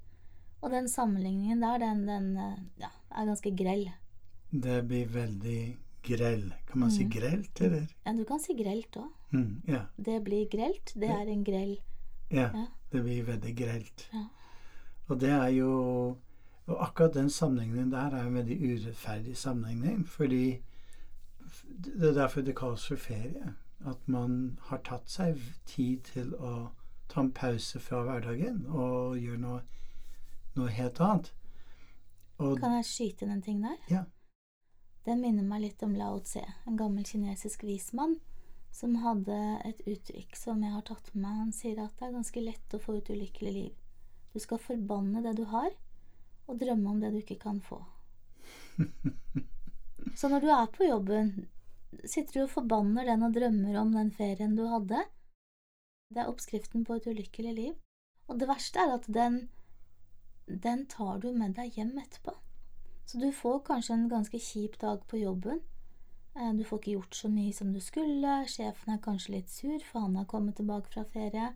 Og 0.64 0.72
den 0.72 0.88
sammenligningen 0.88 1.60
der, 1.62 1.78
den, 1.82 2.04
den 2.08 2.28
ja, 2.80 2.88
er 3.12 3.28
ganske 3.28 3.52
grell. 3.56 3.88
Det 4.50 4.78
blir 4.88 5.10
veldig 5.12 5.58
grell. 6.04 6.46
Kan 6.70 6.80
man 6.80 6.88
mm. 6.88 6.94
si 6.96 7.08
grelt, 7.12 7.60
eller? 7.60 7.88
Ja, 8.04 8.14
du 8.16 8.24
kan 8.28 8.40
si 8.40 8.56
grelt 8.56 8.96
òg. 8.96 9.10
Mm, 9.34 9.62
ja. 9.68 9.84
Det 9.96 10.20
blir 10.24 10.48
grelt. 10.48 10.94
Det 10.94 11.10
er 11.10 11.28
en 11.28 11.44
grell. 11.44 11.76
Ja, 12.30 12.48
ja. 12.48 12.66
det 12.92 13.02
blir 13.04 13.26
veldig 13.28 13.56
grelt. 13.58 14.06
Ja. 14.12 14.24
Og 15.12 15.20
det 15.20 15.34
er 15.36 15.50
jo 15.52 15.72
og 16.66 16.86
akkurat 16.86 17.14
den 17.14 17.30
sammenligningen 17.30 17.92
der 17.92 17.98
er 17.98 18.26
en 18.26 18.34
veldig 18.34 18.56
urettferdig 18.62 19.36
sammenligning, 19.36 20.08
fordi 20.08 20.62
det 21.84 22.08
er 22.08 22.14
derfor 22.14 22.40
det 22.40 22.56
kalles 22.56 22.86
for 22.86 22.96
ferie. 22.96 23.54
At 23.86 24.08
man 24.08 24.58
har 24.62 24.80
tatt 24.84 25.10
seg 25.10 25.40
tid 25.66 26.00
til 26.08 26.34
å 26.34 26.70
ta 27.08 27.20
en 27.20 27.32
pause 27.32 27.80
fra 27.80 28.00
hverdagen 28.02 28.64
og 28.66 29.18
gjøre 29.20 29.40
noe, 29.42 29.60
noe 30.58 30.72
helt 30.74 31.00
annet. 31.02 31.32
Og, 32.42 32.58
kan 32.60 32.74
jeg 32.80 32.88
skyte 32.88 33.26
inn 33.26 33.34
en 33.36 33.44
ting 33.44 33.62
der? 33.62 33.78
Ja. 33.90 34.04
Den 35.04 35.20
minner 35.22 35.46
meg 35.46 35.62
litt 35.62 35.82
om 35.84 35.94
Lao 35.98 36.18
Tse, 36.24 36.42
en 36.66 36.78
gammel 36.80 37.04
kinesisk 37.06 37.62
vismann 37.66 38.16
som 38.74 38.96
hadde 39.04 39.36
et 39.68 39.82
uttrykk 39.86 40.34
som 40.36 40.62
jeg 40.64 40.74
har 40.74 40.82
tatt 40.88 41.12
med 41.12 41.22
meg. 41.22 41.40
Han 41.44 41.52
sier 41.54 41.78
at 41.82 41.94
det 41.98 42.08
er 42.08 42.16
ganske 42.16 42.42
lett 42.42 42.74
å 42.74 42.80
få 42.82 42.96
et 42.98 43.10
ulykkelig 43.12 43.52
liv. 43.54 43.74
Du 44.34 44.40
skal 44.42 44.58
forbanne 44.58 45.22
det 45.22 45.36
du 45.38 45.44
har, 45.52 45.70
og 46.50 46.58
drømme 46.58 46.90
om 46.90 47.02
det 47.02 47.12
du 47.14 47.20
ikke 47.20 47.38
kan 47.44 47.60
få. 47.62 47.78
Så 50.18 50.28
når 50.28 50.42
du 50.42 50.50
er 50.52 50.72
på 50.74 50.88
jobben, 50.88 51.30
sitter 52.02 52.40
du 52.40 52.42
og 52.44 52.54
forbanner 52.56 53.06
den 53.06 53.22
og 53.22 53.36
drømmer 53.36 53.78
om 53.80 53.94
den 53.94 54.10
ferien 54.14 54.56
du 54.58 54.66
hadde. 54.68 55.04
Det 56.10 56.24
er 56.24 56.30
oppskriften 56.30 56.82
på 56.84 56.98
et 56.98 57.06
ulykkelig 57.06 57.54
liv. 57.54 57.74
Og 58.28 58.40
det 58.40 58.48
verste 58.50 58.82
er 58.82 58.96
at 58.96 59.06
den, 59.06 59.44
den 60.46 60.86
tar 60.86 61.18
du 61.22 61.30
med 61.32 61.54
deg 61.56 61.76
hjem 61.78 61.96
etterpå. 61.98 62.34
Så 63.04 63.20
du 63.20 63.30
får 63.32 63.62
kanskje 63.68 63.94
en 63.94 64.08
ganske 64.08 64.38
kjip 64.40 64.78
dag 64.80 65.06
på 65.08 65.20
jobben. 65.20 65.60
Eh, 66.34 66.52
du 66.52 66.64
får 66.64 66.80
ikke 66.80 66.96
gjort 66.96 67.14
så 67.14 67.30
mye 67.32 67.52
som 67.52 67.72
du 67.72 67.80
skulle, 67.80 68.40
sjefen 68.50 68.94
er 68.94 69.02
kanskje 69.04 69.36
litt 69.36 69.52
sur, 69.52 69.78
for 69.84 70.06
han 70.06 70.16
har 70.16 70.28
kommet 70.30 70.56
tilbake 70.58 70.92
fra 70.92 71.04
ferie. 71.08 71.52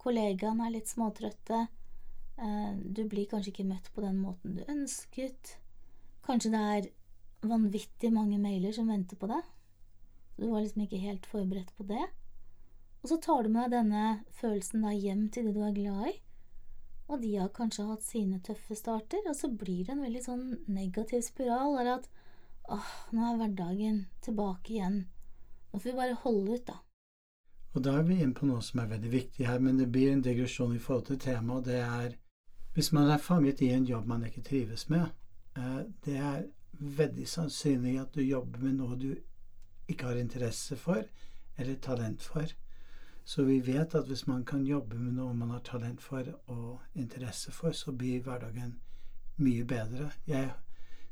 Kollegaene 0.00 0.66
er 0.66 0.74
litt 0.74 0.90
småtrøtte. 0.90 1.66
Eh, 2.40 2.72
du 2.84 3.04
blir 3.08 3.28
kanskje 3.30 3.54
ikke 3.54 3.68
møtt 3.68 3.90
på 3.94 4.04
den 4.04 4.20
måten 4.20 4.56
du 4.56 4.64
ønsket. 4.68 5.56
Kanskje 6.26 6.52
det 6.54 6.62
er 6.76 6.90
vanvittig 7.50 8.12
mange 8.12 8.38
mailer 8.38 8.74
som 8.76 8.90
venter 8.90 9.16
på 9.16 9.30
deg. 9.30 9.44
Du 10.36 10.48
var 10.48 10.62
liksom 10.62 10.86
ikke 10.86 11.00
helt 11.02 11.26
forberedt 11.28 11.72
på 11.76 11.86
det. 11.88 12.06
Og 13.00 13.08
så 13.08 13.16
tar 13.20 13.44
du 13.44 13.52
med 13.52 13.70
deg 13.70 13.78
denne 13.78 14.04
følelsen 14.36 14.84
da 14.84 14.92
hjem 14.92 15.28
til 15.32 15.48
det 15.48 15.54
du 15.56 15.62
er 15.64 15.76
glad 15.76 16.10
i. 16.10 16.14
Og 17.10 17.22
de 17.22 17.32
har 17.36 17.50
kanskje 17.54 17.88
hatt 17.88 18.04
sine 18.06 18.38
tøffe 18.46 18.76
starter, 18.78 19.24
og 19.26 19.34
så 19.36 19.50
blir 19.50 19.82
det 19.86 19.96
en 19.96 20.04
veldig 20.04 20.22
sånn 20.22 20.44
negativ 20.70 21.24
spiral 21.26 21.74
der 21.80 21.96
at 21.96 22.06
åh, 22.70 22.92
nå 23.10 23.24
er 23.26 23.40
hverdagen 23.40 24.04
tilbake 24.22 24.76
igjen. 24.76 25.02
Nå 25.72 25.80
får 25.80 25.90
vi 25.90 25.98
bare 25.98 26.20
holde 26.22 26.54
ut, 26.54 26.66
da. 26.70 26.78
Og 27.74 27.82
da 27.86 27.98
er 27.98 28.06
vi 28.06 28.18
inne 28.18 28.34
på 28.34 28.46
noe 28.46 28.62
som 28.66 28.82
er 28.82 28.92
veldig 28.94 29.10
viktig 29.10 29.46
her, 29.46 29.58
men 29.62 29.78
det 29.78 29.90
blir 29.90 30.12
en 30.12 30.22
digresjon 30.22 30.74
i 30.74 30.82
forhold 30.82 31.10
til 31.10 31.20
temaet, 31.22 31.58
og 31.58 31.66
det 31.66 31.82
er 31.82 32.16
hvis 32.74 32.92
man 32.92 33.10
er 33.10 33.18
fanget 33.18 33.60
i 33.60 33.72
en 33.74 33.84
jobb 33.84 34.06
man 34.06 34.24
ikke 34.26 34.42
trives 34.46 34.88
med, 34.88 35.06
eh, 35.56 35.80
det 36.04 36.16
er 36.16 36.46
veldig 36.72 37.26
sannsynlig 37.28 37.98
at 38.00 38.14
du 38.14 38.22
jobber 38.22 38.62
med 38.62 38.78
noe 38.78 38.96
du 38.96 39.10
ikke 39.90 40.06
har 40.06 40.20
interesse 40.20 40.76
for 40.78 41.02
eller 41.58 41.74
talent 41.82 42.22
for. 42.22 42.46
Så 43.24 43.44
vi 43.44 43.60
vet 43.60 43.94
at 43.94 44.06
hvis 44.06 44.26
man 44.26 44.44
kan 44.44 44.64
jobbe 44.66 44.98
med 44.98 45.12
noe 45.18 45.34
man 45.34 45.50
har 45.50 45.62
talent 45.64 46.02
for 46.02 46.26
og 46.46 46.80
interesse 46.94 47.52
for, 47.52 47.72
så 47.72 47.92
blir 47.92 48.22
hverdagen 48.22 48.78
mye 49.36 49.64
bedre. 49.64 50.10
Jeg 50.26 50.50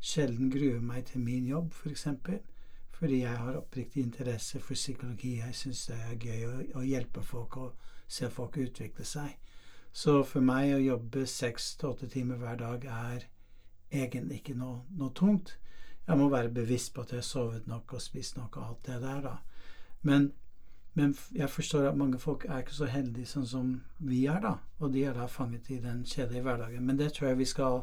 sjelden 0.00 0.50
gruer 0.50 0.80
meg 0.80 1.04
til 1.06 1.20
min 1.20 1.46
jobb, 1.46 1.72
f.eks. 1.72 1.82
For 1.82 1.90
eksempel, 1.90 2.40
fordi 2.98 3.20
jeg 3.20 3.36
har 3.36 3.56
oppriktig 3.56 4.02
interesse 4.02 4.60
for 4.60 4.74
psykologi. 4.74 5.36
Jeg 5.38 5.54
syns 5.54 5.86
det 5.86 5.98
er 6.02 6.16
gøy 6.18 6.46
å, 6.48 6.54
å 6.80 6.86
hjelpe 6.86 7.22
folk 7.22 7.56
og 7.56 7.92
se 8.08 8.30
folk 8.30 8.56
utvikle 8.58 9.04
seg. 9.06 9.36
Så 9.92 10.22
for 10.26 10.44
meg 10.44 10.72
å 10.74 10.82
jobbe 10.82 11.26
seks 11.26 11.76
til 11.78 11.92
åtte 11.92 12.08
timer 12.10 12.40
hver 12.42 12.58
dag 12.58 12.84
er 12.84 13.28
egentlig 13.90 14.40
ikke 14.40 14.56
noe, 14.58 14.82
noe, 14.98 15.12
tungt. 15.14 15.56
Jeg 16.08 16.18
må 16.18 16.28
være 16.32 16.52
bevisst 16.54 16.92
på 16.94 17.04
at 17.04 17.12
jeg 17.12 17.22
har 17.22 17.28
sovet 17.28 17.66
nok 17.70 17.94
og 17.94 18.02
spist 18.02 18.36
nok 18.36 18.56
og 18.56 18.66
alt 18.66 18.86
det 18.86 18.98
der, 19.04 19.22
da. 19.24 19.36
Men, 20.02 20.30
men, 20.98 21.14
jeg 21.34 21.50
forstår 21.50 21.88
at 21.88 21.98
mange 21.98 22.18
folk 22.18 22.44
er 22.48 22.64
ikke 22.64 22.74
så 22.74 22.88
heldige 22.90 23.30
sånn 23.30 23.46
som 23.46 23.68
vi 24.02 24.24
er, 24.26 24.40
da. 24.42 24.56
Og 24.82 24.90
de 24.94 25.04
er 25.06 25.14
da 25.14 25.28
fanget 25.30 25.70
i 25.70 25.78
den 25.82 26.00
kjedelige 26.02 26.42
hverdagen. 26.42 26.82
Men 26.86 26.98
det 26.98 27.12
tror 27.14 27.28
jeg 27.28 27.38
vi 27.38 27.46
skal 27.46 27.82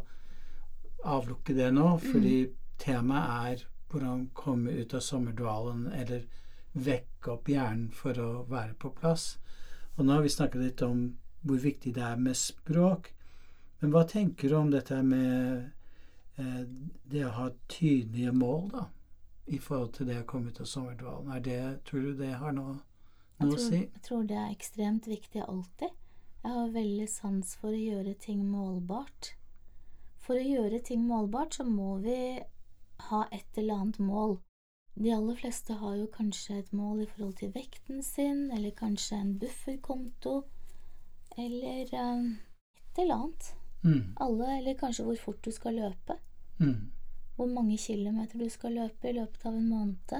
avlukke 1.05 1.55
det 1.55 1.69
nå, 1.71 1.93
fordi 2.03 2.35
mm. 2.45 2.57
temaet 2.81 3.53
er 3.53 3.63
hvordan 3.91 4.25
komme 4.35 4.73
ut 4.75 4.93
av 4.97 5.03
sommerdvalen, 5.05 5.85
eller 5.95 6.25
vekke 6.75 7.31
opp 7.31 7.47
hjernen 7.47 7.91
for 7.95 8.19
å 8.19 8.31
være 8.49 8.75
på 8.81 8.91
plass. 8.97 9.37
Og 9.95 10.03
nå 10.03 10.17
har 10.17 10.25
vi 10.25 10.33
snakket 10.33 10.65
litt 10.65 10.83
om 10.83 11.05
hvor 11.45 11.61
viktig 11.61 11.93
det 11.95 12.03
er 12.03 12.19
med 12.19 12.35
språk. 12.35 13.13
Men 13.79 13.93
hva 13.93 14.03
tenker 14.09 14.51
du 14.51 14.57
om 14.57 14.73
dette 14.73 14.97
med 15.05 15.69
eh, 16.41 16.65
det 17.07 17.23
å 17.27 17.35
ha 17.37 17.47
tydelige 17.71 18.33
mål, 18.35 18.67
da, 18.73 18.83
i 19.55 19.61
forhold 19.61 19.93
til 19.95 20.09
det 20.09 20.19
å 20.23 20.27
komme 20.27 20.51
ut 20.51 20.59
av 20.59 20.67
sommerdvalen? 20.67 21.31
Er 21.31 21.47
det, 21.47 21.61
tror 21.87 22.09
du 22.09 22.19
det 22.19 22.33
har 22.41 22.55
noe, 22.57 22.75
noe 23.39 23.55
tror, 23.57 23.63
si? 23.67 23.81
Jeg 23.83 24.03
tror 24.07 24.27
det 24.29 24.37
er 24.39 24.51
ekstremt 24.53 25.07
viktig 25.09 25.43
alltid. 25.43 25.93
Jeg 26.45 26.53
har 26.53 26.75
veldig 26.75 27.07
sans 27.09 27.55
for 27.59 27.73
å 27.73 27.81
gjøre 27.81 28.13
ting 28.21 28.43
målbart. 28.47 29.31
For 30.25 30.37
å 30.37 30.45
gjøre 30.45 30.81
ting 30.85 31.05
målbart 31.07 31.57
så 31.57 31.65
må 31.67 31.97
vi 32.03 32.17
ha 33.09 33.21
et 33.33 33.57
eller 33.59 33.81
annet 33.81 33.99
mål. 33.99 34.37
De 34.95 35.11
aller 35.11 35.35
fleste 35.35 35.75
har 35.81 35.95
jo 35.99 36.07
kanskje 36.13 36.59
et 36.61 36.71
mål 36.71 37.01
i 37.03 37.07
forhold 37.09 37.35
til 37.41 37.51
vekten 37.55 38.03
sin, 38.05 38.45
eller 38.55 38.71
kanskje 38.77 39.17
en 39.19 39.33
bufferkonto, 39.41 40.35
eller 41.35 41.91
um, 41.99 42.29
et 42.79 43.01
eller 43.03 43.15
annet. 43.17 43.49
Mm. 43.83 44.03
Alle, 44.23 44.51
eller 44.57 44.79
kanskje 44.79 45.03
hvor 45.09 45.19
fort 45.19 45.43
du 45.45 45.51
skal 45.51 45.81
løpe. 45.81 46.19
Mm. 46.57 46.91
hvor 47.35 47.45
mange 47.51 47.77
kilometer 47.77 48.39
du 48.39 48.49
skal 48.49 48.71
løpe 48.71 49.09
i 49.09 49.13
løpet 49.17 49.45
av 49.45 49.55
en 49.55 49.69
måned. 49.69 50.13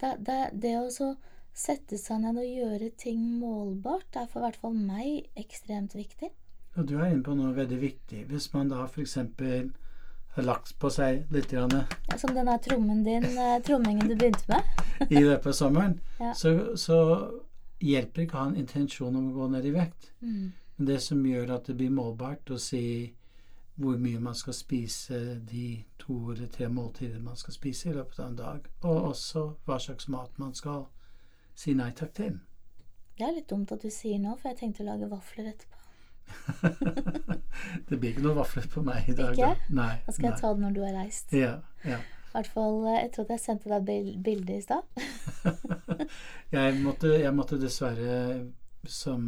Det, 0.00 0.16
det, 0.26 0.38
det 0.62 0.72
å 0.80 0.88
så 0.90 1.12
sette 1.54 1.98
seg 2.00 2.20
ned 2.22 2.38
og 2.40 2.46
gjøre 2.48 2.90
ting 2.96 3.20
målbart 3.40 4.16
er 4.16 4.26
for 4.30 4.40
i 4.40 4.46
hvert 4.46 4.60
fall 4.62 4.74
meg 4.78 5.26
ekstremt 5.36 5.94
viktig. 5.94 6.30
Og 6.76 6.86
du 6.88 6.94
er 6.98 7.10
inne 7.12 7.22
på 7.26 7.34
noe 7.36 7.52
veldig 7.56 7.78
viktig. 7.82 8.22
Hvis 8.30 8.46
man 8.54 8.70
da 8.72 8.86
f.eks. 8.86 9.18
har 10.34 10.42
lagt 10.46 10.78
på 10.80 10.88
seg 10.90 11.26
litt 11.30 11.50
grann, 11.52 11.74
Ja, 12.08 12.16
Som 12.16 12.32
den 12.34 12.46
der 12.48 12.58
trommen 12.58 13.02
din, 13.04 13.24
eh, 13.24 13.58
trommingen 13.62 14.08
du 14.08 14.16
begynte 14.16 14.48
med. 14.48 14.62
i 15.10 15.20
løpet 15.20 15.46
av 15.46 15.52
sommeren, 15.52 16.00
Ja. 16.20 16.32
så, 16.34 16.76
så 16.76 16.98
hjelper 17.80 18.22
ikke 18.22 18.36
å 18.38 18.40
ha 18.40 18.46
en 18.48 18.56
intensjon 18.56 19.16
om 19.16 19.28
å 19.30 19.34
gå 19.34 19.48
ned 19.52 19.66
i 19.66 19.70
vekt. 19.74 20.12
Mm. 20.22 20.52
Men 20.78 20.86
det 20.88 21.00
som 21.02 21.20
gjør 21.26 21.50
at 21.56 21.66
det 21.68 21.76
blir 21.76 21.90
målbart 21.92 22.48
å 22.50 22.58
si 22.58 23.12
hvor 23.76 23.96
mye 23.98 24.20
man 24.20 24.34
skal 24.34 24.54
spise 24.54 25.18
de 25.50 25.84
to 25.98 26.32
eller 26.32 26.46
tre 26.52 26.68
måltider 26.68 27.20
man 27.20 27.36
skal 27.36 27.54
spise 27.54 27.88
i 27.90 27.94
løpet 27.96 28.18
av 28.20 28.26
en 28.30 28.36
dag, 28.36 28.66
og 28.84 29.08
også 29.10 29.44
hva 29.66 29.78
slags 29.80 30.08
mat 30.08 30.38
man 30.38 30.54
skal 30.54 30.86
si 31.58 31.74
nei 31.78 31.90
takk 31.96 32.14
til. 32.16 32.38
Det 33.18 33.26
er 33.26 33.36
litt 33.36 33.50
dumt 33.50 33.72
at 33.74 33.82
du 33.84 33.90
sier 33.92 34.18
nå, 34.20 34.34
for 34.40 34.52
jeg 34.52 34.60
tenkte 34.62 34.84
å 34.84 34.88
lage 34.88 35.10
vafler 35.10 35.52
etterpå. 35.52 35.78
det 37.88 37.98
blir 37.98 38.12
ikke 38.12 38.24
noe 38.24 38.38
vafler 38.40 38.66
på 38.72 38.82
meg 38.86 39.10
i 39.10 39.16
dag. 39.18 39.36
Ikke? 39.36 39.52
Da. 39.52 39.76
Nei. 39.76 39.92
Da 40.06 40.14
skal 40.16 40.28
jeg 40.30 40.40
ta 40.40 40.52
det 40.54 40.64
når 40.64 40.76
du 40.76 40.82
har 40.86 40.96
reist. 40.96 41.34
Ja, 41.36 41.54
ja. 41.84 42.00
I 42.32 42.38
hvert 42.38 42.48
fall 42.48 42.78
Jeg 42.88 43.08
etter 43.10 43.28
jeg 43.28 43.40
sendte 43.42 43.68
deg 43.68 43.90
et 43.92 44.22
bilde 44.24 44.54
i 44.56 44.62
stad. 44.64 44.86
jeg, 46.54 46.78
jeg 46.80 47.34
måtte 47.36 47.58
dessverre, 47.60 48.16
som 48.88 49.26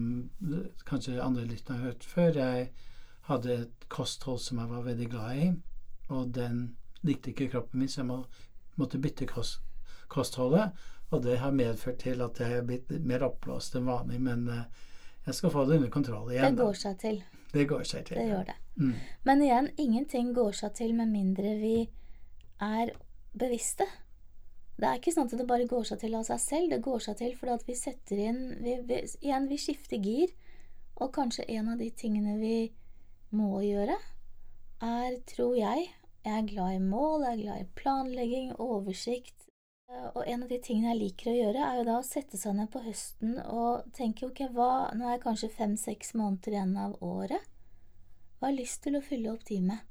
kanskje 0.89 1.21
andre 1.21 1.45
lyttere 1.45 1.77
har 1.77 1.91
hørt 1.91 2.07
før, 2.09 2.39
jeg 2.41 2.71
hadde 3.29 3.59
et 3.67 3.87
kosthold 3.93 4.41
som 4.41 4.59
jeg 4.61 4.73
var 4.73 4.89
veldig 4.89 5.11
glad 5.13 5.43
i, 5.43 5.51
og 6.13 6.33
den 6.37 6.65
likte 7.05 7.33
ikke 7.33 7.51
kroppen 7.53 7.85
min, 7.85 7.93
så 7.93 8.01
jeg 8.01 8.09
må, 8.09 8.19
måtte 8.81 9.01
bytte 9.01 9.29
kost, 9.29 9.61
kostholdet. 10.09 10.73
Og 11.15 11.23
det 11.23 11.39
har 11.39 11.55
medført 11.55 12.01
til 12.03 12.23
at 12.25 12.41
jeg 12.43 12.59
er 12.59 12.67
blitt 12.67 12.91
mer 13.07 13.23
oppblåst 13.29 13.77
enn 13.79 13.87
vanlig, 13.87 14.19
men 14.23 14.49
eh, 14.51 14.65
jeg 15.29 15.39
skal 15.39 15.53
få 15.55 15.65
det 15.69 15.79
under 15.79 15.93
kontroll 15.95 16.33
igjen. 16.33 16.57
Det 16.57 16.65
går 16.65 16.79
seg 16.81 17.01
til. 17.01 17.21
Det 17.55 17.67
går 17.71 17.85
seg 17.87 18.07
til. 18.09 18.19
Det 18.19 18.31
gjør 18.33 18.49
det. 18.49 18.57
Mm. 18.77 18.95
Men 19.29 19.43
igjen, 19.47 19.69
ingenting 19.79 20.33
går 20.35 20.57
seg 20.59 20.75
til 20.75 20.95
med 20.99 21.13
mindre 21.13 21.55
vi 21.61 21.77
er 22.63 22.91
bevisste. 23.39 23.87
Det 24.75 24.89
er 24.89 24.99
ikke 24.99 25.13
sånn 25.15 25.29
at 25.31 25.37
det 25.39 25.47
bare 25.47 25.69
går 25.71 25.85
seg 25.87 26.01
til 26.03 26.17
av 26.19 26.27
seg 26.27 26.41
selv. 26.43 26.73
Det 26.73 26.83
går 26.83 27.05
seg 27.07 27.19
til 27.21 27.37
fordi 27.39 27.55
at 27.55 27.69
vi 27.69 27.77
setter 27.79 28.23
inn 28.25 28.41
vi, 28.65 28.79
vi, 28.89 28.99
Igjen, 29.23 29.47
vi 29.51 29.61
skifter 29.63 30.03
gir. 30.03 30.35
Og 30.99 31.13
kanskje 31.15 31.47
en 31.57 31.71
av 31.73 31.79
de 31.79 31.91
tingene 31.95 32.37
vi 32.39 32.59
må 33.35 33.63
gjøre, 33.67 33.97
er, 34.85 35.17
tror 35.27 35.57
jeg 35.59 35.89
Jeg 36.25 36.39
er 36.39 36.47
glad 36.49 36.77
i 36.77 36.81
mål, 36.81 37.25
jeg 37.27 37.33
er 37.33 37.41
glad 37.43 37.61
i 37.61 37.73
planlegging, 37.77 38.53
oversikt. 38.59 39.44
Og 40.15 40.29
en 40.31 40.45
av 40.45 40.49
de 40.49 40.57
tingene 40.63 40.93
jeg 40.93 41.01
liker 41.01 41.31
å 41.31 41.35
gjøre, 41.35 41.65
er 41.65 41.79
jo 41.81 41.87
da 41.89 41.97
å 41.99 42.07
sette 42.07 42.39
seg 42.39 42.55
ned 42.57 42.71
på 42.71 42.81
høsten 42.85 43.35
og 43.43 43.89
tenke 43.97 44.29
ok, 44.29 44.45
hva 44.55 44.93
Nå 44.95 45.09
er 45.09 45.17
jeg 45.17 45.25
kanskje 45.25 45.51
fem-seks 45.57 46.15
måneder 46.19 46.55
igjen 46.55 46.77
av 46.79 46.95
året. 47.03 47.43
Hva 48.39 48.47
har 48.47 48.55
jeg 48.55 48.61
lyst 48.61 48.83
til 48.85 48.99
å 48.99 49.03
fylle 49.05 49.33
opp 49.35 49.45
tid 49.49 49.67
med? 49.67 49.83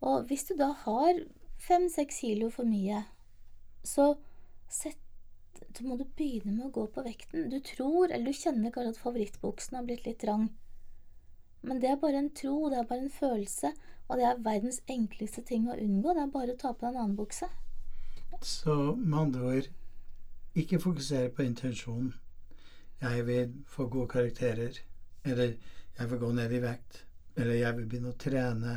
Og 0.00 0.26
hvis 0.30 0.46
du 0.48 0.54
da 0.56 0.70
har 0.86 1.22
fem-seks 1.60 2.22
kilo 2.24 2.48
for 2.54 2.68
mye, 2.68 3.04
så 3.84 4.14
sett, 4.72 4.98
så 5.76 5.84
må 5.84 6.00
du 6.00 6.06
begynne 6.08 6.56
med 6.56 6.70
å 6.70 6.74
gå 6.80 6.88
på 6.94 7.04
vekten. 7.04 7.50
Du 7.52 7.60
tror, 7.60 8.08
eller 8.08 8.32
du 8.32 8.40
kjenner 8.40 8.72
kanskje 8.72 8.96
at 8.96 9.04
favorittbuksen 9.04 9.76
har 9.76 9.86
blitt 9.88 10.08
litt 10.08 10.22
trang. 10.24 10.48
Men 11.60 11.82
det 11.82 11.92
er 11.92 12.00
bare 12.00 12.22
en 12.24 12.32
tro, 12.32 12.70
det 12.72 12.80
er 12.80 12.88
bare 12.88 13.04
en 13.04 13.12
følelse, 13.12 13.74
og 14.08 14.16
det 14.16 14.24
er 14.26 14.46
verdens 14.46 14.80
enkleste 14.88 15.44
ting 15.44 15.68
å 15.68 15.76
unngå. 15.76 16.16
Det 16.16 16.24
er 16.24 16.32
bare 16.32 16.56
å 16.56 16.62
ta 16.62 16.72
på 16.72 16.86
deg 16.86 16.96
en 16.96 17.04
annen 17.04 17.18
bukse. 17.20 17.50
Så 18.42 18.96
med 18.96 19.18
andre 19.18 19.40
ord, 19.40 19.66
ikke 20.54 20.80
fokusere 20.80 21.28
på 21.28 21.42
intensjonen. 21.42 22.14
Jeg 23.00 23.26
vil 23.26 23.52
få 23.66 23.86
gode 23.88 24.08
karakterer, 24.08 24.78
eller 25.24 25.52
jeg 25.98 26.10
vil 26.10 26.18
gå 26.18 26.32
ned 26.32 26.52
i 26.52 26.62
vekt, 26.62 27.04
eller 27.36 27.54
jeg 27.54 27.76
vil 27.76 27.88
begynne 27.88 28.12
å 28.14 28.18
trene, 28.18 28.76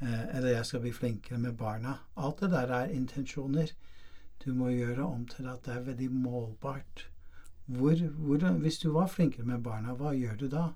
eh, 0.00 0.24
eller 0.36 0.48
jeg 0.48 0.66
skal 0.66 0.80
bli 0.80 0.92
flinkere 0.92 1.38
med 1.38 1.56
barna. 1.56 1.94
Alt 2.16 2.40
det 2.40 2.50
der 2.50 2.74
er 2.74 2.94
intensjoner. 2.94 3.70
Du 4.44 4.52
må 4.54 4.68
gjøre 4.68 5.06
om 5.06 5.26
til 5.26 5.46
at 5.46 5.64
det 5.64 5.74
er 5.74 5.86
veldig 5.86 6.10
målbart. 6.10 7.06
Hvor, 7.66 7.94
hvor, 8.18 8.50
hvis 8.58 8.78
du 8.78 8.90
var 8.90 9.06
flinkere 9.06 9.46
med 9.46 9.62
barna, 9.62 9.94
hva 9.94 10.14
gjør 10.14 10.36
du 10.36 10.48
da? 10.48 10.68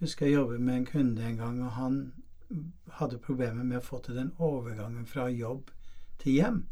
Husker 0.00 0.26
jeg 0.26 0.34
jobbet 0.34 0.60
med 0.60 0.76
en 0.76 0.86
kunde 0.86 1.22
en 1.22 1.36
gang, 1.36 1.62
og 1.62 1.72
han 1.72 2.12
hadde 2.98 3.18
problemer 3.18 3.62
med 3.64 3.78
å 3.78 3.86
få 3.86 4.02
til 4.02 4.18
den 4.18 4.32
overgangen 4.38 5.06
fra 5.06 5.28
jobb 5.30 5.70
til 6.18 6.32
hjem. 6.32 6.62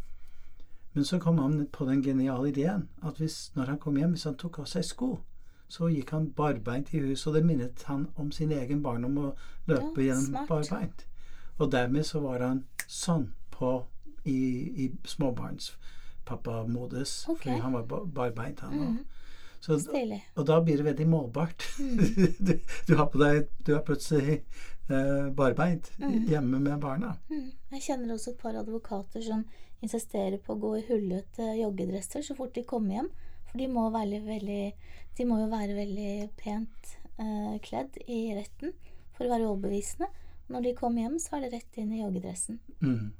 Men 0.94 1.04
så 1.04 1.18
kom 1.22 1.38
han 1.38 1.66
på 1.72 1.84
den 1.86 2.02
geniale 2.02 2.48
ideen 2.48 2.88
at 3.02 3.16
hvis, 3.22 3.52
når 3.54 3.64
han 3.66 3.78
kom 3.78 3.96
hjem, 3.96 4.10
hvis 4.16 4.24
han 4.24 4.34
tok 4.36 4.58
av 4.58 4.64
seg 4.66 4.84
sko, 4.84 5.18
så 5.70 5.86
gikk 5.92 6.10
han 6.10 6.30
barbeint 6.34 6.90
i 6.94 6.98
huset, 7.04 7.26
og 7.30 7.34
det 7.34 7.44
minnet 7.46 7.82
han 7.86 8.08
om 8.18 8.32
sin 8.34 8.50
egen 8.52 8.82
barndom 8.82 9.18
å 9.18 9.34
løpe 9.70 10.02
Ja, 10.02 10.14
gjennom 10.14 10.46
barbeint. 10.48 11.04
Og 11.58 11.70
dermed 11.72 12.04
så 12.08 12.20
var 12.24 12.40
han 12.42 12.64
sånn 12.88 13.28
på 13.54 13.76
i, 14.24 14.38
i 14.84 14.90
småbarnspappamodus, 15.06 17.24
okay. 17.28 17.42
fordi 17.52 17.60
han 17.62 17.72
var 17.72 17.82
ba- 17.82 18.04
barbeint, 18.04 18.60
han 18.60 18.72
òg. 18.78 18.90
Mhm. 18.90 19.04
Så, 19.60 19.76
og 20.40 20.46
da 20.48 20.54
blir 20.64 20.76
det 20.80 20.84
veldig 20.86 21.04
målbart. 21.08 21.64
Mm. 21.78 21.96
du, 22.46 22.52
du 22.88 22.94
har 22.96 23.06
på 23.12 23.18
deg 23.20 23.48
Du 23.66 23.74
er 23.76 23.82
plutselig 23.84 24.38
eh, 24.88 25.28
barbeint 25.36 25.90
Mhm. 25.98 26.24
hjemme 26.30 26.58
med 26.60 26.80
barna. 26.80 27.10
Mm. 27.28 27.50
Jeg 27.72 27.82
kjenner 27.82 28.14
også 28.14 28.30
et 28.32 28.38
par 28.40 28.54
advokater 28.56 29.20
som 29.22 29.44
insisterer 29.84 30.38
på 30.44 30.54
å 30.54 30.60
gå 30.60 30.70
i 30.78 30.86
hullete 30.88 31.54
joggedresser 31.58 32.24
så 32.24 32.36
fort 32.38 32.54
de 32.56 32.66
kommer 32.68 32.98
hjem. 32.98 33.10
For 33.50 33.58
de 33.58 33.66
må, 33.72 33.86
være 33.90 34.20
veldig, 34.22 34.64
de 35.18 35.26
må 35.26 35.40
jo 35.40 35.48
være 35.50 35.76
veldig 35.78 36.12
pent 36.38 36.92
eh, 37.18 37.56
kledd 37.64 37.96
i 38.06 38.20
retten 38.36 38.74
for 39.16 39.26
å 39.26 39.32
være 39.32 39.48
overbevisende. 39.48 40.10
Når 40.50 40.66
de 40.66 40.76
kommer 40.78 41.06
hjem, 41.06 41.18
så 41.22 41.36
er 41.36 41.46
det 41.46 41.52
rett 41.56 41.80
inn 41.80 41.90
i 41.94 42.02
joggedressen. 42.02 42.60
Mm. 42.82 43.10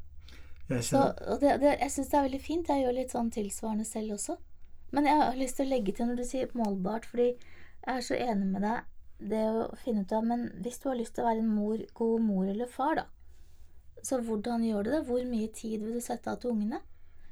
Jeg 0.71 0.87
Så, 0.87 1.03
det, 1.43 1.57
det, 1.63 1.75
jeg 1.81 1.93
syns 1.95 2.11
det 2.13 2.19
er 2.19 2.27
veldig 2.29 2.43
fint. 2.43 2.71
Jeg 2.71 2.85
gjør 2.85 2.97
litt 2.97 3.15
sånn 3.15 3.31
tilsvarende 3.35 3.87
selv 3.87 4.15
også. 4.17 4.37
Men 4.95 5.07
jeg 5.07 5.19
har 5.23 5.39
lyst 5.39 5.59
til 5.59 5.67
å 5.67 5.71
legge 5.71 5.95
til 5.95 6.11
når 6.11 6.21
du 6.21 6.27
sier 6.27 6.55
målbart, 6.59 7.07
fordi 7.11 7.29
jeg 7.31 7.93
er 7.95 8.07
så 8.07 8.19
enig 8.19 8.49
med 8.55 8.67
deg. 8.67 8.89
Det 9.31 9.41
å 9.53 9.67
finne 9.83 10.07
ut 10.07 10.13
av 10.17 10.25
Men 10.25 10.47
hvis 10.65 10.79
du 10.81 10.89
har 10.89 10.97
lyst 10.97 11.15
til 11.17 11.27
å 11.27 11.29
være 11.29 11.43
en 11.43 11.51
mor, 11.53 11.83
god 11.95 12.23
mor 12.25 12.47
eller 12.49 12.71
far, 12.71 13.03
da, 13.03 13.05
så 14.07 14.21
hvordan 14.25 14.65
gjør 14.65 14.87
du 14.87 14.91
det? 14.95 15.03
Hvor 15.09 15.25
mye 15.29 15.49
tid 15.57 15.81
vil 15.83 15.97
du 15.99 16.05
sette 16.05 16.33
av 16.33 16.41
til 16.41 16.55
ungene? 16.55 16.81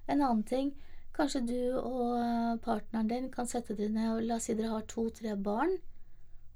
En 0.09 0.23
annen 0.23 0.45
ting, 0.49 0.73
kanskje 1.17 1.45
du 1.47 1.61
og 1.81 2.17
eh, 2.21 2.57
partneren 2.65 3.11
din 3.11 3.31
kan 3.33 3.49
sette 3.51 3.77
dere 3.77 3.93
ned 3.95 4.11
og 4.15 4.27
la 4.27 4.39
oss 4.39 4.49
si 4.49 4.57
dere 4.57 4.73
har 4.77 4.87
to-tre 4.89 5.37
barn, 5.37 5.77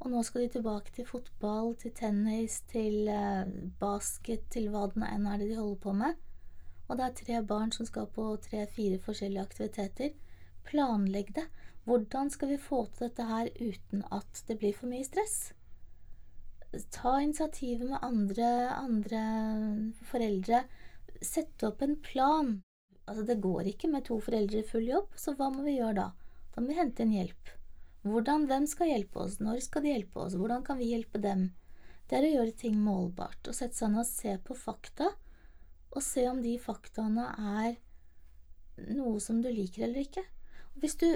og 0.03 0.11
nå 0.11 0.23
skal 0.27 0.45
de 0.45 0.53
tilbake 0.57 0.95
til 0.97 1.07
fotball, 1.07 1.75
til 1.79 1.95
tennis, 1.95 2.61
til 2.73 3.09
eh, 3.13 3.47
basket, 3.81 4.49
til 4.51 4.71
hva 4.73 4.89
det 4.91 5.03
nå 5.03 5.09
enn 5.09 5.29
er 5.31 5.43
det 5.43 5.53
de 5.53 5.59
holder 5.61 5.83
på 5.85 5.95
med. 6.01 6.21
Og 6.89 6.99
det 6.99 7.05
er 7.07 7.19
tre 7.21 7.43
barn 7.47 7.71
som 7.73 7.87
skal 7.89 8.09
på 8.11 8.25
tre-fire 8.43 8.99
forskjellige 9.05 9.47
aktiviteter. 9.47 10.11
Planlegg 10.67 11.31
det. 11.37 11.47
Hvordan 11.85 12.31
skal 12.31 12.51
vi 12.53 12.59
få 12.61 12.85
til 12.91 13.09
dette 13.09 13.27
her 13.27 13.49
uten 13.61 14.05
at 14.11 14.43
det 14.49 14.59
blir 14.59 14.75
for 14.77 14.91
mye 14.91 15.07
stress? 15.07 15.53
Ta 16.91 17.19
initiativet 17.21 17.89
med 17.89 17.99
andre, 18.03 18.49
andre 18.73 19.23
foreldre. 20.09 20.63
Sette 21.21 21.69
opp 21.69 21.83
en 21.85 21.99
plan. 22.01 22.55
Altså, 23.05 23.27
det 23.29 23.43
går 23.45 23.69
ikke 23.73 23.91
med 23.93 24.07
to 24.09 24.17
foreldre 24.23 24.63
i 24.63 24.67
full 24.67 24.87
jobb, 24.89 25.11
så 25.19 25.35
hva 25.37 25.51
må 25.53 25.67
vi 25.67 25.77
gjøre 25.77 25.99
da? 25.99 26.07
Da 26.55 26.63
må 26.63 26.71
vi 26.71 26.79
hente 26.79 27.05
inn 27.05 27.13
hjelp. 27.17 27.51
Hvordan, 28.07 28.47
hvem 28.51 28.65
skal 28.71 28.91
hjelpe 28.91 29.21
oss? 29.25 29.37
Når 29.43 29.61
skal 29.63 29.85
de 29.85 29.93
hjelpe 29.93 30.25
oss? 30.25 30.37
Hvordan 30.39 30.65
kan 30.67 30.81
vi 30.81 30.91
hjelpe 30.91 31.21
dem? 31.23 31.51
Det 32.09 32.19
er 32.19 32.27
å 32.29 32.33
gjøre 32.33 32.57
ting 32.65 32.79
målbart 32.83 33.49
og 33.49 33.57
sette 33.57 33.79
seg 33.79 33.93
ned 33.93 34.03
og 34.03 34.09
se 34.09 34.35
på 34.47 34.57
fakta, 34.59 35.13
og 35.93 36.03
se 36.05 36.25
om 36.29 36.41
de 36.43 36.57
faktaene 36.61 37.29
er 37.61 37.77
noe 38.97 39.21
som 39.21 39.43
du 39.45 39.51
liker 39.53 39.87
eller 39.87 40.07
ikke. 40.07 40.25
Hvis 40.81 40.97
du 41.01 41.07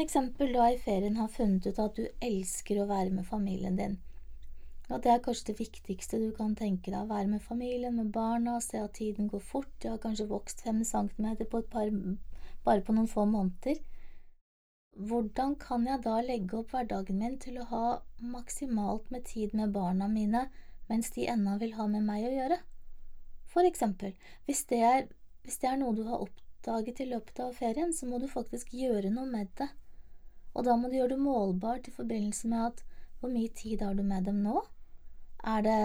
eksempel 0.00 0.52
da 0.54 0.68
i 0.70 0.78
ferien 0.78 1.16
har 1.16 1.32
funnet 1.32 1.66
ut 1.66 1.80
at 1.80 1.96
du 1.96 2.04
elsker 2.20 2.82
å 2.82 2.88
være 2.90 3.10
med 3.14 3.26
familien 3.26 3.78
din, 3.80 3.98
og 4.90 5.02
det 5.04 5.10
er 5.12 5.22
kanskje 5.22 5.52
det 5.52 5.60
viktigste 5.60 6.18
du 6.18 6.30
kan 6.34 6.56
tenke 6.58 6.90
deg, 6.90 7.06
være 7.06 7.28
med 7.30 7.42
familien, 7.44 7.94
med 7.94 8.10
barna, 8.14 8.56
se 8.60 8.80
at 8.82 8.96
tiden 8.98 9.28
går 9.30 9.42
fort, 9.52 9.70
de 9.82 9.92
har 9.92 10.00
kanskje 10.02 10.26
vokst 10.30 10.64
fem 10.66 10.82
centimeter 10.84 11.46
på 11.46 11.62
par, 11.70 11.92
bare 12.66 12.82
på 12.82 12.96
noen 12.96 13.10
få 13.10 13.24
måneder. 13.30 13.78
Hvordan 14.98 15.54
kan 15.62 15.86
jeg 15.86 16.02
da 16.02 16.16
legge 16.26 16.58
opp 16.58 16.74
hverdagen 16.74 17.20
min 17.22 17.38
til 17.38 17.60
å 17.60 17.68
ha 17.70 17.84
maksimalt 18.18 19.12
med 19.14 19.24
tid 19.30 19.54
med 19.54 19.70
barna 19.72 20.08
mine 20.10 20.48
mens 20.90 21.12
de 21.14 21.28
ennå 21.30 21.54
vil 21.60 21.76
ha 21.78 21.86
med 21.86 22.02
meg 22.08 22.26
å 22.26 22.32
gjøre? 22.34 22.58
For 23.50 23.66
eksempel, 23.66 24.16
hvis 24.46 24.64
det 24.70 24.80
er, 24.86 25.06
hvis 25.46 25.62
det 25.62 25.70
er 25.70 25.78
noe 25.78 25.94
du 25.94 26.02
har 26.08 26.26
oppdaget 26.26 27.04
i 27.04 27.08
løpet 27.12 27.38
av 27.46 27.54
ferien, 27.54 27.94
så 27.94 28.10
må 28.10 28.18
du 28.18 28.26
faktisk 28.30 28.74
gjøre 28.74 29.14
noe 29.14 29.30
med 29.30 29.54
det. 29.62 29.70
Og 30.54 30.66
da 30.66 30.74
må 30.76 30.90
du 30.90 30.98
gjøre 30.98 31.14
det 31.14 31.22
målbart 31.22 31.86
i 31.86 31.94
forbindelse 31.94 32.50
med 32.50 32.66
at 32.72 32.84
hvor 33.20 33.30
mye 33.30 33.54
tid 33.54 33.86
har 33.86 33.94
du 33.94 34.02
med 34.02 34.26
dem 34.26 34.42
nå? 34.42 34.58
Er 35.44 35.62
det 35.64 35.80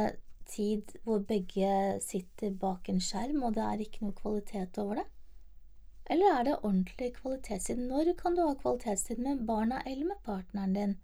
tid 0.45 0.95
hvor 1.03 1.19
begge 1.19 1.99
sitter 2.03 2.53
bak 2.59 2.89
en 2.89 3.01
skjerm, 3.01 3.43
og 3.43 3.55
det 3.55 3.63
er 3.63 3.83
ikke 3.85 4.05
noe 4.05 4.17
kvalitet 4.17 4.79
over 4.81 5.01
det? 5.01 5.05
Eller 6.11 6.37
er 6.37 6.43
det 6.45 6.59
ordentlig 6.59 7.13
kvalitetstid? 7.15 7.79
Når 7.81 8.11
kan 8.19 8.35
du 8.35 8.43
ha 8.45 8.53
kvalitetstid 8.59 9.21
med 9.25 9.45
barna 9.47 9.81
eller 9.85 10.11
med 10.11 10.21
partneren 10.25 10.75
din? 10.75 10.97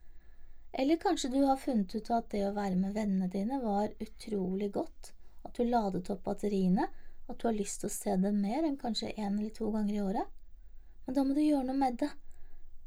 Eller 0.74 1.00
kanskje 1.02 1.32
du 1.34 1.42
har 1.44 1.58
funnet 1.58 1.96
ut 1.96 2.12
at 2.14 2.30
det 2.32 2.44
å 2.48 2.54
være 2.56 2.78
med 2.80 2.94
vennene 2.96 3.28
dine 3.32 3.58
var 3.64 3.90
utrolig 4.00 4.70
godt, 4.76 5.14
at 5.44 5.58
du 5.58 5.66
ladet 5.66 6.10
opp 6.14 6.24
batteriene, 6.28 6.86
at 7.28 7.40
du 7.40 7.48
har 7.48 7.58
lyst 7.58 7.82
til 7.82 7.90
å 7.90 7.96
se 7.96 8.16
dem 8.22 8.40
mer 8.44 8.64
enn 8.68 8.78
kanskje 8.80 9.14
én 9.16 9.40
eller 9.40 9.52
to 9.56 9.72
ganger 9.74 9.96
i 9.96 10.04
året. 10.04 10.38
Men 11.06 11.18
da 11.18 11.26
må 11.26 11.36
du 11.36 11.42
gjøre 11.42 11.66
noe 11.68 11.82
med 11.82 11.98
det. 12.04 12.12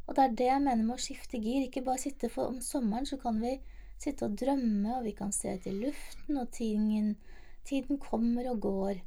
Og 0.06 0.16
det 0.16 0.24
er 0.24 0.36
det 0.38 0.48
jeg 0.48 0.62
mener 0.64 0.84
med 0.84 0.96
å 0.96 1.02
skifte 1.02 1.40
gir, 1.40 1.64
ikke 1.64 1.84
bare 1.84 2.02
sitte 2.04 2.30
for 2.32 2.52
om 2.52 2.60
sommeren 2.62 3.08
så 3.08 3.18
kan 3.20 3.40
vi 3.42 3.56
sitte 4.02 4.28
og 4.28 4.36
drømme, 4.40 4.98
og 4.98 5.06
vi 5.06 5.14
kan 5.16 5.32
se 5.34 5.54
ut 5.54 5.66
i 5.70 5.74
luften, 5.76 6.38
og 6.40 6.50
tiden, 6.54 7.14
tiden 7.66 8.00
kommer 8.02 8.50
og 8.52 8.60
går. 8.64 9.00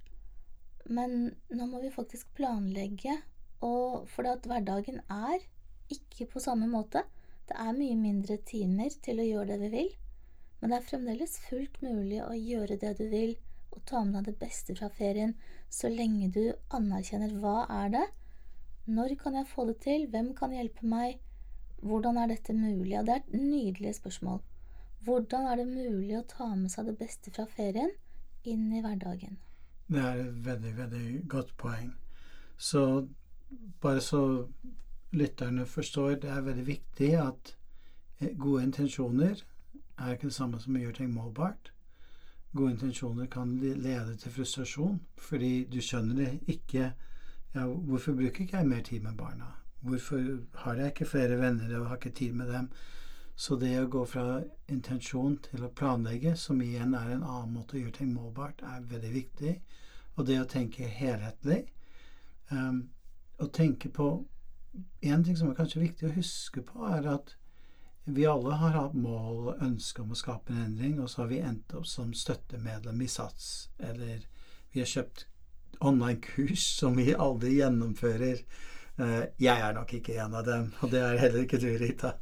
Men 0.87 1.17
nå 1.51 1.67
må 1.67 1.81
vi 1.83 1.93
faktisk 1.93 2.31
planlegge, 2.37 3.17
og 3.65 4.07
fordi 4.13 4.33
at 4.35 4.49
hverdagen 4.49 5.01
er 5.11 5.43
ikke 5.93 6.29
på 6.33 6.41
samme 6.43 6.69
måte. 6.69 7.03
Det 7.47 7.55
er 7.57 7.77
mye 7.77 7.95
mindre 7.95 8.37
timer 8.47 8.91
til 9.03 9.21
å 9.21 9.27
gjøre 9.27 9.53
det 9.53 9.59
vi 9.65 9.73
vil, 9.73 9.91
men 10.59 10.71
det 10.71 10.79
er 10.79 10.89
fremdeles 10.89 11.37
fullt 11.47 11.81
mulig 11.85 12.19
å 12.23 12.33
gjøre 12.35 12.79
det 12.81 12.95
du 12.99 13.05
vil 13.11 13.37
og 13.75 13.83
ta 13.85 14.01
med 14.03 14.17
deg 14.17 14.31
det 14.31 14.39
beste 14.41 14.73
fra 14.75 14.89
ferien 14.89 15.35
så 15.69 15.89
lenge 15.91 16.31
du 16.33 16.43
anerkjenner 16.73 17.35
hva 17.41 17.65
er 17.83 17.91
det, 17.93 18.05
når 18.87 19.15
kan 19.19 19.35
jeg 19.35 19.49
få 19.51 19.67
det 19.67 19.77
til, 19.83 20.05
hvem 20.11 20.31
kan 20.35 20.53
hjelpe 20.55 20.87
meg, 20.87 21.19
hvordan 21.83 22.17
er 22.21 22.31
dette 22.31 22.55
mulig? 22.55 22.95
Og 22.97 23.07
det 23.07 23.15
er 23.17 23.23
et 23.23 23.33
nydelig 23.35 23.97
spørsmål. 23.99 24.39
Hvordan 25.05 25.47
er 25.51 25.59
det 25.61 25.67
mulig 25.67 26.17
å 26.17 26.25
ta 26.27 26.49
med 26.55 26.71
seg 26.73 26.89
det 26.89 26.97
beste 26.99 27.31
fra 27.33 27.45
ferien 27.51 27.91
inn 28.47 28.71
i 28.73 28.81
hverdagen? 28.81 29.37
Det 29.87 30.01
er 30.03 30.23
et 30.23 30.41
veldig, 30.45 30.73
veldig 30.77 31.05
godt 31.31 31.53
poeng. 31.57 31.93
Så 32.57 33.07
bare 33.81 34.01
så 34.01 34.21
lytterne 35.11 35.65
forstår, 35.65 36.17
det 36.21 36.29
er 36.29 36.41
veldig 36.41 36.67
viktig 36.67 37.13
at 37.21 37.53
eh, 38.19 38.33
gode 38.35 38.63
intensjoner 38.63 39.43
er 39.97 40.13
ikke 40.13 40.27
det 40.27 40.35
samme 40.35 40.59
som 40.59 40.75
å 40.75 40.81
gjøre 40.81 40.99
ting 40.99 41.13
målbart. 41.13 41.71
Gode 42.53 42.73
intensjoner 42.75 43.29
kan 43.31 43.55
lede 43.61 44.15
til 44.17 44.31
frustrasjon, 44.31 44.99
fordi 45.17 45.67
du 45.71 45.79
skjønner 45.81 46.23
det 46.23 46.57
ikke 46.57 46.91
ja, 47.55 47.63
Hvorfor 47.63 48.13
bruker 48.13 48.43
ikke 48.43 48.57
jeg 48.57 48.67
mer 48.67 48.81
tid 48.83 49.01
med 49.01 49.17
barna? 49.17 49.47
Hvorfor 49.81 50.19
har 50.63 50.75
jeg 50.75 50.91
ikke 50.91 51.05
flere 51.05 51.39
venner 51.39 51.79
og 51.79 51.87
har 51.87 51.95
ikke 51.95 52.15
tid 52.17 52.33
med 52.33 52.51
dem? 52.51 52.67
Så 53.37 53.55
det 53.61 53.75
å 53.79 53.89
gå 53.93 54.01
fra 54.09 54.41
intensjon 54.73 55.35
til 55.45 55.65
å 55.67 55.73
planlegge, 55.77 56.33
som 56.35 56.61
igjen 56.61 56.95
er 56.97 57.11
en 57.13 57.25
annen 57.25 57.53
måte 57.53 57.77
å 57.77 57.81
gjøre 57.83 57.99
ting 57.99 58.09
målbart, 58.15 58.63
er 58.65 58.87
veldig 58.89 59.11
viktig. 59.13 59.53
Og 60.17 60.25
det 60.25 60.39
å 60.41 60.47
tenke 60.49 60.89
helhetlig. 60.89 61.67
Um, 62.49 62.87
å 63.37 63.49
tenke 63.53 63.93
på 63.93 64.09
En 65.01 65.23
ting 65.25 65.33
som 65.33 65.49
er 65.49 65.55
kanskje 65.57 65.79
viktig 65.81 66.05
å 66.05 66.13
huske 66.13 66.61
på, 66.61 66.83
er 66.85 67.07
at 67.09 67.31
vi 68.05 68.27
alle 68.29 68.53
har 68.59 68.75
hatt 68.75 68.93
mål 68.93 69.47
og 69.49 69.61
ønske 69.65 70.03
om 70.03 70.11
å 70.13 70.17
skape 70.19 70.53
en 70.53 70.59
endring, 70.67 70.99
og 71.01 71.09
så 71.09 71.23
har 71.23 71.31
vi 71.31 71.39
endt 71.41 71.73
opp 71.73 71.87
som 71.89 72.11
støttemedlem 72.13 73.01
i 73.01 73.07
SATS, 73.09 73.47
eller 73.79 74.27
vi 74.73 74.83
har 74.83 74.91
kjøpt 74.91 75.25
online-kurs 75.81 76.67
som 76.77 76.99
vi 76.99 77.15
aldri 77.15 77.55
gjennomfører 77.57 78.43
jeg 78.97 79.59
er 79.61 79.73
nok 79.77 79.93
ikke 79.93 80.15
en 80.23 80.33
av 80.39 80.45
dem, 80.45 80.71
og 80.81 80.91
det 80.91 81.01
er 81.03 81.19
heller 81.21 81.43
ikke 81.43 81.59
du, 81.61 81.67
Rita. 81.77 82.15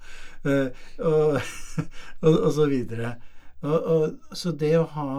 Uh, 0.45 0.67
og, 0.99 1.37
og, 2.25 2.33
og, 2.33 2.49
så 2.53 2.67
videre. 2.67 3.15
Og, 3.65 4.17
så 4.35 4.51
det 4.51 4.73
å 4.77 4.89
ha 4.93 5.13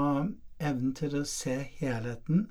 evnen 0.59 0.93
til 0.95 1.17
å 1.19 1.25
se 1.27 1.57
helheten 1.81 2.47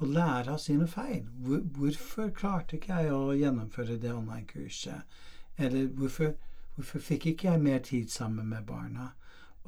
og 0.00 0.12
lære 0.14 0.54
av 0.54 0.60
sine 0.62 0.86
feil 0.88 1.22
Hvor, 1.44 1.62
Hvorfor 1.76 2.30
klarte 2.36 2.76
ikke 2.76 2.98
jeg 3.00 3.14
å 3.14 3.36
gjennomføre 3.36 3.98
det 4.00 4.12
online-kurset? 4.12 5.18
Eller 5.60 5.88
hvorfor, 5.96 6.34
hvorfor, 6.74 7.04
fikk 7.04 7.30
ikke 7.32 7.52
jeg 7.52 7.62
mer 7.62 7.80
tid 7.84 8.12
sammen 8.12 8.48
med 8.52 8.66
barna? 8.68 9.12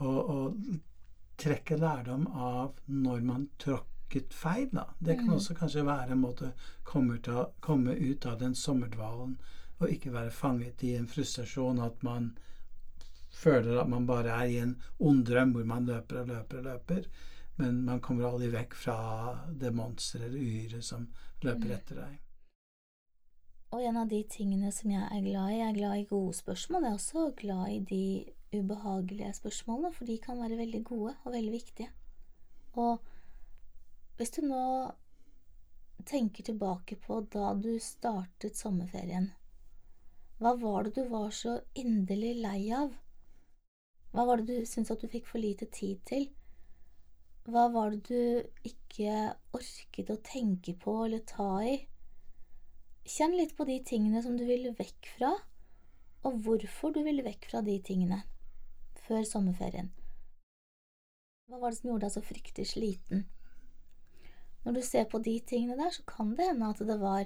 Og, 0.02 0.80
trekke 1.42 1.76
lærdom 1.80 2.26
av 2.38 2.76
når 2.86 3.24
man 3.26 3.48
tråkker 3.58 3.91
tolket 4.12 4.34
feil, 4.34 4.68
da. 4.72 4.94
Det 4.98 5.14
kan 5.14 5.28
mm. 5.28 5.34
også 5.34 5.54
kanskje 5.54 5.84
være 5.84 6.12
en 6.12 6.20
måte 6.20 6.52
å 7.32 7.46
komme 7.60 7.94
ut 7.94 8.26
av 8.26 8.38
den 8.38 8.54
sommerdvalen 8.54 9.38
og 9.80 9.90
ikke 9.90 10.12
være 10.12 10.30
fanget 10.30 10.82
i 10.84 10.94
en 10.96 11.08
frustrasjon 11.08 11.80
at 11.80 12.02
man 12.02 12.36
føler 13.32 13.80
at 13.80 13.88
man 13.88 14.06
bare 14.06 14.30
er 14.30 14.46
i 14.46 14.58
en 14.60 14.76
ond 15.00 15.24
drøm 15.26 15.52
hvor 15.52 15.64
man 15.64 15.86
løper 15.86 16.20
og 16.20 16.28
løper 16.28 16.58
og 16.58 16.64
løper, 16.64 17.06
men 17.56 17.84
man 17.84 18.00
kommer 18.00 18.28
aldri 18.28 18.50
vekk 18.52 18.74
fra 18.74 18.98
det 19.48 19.72
monsteret 19.74 20.28
eller 20.28 20.38
uhyret 20.38 20.84
som 20.84 21.08
løper 21.42 21.66
mm. 21.66 21.74
etter 21.78 22.02
deg. 22.02 22.20
Og 23.72 23.80
en 23.88 23.96
av 23.96 24.08
de 24.08 24.20
tingene 24.28 24.68
som 24.72 24.90
jeg 24.92 25.02
er 25.02 25.24
glad 25.24 25.50
i, 25.50 25.58
jeg 25.58 25.68
er 25.70 25.78
glad 25.78 25.96
i 25.96 26.08
gode 26.10 26.34
spørsmål. 26.36 26.84
Jeg 26.84 26.90
er 26.90 26.98
også 27.00 27.32
glad 27.36 27.72
i 27.72 27.80
de 27.88 28.60
ubehagelige 28.60 29.32
spørsmålene, 29.32 29.92
for 29.96 30.04
de 30.04 30.18
kan 30.20 30.36
være 30.36 30.58
veldig 30.60 30.82
gode 30.84 31.14
og 31.24 31.32
veldig 31.32 31.52
viktige. 31.52 31.88
Og 32.76 33.00
hvis 34.18 34.34
du 34.36 34.42
nå 34.46 34.64
tenker 36.08 36.44
tilbake 36.44 36.98
på 37.00 37.20
da 37.32 37.52
du 37.54 37.76
startet 37.80 38.58
sommerferien, 38.58 39.30
hva 40.42 40.56
var 40.58 40.88
det 40.88 40.96
du 40.96 41.08
var 41.10 41.30
så 41.30 41.60
inderlig 41.78 42.34
lei 42.42 42.60
av? 42.74 42.94
Hva 44.12 44.24
var 44.26 44.40
det 44.40 44.48
du 44.50 44.66
syntes 44.66 44.90
at 44.90 45.04
du 45.04 45.08
fikk 45.08 45.28
for 45.30 45.38
lite 45.38 45.68
tid 45.70 46.00
til? 46.08 46.26
Hva 47.46 47.68
var 47.74 47.94
det 47.94 48.02
du 48.08 48.66
ikke 48.66 49.36
orket 49.54 50.10
å 50.10 50.18
tenke 50.26 50.74
på 50.82 50.96
eller 51.04 51.22
ta 51.26 51.48
i? 51.66 51.76
Kjenn 53.06 53.36
litt 53.38 53.54
på 53.58 53.66
de 53.66 53.78
tingene 53.86 54.22
som 54.22 54.36
du 54.38 54.44
ville 54.46 54.74
vekk 54.78 55.08
fra, 55.16 55.30
og 56.26 56.42
hvorfor 56.44 56.92
du 56.94 57.00
ville 57.06 57.24
vekk 57.26 57.48
fra 57.50 57.62
de 57.66 57.78
tingene 57.82 58.20
før 59.06 59.24
sommerferien. 59.26 59.90
Hva 61.50 61.58
var 61.62 61.72
det 61.72 61.80
som 61.80 61.90
gjorde 61.90 62.06
deg 62.06 62.14
så 62.14 62.22
fryktelig 62.26 62.68
sliten? 62.74 63.24
Når 64.64 64.76
du 64.76 64.82
ser 64.86 65.08
på 65.10 65.18
de 65.18 65.38
tingene 65.46 65.76
der, 65.78 65.90
så 65.90 66.04
kan 66.06 66.36
det 66.38 66.46
hende 66.50 66.68
at 66.70 66.82
det 66.86 66.98
var 67.00 67.24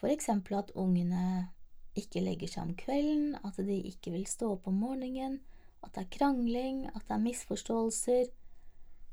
for 0.00 0.08
eksempel 0.08 0.56
at 0.60 0.70
ungene 0.78 1.50
ikke 1.98 2.22
legger 2.24 2.48
seg 2.48 2.68
om 2.68 2.74
kvelden, 2.78 3.34
at 3.44 3.58
de 3.58 3.78
ikke 3.90 4.14
vil 4.14 4.26
stå 4.30 4.54
opp 4.54 4.68
om 4.70 4.78
morgenen, 4.80 5.40
at 5.84 5.94
det 5.94 6.04
er 6.04 6.12
krangling, 6.16 6.84
at 6.88 7.02
det 7.08 7.16
er 7.16 7.24
misforståelser, 7.24 8.30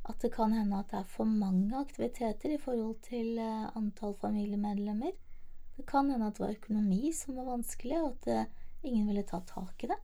at 0.07 0.21
det 0.23 0.31
kan 0.35 0.53
hende 0.55 0.79
at 0.79 0.91
det 0.91 1.01
er 1.01 1.09
for 1.11 1.27
mange 1.27 1.75
aktiviteter 1.75 2.53
i 2.55 2.61
forhold 2.61 2.95
til 3.03 3.39
eh, 3.43 3.65
antall 3.75 4.13
familiemedlemmer. 4.21 5.15
Det 5.77 5.85
kan 5.89 6.09
hende 6.11 6.29
at 6.29 6.37
det 6.37 6.45
var 6.45 6.55
økonomi 6.55 7.11
som 7.15 7.35
var 7.35 7.49
vanskelig, 7.49 7.97
og 7.99 8.13
at 8.13 8.29
eh, 8.31 8.53
ingen 8.87 9.09
ville 9.09 9.25
ta 9.27 9.41
tak 9.47 9.83
i 9.83 9.91
det. 9.91 9.99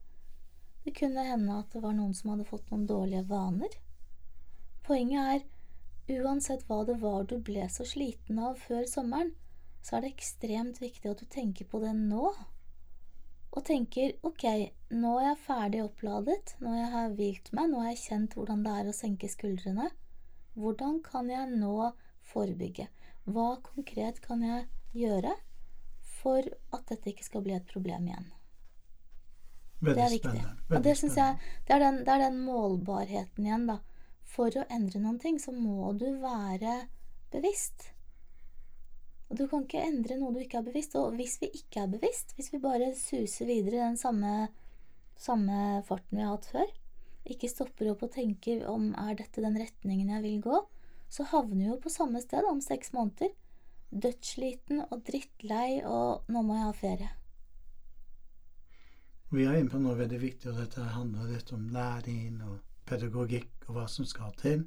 Det 0.84 0.92
kunne 0.98 1.24
hende 1.24 1.56
at 1.56 1.72
det 1.72 1.80
var 1.80 1.96
noen 1.96 2.12
som 2.16 2.34
hadde 2.34 2.48
fått 2.48 2.68
noen 2.70 2.84
dårlige 2.88 3.24
vaner. 3.30 3.78
Poenget 4.84 5.30
er 5.32 5.46
Uansett 6.08 6.66
hva 6.68 6.82
det 6.84 6.98
var 7.00 7.24
du 7.24 7.38
ble 7.40 7.64
så 7.72 7.84
sliten 7.88 8.38
av 8.38 8.58
før 8.60 8.84
sommeren, 8.88 9.32
så 9.84 9.96
er 9.96 10.04
det 10.04 10.10
ekstremt 10.12 10.80
viktig 10.82 11.08
at 11.10 11.22
du 11.22 11.28
tenker 11.32 11.68
på 11.68 11.80
det 11.80 11.94
nå. 11.96 12.32
Og 13.54 13.62
tenker 13.64 14.12
ok, 14.26 14.44
nå 14.92 15.14
er 15.20 15.30
jeg 15.30 15.42
ferdig 15.46 15.80
oppladet, 15.84 16.56
nå 16.60 16.74
har 16.74 17.06
jeg 17.06 17.14
hvilt 17.16 17.50
meg, 17.56 17.70
nå 17.70 17.80
har 17.80 17.92
jeg 17.92 18.02
kjent 18.02 18.36
hvordan 18.36 18.64
det 18.66 18.74
er 18.80 18.90
å 18.90 18.96
senke 18.96 19.30
skuldrene. 19.32 19.88
Hvordan 20.58 21.00
kan 21.06 21.30
jeg 21.32 21.56
nå 21.56 21.90
forebygge? 22.32 22.88
Hva 23.24 23.48
konkret 23.64 24.20
kan 24.24 24.44
jeg 24.44 24.66
gjøre 24.92 25.32
for 26.20 26.44
at 26.74 26.84
dette 26.90 27.14
ikke 27.14 27.26
skal 27.26 27.44
bli 27.46 27.56
et 27.56 27.70
problem 27.70 28.10
igjen? 28.10 28.28
Veldig 29.80 29.96
det 29.96 30.04
er 30.04 30.14
viktig. 30.18 30.36
Spennende. 30.36 30.68
Veldig 30.68 30.78
og 30.78 30.84
det 30.84 30.96
syns 31.00 31.18
jeg 31.20 31.40
det 31.64 31.76
er, 31.76 31.84
den, 31.86 32.04
det 32.04 32.12
er 32.12 32.24
den 32.26 32.40
målbarheten 32.44 33.48
igjen, 33.48 33.68
da 33.72 33.80
for 34.34 34.54
å 34.58 34.66
endre 34.72 35.00
noen 35.02 35.20
ting, 35.22 35.38
så 35.38 35.54
må 35.54 35.92
du 35.98 36.08
være 36.22 36.84
bevisst. 37.34 37.90
Og 39.30 39.38
du 39.38 39.46
kan 39.50 39.64
ikke 39.64 39.82
endre 39.82 40.18
noe 40.20 40.34
du 40.34 40.42
ikke 40.42 40.60
er 40.60 40.66
bevisst. 40.68 40.96
Og 41.00 41.16
hvis 41.18 41.38
vi 41.42 41.50
ikke 41.54 41.84
er 41.84 41.92
bevisst, 41.94 42.34
hvis 42.36 42.52
vi 42.52 42.62
bare 42.62 42.92
suser 42.98 43.48
videre 43.48 43.78
i 43.78 43.84
den 43.86 44.00
samme, 44.00 44.48
samme 45.18 45.80
farten 45.88 46.18
vi 46.18 46.26
har 46.26 46.36
hatt 46.36 46.50
før, 46.50 46.68
ikke 47.24 47.48
stopper 47.48 47.88
opp 47.94 48.04
og 48.04 48.12
tenker 48.14 48.66
om 48.68 48.90
er 49.00 49.16
dette 49.16 49.42
den 49.42 49.56
retningen 49.56 50.12
jeg 50.12 50.24
vil 50.26 50.40
gå, 50.44 50.60
så 51.08 51.26
havner 51.30 51.56
vi 51.56 51.70
jo 51.70 51.80
på 51.80 51.92
samme 51.92 52.20
sted 52.22 52.46
om 52.48 52.60
seks 52.64 52.92
måneder. 52.96 53.32
Dødssliten 53.94 54.82
og 54.88 55.04
drittlei, 55.06 55.80
og 55.86 56.26
nå 56.34 56.42
må 56.42 56.58
jeg 56.58 56.66
ha 56.66 56.74
ferie. 56.74 57.10
Vi 59.34 59.46
er 59.46 59.58
inne 59.58 59.70
på 59.70 59.80
noe 59.82 59.96
veldig 59.98 60.20
viktig, 60.20 60.50
og 60.50 60.58
dette 60.62 60.84
handler 60.94 61.30
litt 61.30 61.50
om 61.54 61.68
læring 61.74 62.42
og 62.44 62.73
pedagogikk 62.86 63.68
og 63.68 63.76
hva 63.76 63.86
som 63.90 64.06
skal 64.08 64.32
til. 64.40 64.64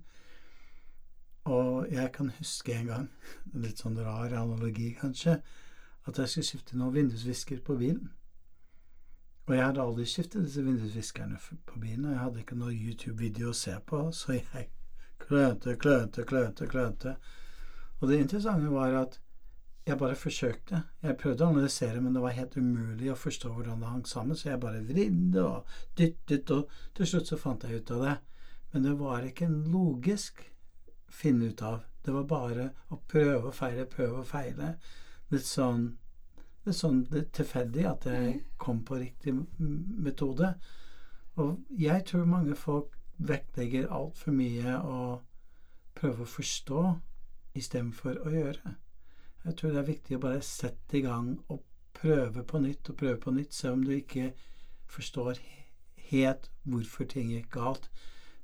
Og 1.47 1.87
jeg 1.91 2.11
kan 2.15 2.29
huske 2.39 2.75
en 2.75 2.89
gang, 2.91 3.09
litt 3.55 3.79
sånn 3.79 3.99
rar 4.03 4.33
analogi 4.35 4.91
kanskje, 4.99 5.37
at 6.07 6.19
jeg 6.19 6.31
skulle 6.31 6.47
skifte 6.49 6.79
noen 6.79 6.95
vindusvisker 6.95 7.61
på 7.63 7.77
bilen. 7.79 8.09
Og 9.47 9.55
jeg 9.55 9.63
hadde 9.63 9.83
aldri 9.83 10.05
skiftet 10.11 10.43
disse 10.43 10.63
vindusviskerne 10.63 11.39
på 11.39 11.79
bilen, 11.79 12.05
og 12.05 12.11
jeg 12.11 12.23
hadde 12.23 12.41
ikke 12.43 12.57
noe 12.59 12.73
YouTube-video 12.75 13.53
å 13.53 13.55
se 13.55 13.77
på, 13.87 14.01
så 14.11 14.35
jeg 14.35 14.67
klønte, 15.23 15.77
klønte, 15.79 16.25
klønte, 16.27 16.67
klønte. 16.67 17.15
Og 18.01 18.11
det 18.11 18.19
interessante 18.25 18.73
var 18.73 18.97
at 19.05 19.19
jeg 19.87 19.97
bare 19.99 20.15
forsøkte. 20.19 20.81
Jeg 21.03 21.17
prøvde 21.21 21.45
å 21.45 21.53
analysere, 21.53 22.01
men 22.03 22.15
det 22.15 22.21
var 22.23 22.35
helt 22.35 22.57
umulig 22.59 23.11
å 23.11 23.19
forstå 23.19 23.51
hvordan 23.53 23.83
det 23.83 23.91
hang 23.91 24.07
sammen, 24.09 24.35
så 24.35 24.49
jeg 24.49 24.61
bare 24.63 24.83
vridde 24.83 25.43
og 25.43 25.77
dyttet, 25.97 26.51
og 26.51 26.73
til 26.97 27.07
slutt 27.07 27.31
så 27.31 27.39
fant 27.39 27.63
jeg 27.63 27.79
ut 27.81 27.93
av 27.95 28.03
det. 28.03 28.15
Men 28.73 28.87
det 28.87 28.95
var 28.99 29.27
ikke 29.27 29.47
en 29.47 29.61
logisk 29.71 30.43
finne 31.07 31.53
ut 31.53 31.63
av. 31.63 31.85
Det 32.03 32.11
var 32.15 32.27
bare 32.27 32.65
å 32.91 32.99
prøve 33.07 33.49
og 33.49 33.55
feile, 33.55 33.87
prøve 33.87 34.23
og 34.23 34.27
feile. 34.27 34.73
Litt 35.31 35.47
sånn, 35.47 35.87
litt 36.67 36.77
sånn 36.77 37.01
tilfeldig 37.07 37.87
at 37.87 38.07
jeg 38.11 38.41
kom 38.59 38.83
på 38.87 38.99
riktig 38.99 39.33
metode. 39.57 40.53
Og 41.39 41.63
jeg 41.79 42.03
tror 42.09 42.27
mange 42.27 42.55
folk 42.59 42.95
vektlegger 43.17 43.87
altfor 43.93 44.35
mye 44.35 44.75
å 44.83 44.99
prøve 45.97 46.25
å 46.25 46.29
forstå 46.29 46.83
istedenfor 47.57 48.19
å 48.25 48.35
gjøre. 48.35 48.75
Jeg 49.45 49.57
tror 49.57 49.71
det 49.71 49.79
er 49.79 49.91
viktig 49.91 50.17
å 50.17 50.23
bare 50.23 50.41
sette 50.43 50.97
i 50.97 51.03
gang 51.05 51.37
og 51.47 51.63
prøve 51.97 52.43
på 52.43 52.59
nytt 52.59 52.89
og 52.89 52.97
prøve 52.97 53.19
på 53.21 53.31
nytt, 53.31 53.53
selv 53.53 53.73
om 53.73 53.83
du 53.83 53.91
ikke 53.95 54.31
forstår 54.87 55.39
helt 56.11 56.51
hvorfor 56.63 57.05
ting 57.05 57.31
gikk 57.31 57.51
galt. 57.51 57.89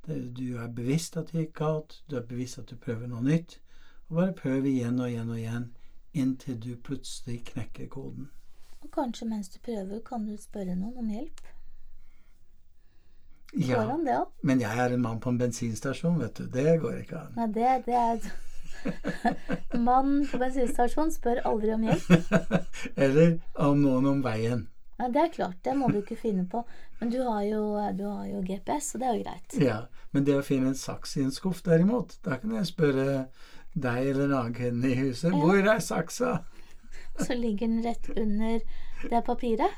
Du 0.08 0.58
er 0.60 0.68
bevisst 0.68 1.18
at 1.18 1.32
det 1.32 1.48
gikk 1.48 1.58
galt, 1.60 2.04
du 2.10 2.18
er 2.20 2.28
bevisst 2.28 2.60
at 2.60 2.70
du 2.72 2.76
prøver 2.76 3.08
noe 3.08 3.24
nytt. 3.24 3.60
Og 4.10 4.20
bare 4.20 4.36
prøv 4.38 4.66
igjen 4.68 5.00
og 5.00 5.10
igjen 5.10 5.30
og 5.30 5.40
igjen 5.40 5.68
inntil 6.14 6.60
du 6.62 6.76
plutselig 6.78 7.40
knekker 7.54 7.88
koden. 7.90 8.30
Og 8.84 8.92
kanskje 8.92 9.28
mens 9.28 9.50
du 9.50 9.60
prøver, 9.64 10.02
kan 10.06 10.26
du 10.28 10.36
spørre 10.38 10.76
noen 10.76 10.98
om 11.00 11.10
hjelp? 11.10 11.42
Ja, 13.54 13.84
an 13.86 14.06
det 14.06 14.16
òg? 14.18 14.32
men 14.42 14.62
jeg 14.62 14.80
er 14.80 14.94
en 14.94 15.02
mann 15.02 15.20
på 15.22 15.30
en 15.30 15.38
bensinstasjon, 15.38 16.20
vet 16.20 16.38
du. 16.38 16.48
Det 16.50 16.80
går 16.82 17.04
ikke 17.04 17.20
an. 17.20 17.36
Nei, 17.38 17.48
det, 17.54 17.70
det 17.86 17.96
er 17.96 18.32
Mann 19.88 20.28
på 20.32 20.38
bensinstasjonen 20.42 21.12
spør 21.14 21.42
aldri 21.50 21.74
om 21.76 21.84
hjelp. 21.88 22.38
Eller 23.04 23.38
om 23.56 23.82
noen 23.82 24.08
om 24.12 24.22
veien. 24.26 24.68
Ja, 25.00 25.08
det 25.10 25.22
er 25.24 25.32
klart, 25.34 25.58
det 25.66 25.74
må 25.76 25.90
du 25.92 25.98
ikke 26.04 26.16
finne 26.20 26.46
på. 26.50 26.62
Men 27.00 27.10
du 27.12 27.18
har 27.26 27.42
jo, 27.48 27.64
du 27.98 28.04
har 28.08 28.28
jo 28.30 28.44
GPS, 28.46 28.94
så 28.94 29.02
det 29.02 29.08
er 29.10 29.18
jo 29.18 29.24
greit. 29.26 29.58
Ja, 29.60 29.80
Men 30.14 30.28
det 30.28 30.38
å 30.38 30.46
finne 30.46 30.70
en 30.72 30.78
saks 30.78 31.18
i 31.18 31.24
en 31.26 31.34
skuff, 31.34 31.64
derimot, 31.66 32.14
da 32.24 32.38
kan 32.40 32.54
jeg 32.56 32.70
spørre 32.70 33.08
deg 33.74 34.12
eller 34.12 34.28
en 34.28 34.36
annen 34.38 34.54
kvinne 34.56 34.92
i 34.92 35.00
huset 35.00 35.32
Ja. 35.34 35.40
hvor 35.42 35.58
er 35.74 35.82
saksa? 35.82 36.36
Så 37.26 37.34
ligger 37.38 37.68
den 37.68 37.82
rett 37.86 38.08
under 38.14 38.62
det 39.10 39.20
papiret. 39.26 39.74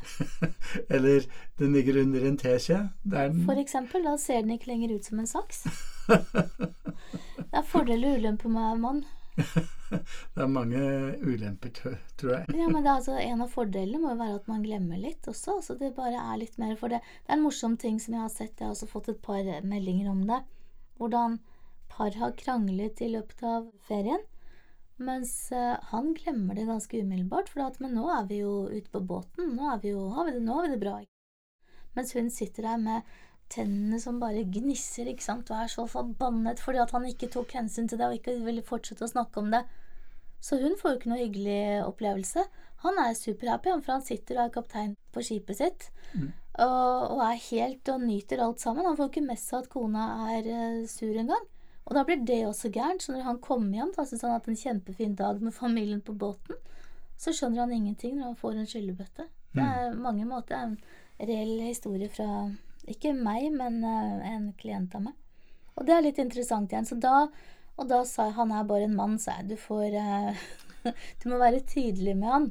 eller 0.89 1.23
den 1.57 1.73
ligger 1.73 2.01
under 2.03 2.27
en 2.27 2.37
teskje. 2.37 2.81
For 3.09 3.59
eksempel, 3.59 4.03
da 4.05 4.17
ser 4.21 4.43
den 4.43 4.51
ikke 4.55 4.69
lenger 4.73 4.93
ut 4.95 5.07
som 5.07 5.19
en 5.19 5.27
saks. 5.27 5.63
Det 6.07 7.61
er 7.61 7.67
fordeler 7.69 8.11
og 8.11 8.19
ulempe 8.19 8.51
med 8.51 8.81
mann. 8.83 9.05
Det 9.35 10.41
er 10.43 10.49
mange 10.51 10.79
ulemper, 11.23 11.71
tror 12.17 12.31
jeg. 12.33 12.55
Ja, 12.57 12.67
men 12.71 12.83
det 12.83 12.91
altså, 12.91 13.17
En 13.21 13.43
av 13.45 13.51
fordelene 13.53 14.01
må 14.01 14.13
jo 14.13 14.19
være 14.19 14.37
at 14.39 14.47
man 14.51 14.63
glemmer 14.65 14.99
litt 14.99 15.27
også. 15.29 15.59
Altså 15.59 15.75
det 15.79 15.95
bare 15.97 16.19
er 16.19 16.39
litt 16.41 16.57
mer 16.61 16.75
for 16.79 16.91
det. 16.91 17.01
Det 17.23 17.31
er 17.31 17.37
en 17.37 17.45
morsom 17.45 17.75
ting 17.79 17.99
som 18.01 18.15
jeg 18.15 18.23
har 18.23 18.31
sett. 18.33 18.55
Jeg 18.59 18.67
har 18.67 18.75
også 18.75 18.89
fått 18.91 19.11
et 19.13 19.21
par 19.23 19.43
meldinger 19.63 20.09
om 20.11 20.23
det. 20.29 20.41
Hvordan 20.99 21.39
par 21.95 22.15
har 22.19 22.35
kranglet 22.39 23.01
i 23.01 23.11
løpet 23.13 23.43
av 23.43 23.67
ferien. 23.87 24.23
Mens 24.95 25.51
eh, 25.51 25.75
han 25.91 26.13
glemmer 26.15 26.55
det 26.55 26.67
ganske 26.69 27.01
umiddelbart. 27.01 27.51
For 27.51 27.65
at, 27.65 27.79
men 27.83 27.95
nå 27.97 28.07
er 28.11 28.27
vi 28.29 28.41
jo 28.41 28.65
ute 28.71 28.91
på 28.91 29.03
båten. 29.03 29.55
Nå, 29.57 29.69
vi 29.83 29.93
jo, 29.93 30.07
har 30.15 30.27
vi 30.27 30.37
det, 30.37 30.43
nå 30.45 30.59
har 30.59 30.67
vi 30.67 30.75
det 30.75 30.81
bra. 30.83 30.97
Mens 31.95 32.15
hun 32.15 32.31
sitter 32.31 32.69
der 32.69 32.81
med 32.81 33.15
tennene 33.53 33.99
som 34.01 34.19
bare 34.19 34.43
gnisser 34.49 35.10
ikke 35.12 35.23
sant? 35.23 35.49
og 35.51 35.63
er 35.63 35.71
så 35.71 35.86
forbannet 35.89 36.62
fordi 36.63 36.81
at 36.81 36.93
han 36.95 37.05
ikke 37.10 37.29
tok 37.34 37.53
hensyn 37.58 37.88
til 37.89 37.99
det 38.01 38.08
og 38.08 38.17
ikke 38.17 38.38
ville 38.45 38.65
fortsette 38.65 39.05
å 39.05 39.12
snakke 39.12 39.41
om 39.41 39.51
det. 39.53 39.63
Så 40.45 40.60
hun 40.62 40.77
får 40.77 40.91
jo 40.91 40.97
ikke 40.99 41.10
noe 41.10 41.21
hyggelig 41.23 41.60
opplevelse. 41.88 42.43
Han 42.86 42.99
er 43.01 43.15
superhappy, 43.17 43.71
for 43.81 43.95
han 43.95 44.05
sitter 44.05 44.38
og 44.38 44.43
er 44.43 44.55
kaptein 44.60 44.95
på 45.13 45.23
skipet 45.25 45.62
sitt 45.62 45.91
Mm. 46.15 46.29
og, 46.63 47.12
og 47.12 47.21
er 47.25 47.39
helt 47.49 47.89
og 47.91 48.03
nyter 48.05 48.39
alt 48.39 48.62
sammen. 48.63 48.86
Han 48.86 48.95
får 48.95 49.10
ikke 49.10 49.23
med 49.25 49.39
seg 49.41 49.63
at 49.63 49.71
kona 49.73 50.03
er 50.38 50.45
eh, 50.47 50.86
sur 50.88 51.12
engang. 51.17 51.43
Og 51.86 51.97
da 51.97 52.03
blir 52.08 52.21
det 52.23 52.38
også 52.47 52.69
gærent. 52.71 53.03
Så 53.03 53.12
når 53.12 53.25
han 53.25 53.41
kommer 53.43 53.75
hjem, 53.75 53.91
da 53.97 54.05
syns 54.08 54.23
han 54.23 54.31
hatt 54.31 54.47
en 54.47 54.55
kjempefin 54.62 55.17
dag 55.19 55.41
med 55.43 55.53
familien 55.53 55.99
på 56.05 56.15
båten. 56.15 56.55
Så 57.19 57.34
skjønner 57.36 57.65
han 57.65 57.73
ingenting 57.75 58.15
når 58.15 58.29
han 58.29 58.39
får 58.39 58.62
en 58.62 58.69
skyllebøtte. 58.69 59.27
Det 59.55 59.63
er 59.65 59.99
mange 59.99 60.25
måter 60.27 60.55
en 60.60 60.77
reell 61.19 61.60
historie 61.63 62.10
fra 62.12 62.29
ikke 62.91 63.13
meg, 63.17 63.50
men 63.56 63.82
eh, 63.84 64.28
en 64.34 64.52
klient 64.60 64.95
av 64.98 65.08
meg. 65.08 65.15
Og 65.76 65.88
det 65.88 65.95
er 65.95 66.06
litt 66.06 66.21
interessant 66.21 66.71
igjen. 66.71 66.88
Så 66.88 66.98
da, 67.02 67.26
og 67.76 67.89
da 67.89 68.04
sa 68.08 68.30
jeg 68.30 68.38
han 68.38 68.54
er 68.56 68.67
bare 68.69 68.88
en 68.88 68.95
mann, 68.98 69.17
sa 69.19 69.39
jeg. 69.39 69.54
Du 69.54 69.58
får 69.60 69.98
eh, 70.00 70.45
Du 71.24 71.30
må 71.32 71.39
være 71.41 71.65
tydelig 71.67 72.15
med 72.19 72.32
han. 72.32 72.48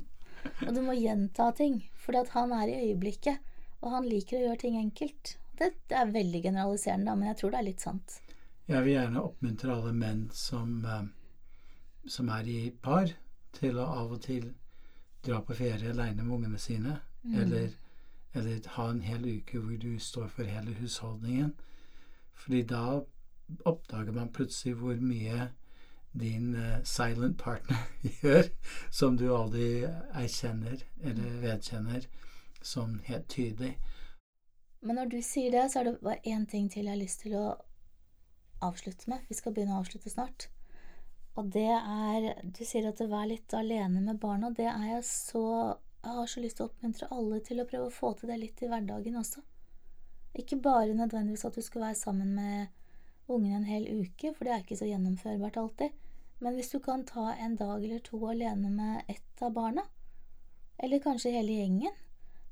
Og 0.67 0.75
du 0.77 0.83
må 0.85 0.97
gjenta 0.99 1.51
ting. 1.57 1.81
For 2.01 2.17
han 2.35 2.53
er 2.57 2.69
i 2.69 2.81
øyeblikket. 2.91 3.41
Og 3.85 3.93
han 3.95 4.09
liker 4.09 4.39
å 4.39 4.45
gjøre 4.49 4.63
ting 4.65 4.79
enkelt. 4.81 5.37
Det, 5.59 5.71
det 5.89 5.97
er 5.97 6.13
veldig 6.13 6.41
generaliserende, 6.43 7.11
da, 7.11 7.15
men 7.19 7.31
jeg 7.31 7.39
tror 7.41 7.55
det 7.55 7.61
er 7.61 7.69
litt 7.69 7.85
sant. 7.85 8.19
Jeg 8.67 8.81
vil 8.83 8.97
gjerne 8.97 9.23
oppmuntre 9.23 9.75
alle 9.75 9.93
menn 9.95 10.25
som, 10.35 10.77
eh, 10.89 12.11
som 12.11 12.31
er 12.33 12.49
i 12.51 12.59
par, 12.85 13.13
til 13.55 13.79
å 13.79 13.87
av 14.03 14.17
og 14.17 14.23
til 14.25 14.49
dra 15.25 15.39
på 15.45 15.57
ferie 15.57 15.93
aleine 15.93 16.25
med 16.25 16.37
ungene 16.39 16.61
sine. 16.61 16.99
Eller, 17.25 17.71
eller 18.35 18.69
ha 18.77 18.89
en 18.91 19.03
hel 19.03 19.27
uke 19.39 19.59
hvor 19.59 19.77
du 19.81 19.99
står 19.99 20.29
for 20.29 20.49
hele 20.49 20.75
husholdningen. 20.81 21.53
Fordi 22.35 22.63
da 22.63 23.01
oppdager 23.65 24.13
man 24.13 24.33
plutselig 24.33 24.75
hvor 24.81 24.97
mye 25.01 25.49
din 26.15 26.55
eh, 26.55 26.83
silent 26.85 27.39
partner 27.39 27.77
gjør, 28.23 28.49
som 28.91 29.19
du 29.19 29.29
aldri 29.35 29.85
erkjenner 30.15 30.83
eller 31.03 31.41
vedkjenner 31.43 32.07
sånn 32.65 33.01
helt 33.09 33.29
tydelig. 33.29 33.75
Men 34.85 35.01
når 35.01 35.15
du 35.15 35.21
sier 35.25 35.53
det, 35.53 35.69
så 35.73 35.81
er 35.81 35.89
det 35.89 36.01
bare 36.05 36.23
én 36.29 36.45
ting 36.51 36.69
til 36.71 36.85
jeg 36.85 36.93
har 36.93 37.01
lyst 37.01 37.25
til 37.25 37.37
å 37.39 37.47
avslutte 38.65 39.09
med. 39.11 39.25
Vi 39.29 39.37
skal 39.37 39.55
begynne 39.57 39.77
å 39.77 39.83
avslutte 39.83 40.13
snart. 40.13 40.49
Og 41.35 41.49
det 41.53 41.71
er 41.73 42.29
Du 42.45 42.63
sier 42.65 42.87
at 42.89 43.01
du 43.01 43.09
er 43.09 43.31
litt 43.31 43.55
alene 43.57 44.03
med 44.05 44.21
barna. 44.23 44.53
Det 44.55 44.69
er 44.71 44.85
jeg 44.93 45.05
så 45.09 45.47
Jeg 46.05 46.13
har 46.13 46.27
så 46.29 46.41
lyst 46.45 46.59
til 46.59 46.67
å 46.67 46.69
oppmuntre 46.69 47.07
alle 47.17 47.39
til 47.41 47.63
å 47.63 47.65
prøve 47.69 47.89
å 47.89 47.93
få 47.93 48.11
til 48.19 48.29
det 48.29 48.37
litt 48.43 48.59
i 48.61 48.69
hverdagen 48.69 49.17
også. 49.17 49.41
Ikke 50.37 50.59
bare 50.61 50.93
nødvendigvis 50.93 51.47
at 51.49 51.57
du 51.57 51.63
skal 51.65 51.87
være 51.87 51.97
sammen 51.97 52.35
med 52.37 52.67
ungene 53.33 53.63
en 53.63 53.65
hel 53.65 53.87
uke, 53.89 54.35
for 54.35 54.45
det 54.45 54.53
er 54.53 54.65
ikke 54.65 54.77
så 54.77 54.89
gjennomførbart 54.91 55.57
alltid. 55.63 55.95
Men 56.45 56.59
hvis 56.59 56.75
du 56.75 56.81
kan 56.85 57.07
ta 57.09 57.31
en 57.41 57.57
dag 57.57 57.81
eller 57.81 58.05
to 58.05 58.21
alene 58.29 58.69
med 58.75 59.09
ett 59.09 59.43
av 59.43 59.55
barna, 59.57 59.87
eller 60.77 61.01
kanskje 61.01 61.33
hele 61.39 61.57
gjengen, 61.57 61.97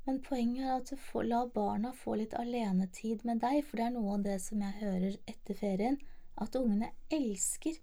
men 0.07 0.19
poenget 0.25 0.65
er 0.65 0.75
at 0.79 0.89
du 0.89 0.97
får, 0.97 1.29
la 1.29 1.45
barna 1.45 1.93
få 1.95 2.17
litt 2.19 2.33
alenetid 2.35 3.21
med 3.27 3.43
deg, 3.43 3.61
for 3.67 3.77
det 3.77 3.85
er 3.85 3.95
noe 3.99 4.17
av 4.17 4.25
det 4.25 4.39
som 4.41 4.65
jeg 4.65 4.79
hører 4.81 5.17
etter 5.29 5.59
ferien, 5.61 6.01
at 6.41 6.57
ungene 6.57 6.89
elsker. 7.13 7.77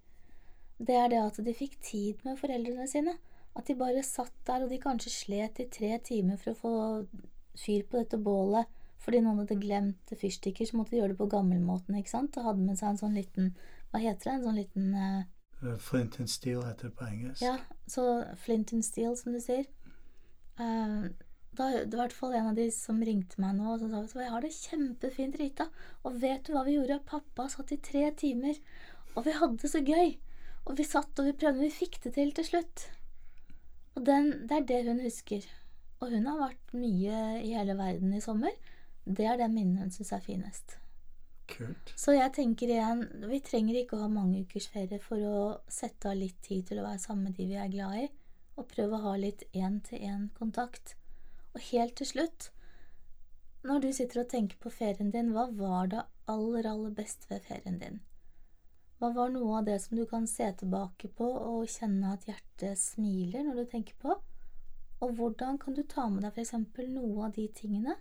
Det 0.81 0.97
er 0.99 1.13
det 1.13 1.23
at 1.23 1.39
de 1.45 1.55
fikk 1.55 1.79
tid 1.85 2.25
med 2.27 2.37
foreldrene 2.41 2.89
sine. 2.91 3.15
At 3.57 3.67
de 3.67 3.75
bare 3.79 4.03
satt 4.07 4.35
der, 4.47 4.63
og 4.63 4.71
de 4.71 4.79
kanskje 4.81 5.11
slet 5.13 5.59
i 5.59 5.67
tre 5.71 5.97
timer 6.05 6.39
for 6.39 6.53
å 6.53 6.59
få 6.61 6.75
fyr 7.59 7.83
på 7.89 7.99
dette 7.99 8.19
bålet. 8.21 8.69
Fordi 9.01 9.19
noen 9.23 9.41
hadde 9.41 9.57
glemt 9.59 10.13
fyrstikker, 10.13 10.67
så 10.69 10.77
måtte 10.77 10.93
de 10.93 11.01
gjøre 11.01 11.15
det 11.15 11.19
på 11.19 11.29
gammelmåten, 11.31 11.97
ikke 11.97 12.13
sant? 12.13 12.37
Og 12.37 12.47
hadde 12.47 12.63
med 12.63 12.79
seg 12.79 12.93
en 12.93 13.01
sånn 13.01 13.17
liten 13.17 13.53
Hva 13.91 13.99
heter 13.99 14.29
det? 14.29 14.35
En 14.37 14.45
sånn 14.45 14.59
liten 14.61 14.91
Eh, 15.61 15.77
Flint 15.77 16.19
and 16.19 16.29
Steel 16.29 16.63
heter 16.65 16.89
det 16.89 16.95
på 16.97 17.05
engelsk. 17.05 17.41
ja, 17.41 17.57
så 17.87 18.25
Flint 18.37 18.73
and 18.73 18.85
Steel, 18.85 19.17
som 19.17 19.33
du 19.33 19.39
sier. 19.39 19.67
Uh, 20.59 21.09
da, 21.57 21.67
det 21.85 21.97
var 21.97 22.05
i 22.05 22.07
hvert 22.07 22.15
fall 22.15 22.33
en 22.37 22.49
av 22.51 22.57
de 22.57 22.67
som 22.73 23.01
ringte 23.03 23.41
meg 23.41 23.55
nå 23.57 23.73
og 23.73 23.81
sa 23.81 24.01
at 24.01 24.15
jeg 24.15 24.33
har 24.33 24.45
det 24.45 24.53
kjempefint, 24.55 25.37
Rita. 25.39 25.67
Og 26.03 26.17
vet 26.21 26.47
du 26.47 26.53
hva 26.55 26.63
vi 26.67 26.77
gjorde? 26.77 27.01
Pappa 27.05 27.47
satt 27.51 27.73
i 27.75 27.79
tre 27.83 28.07
timer, 28.17 28.57
og 29.15 29.25
vi 29.27 29.35
hadde 29.37 29.59
det 29.61 29.71
så 29.73 29.83
gøy. 29.83 30.17
Og 30.65 30.77
vi 30.77 30.85
satt 30.87 31.19
og 31.19 31.29
vi 31.29 31.37
prøvde, 31.37 31.65
vi 31.65 31.73
fikk 31.73 31.99
det 32.05 32.15
til 32.17 32.33
til 32.37 32.47
slutt. 32.47 32.87
Og 33.95 34.05
den, 34.07 34.31
det 34.47 34.57
er 34.57 34.67
det 34.69 34.83
hun 34.87 35.01
husker. 35.03 35.47
Og 36.01 36.13
hun 36.13 36.27
har 36.29 36.39
vært 36.39 36.75
mye 36.77 37.17
i 37.41 37.51
hele 37.53 37.75
verden 37.77 38.13
i 38.17 38.21
sommer. 38.23 38.55
Det 39.05 39.25
er 39.25 39.37
det 39.37 39.49
minnet 39.51 39.83
hun 39.83 39.93
syns 39.93 40.13
er 40.15 40.23
finest. 40.23 40.77
Kult. 41.51 41.91
Så 41.99 42.15
jeg 42.15 42.31
tenker 42.37 42.71
igjen, 42.71 43.03
vi 43.27 43.41
trenger 43.43 43.81
ikke 43.81 43.97
å 43.97 44.05
ha 44.05 44.11
mange 44.11 44.45
ukers 44.45 44.69
ferie 44.71 45.01
for 45.03 45.21
å 45.25 45.41
sette 45.71 46.11
av 46.11 46.17
litt 46.17 46.39
tid 46.45 46.69
til 46.69 46.79
å 46.79 46.85
være 46.87 47.01
sammen 47.03 47.27
med 47.27 47.37
de 47.37 47.49
vi 47.49 47.59
er 47.59 47.71
glad 47.73 48.05
i, 48.05 48.07
og 48.55 48.69
prøve 48.71 48.97
å 48.97 49.05
ha 49.09 49.15
litt 49.19 49.43
én-til-én-kontakt. 49.51 50.95
Og 51.51 51.65
helt 51.71 51.97
til 51.99 52.07
slutt, 52.07 52.51
når 53.67 53.83
du 53.83 53.89
sitter 53.93 54.23
og 54.23 54.31
tenker 54.31 54.57
på 54.61 54.71
ferien 54.73 55.11
din, 55.13 55.33
hva 55.35 55.49
var 55.57 55.91
det 55.91 56.05
aller, 56.31 56.69
aller 56.69 56.95
best 56.95 57.27
ved 57.29 57.43
ferien 57.45 57.81
din? 57.81 57.99
Hva 59.01 59.09
var 59.15 59.31
noe 59.33 59.55
av 59.57 59.63
det 59.65 59.79
som 59.81 59.97
du 59.97 60.03
kan 60.05 60.27
se 60.29 60.45
tilbake 60.59 61.07
på 61.17 61.25
og 61.25 61.69
kjenne 61.73 62.11
at 62.13 62.27
hjertet 62.29 62.77
smiler 62.77 63.47
når 63.47 63.55
du 63.57 63.69
tenker 63.71 63.95
på? 63.97 64.13
Og 65.01 65.15
hvordan 65.17 65.57
kan 65.57 65.73
du 65.73 65.81
ta 65.89 66.03
med 66.05 66.21
deg 66.21 66.37
eksempel 66.43 66.91
noe 66.93 67.23
av 67.25 67.31
de 67.33 67.47
tingene 67.57 67.95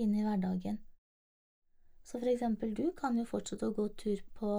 inn 0.00 0.14
i 0.16 0.22
hverdagen? 0.24 0.78
Så 2.08 2.22
eksempel 2.32 2.72
du 2.72 2.86
kan 2.96 3.18
jo 3.20 3.26
fortsette 3.28 3.68
å 3.68 3.74
gå 3.76 3.84
tur 4.00 4.22
på, 4.38 4.52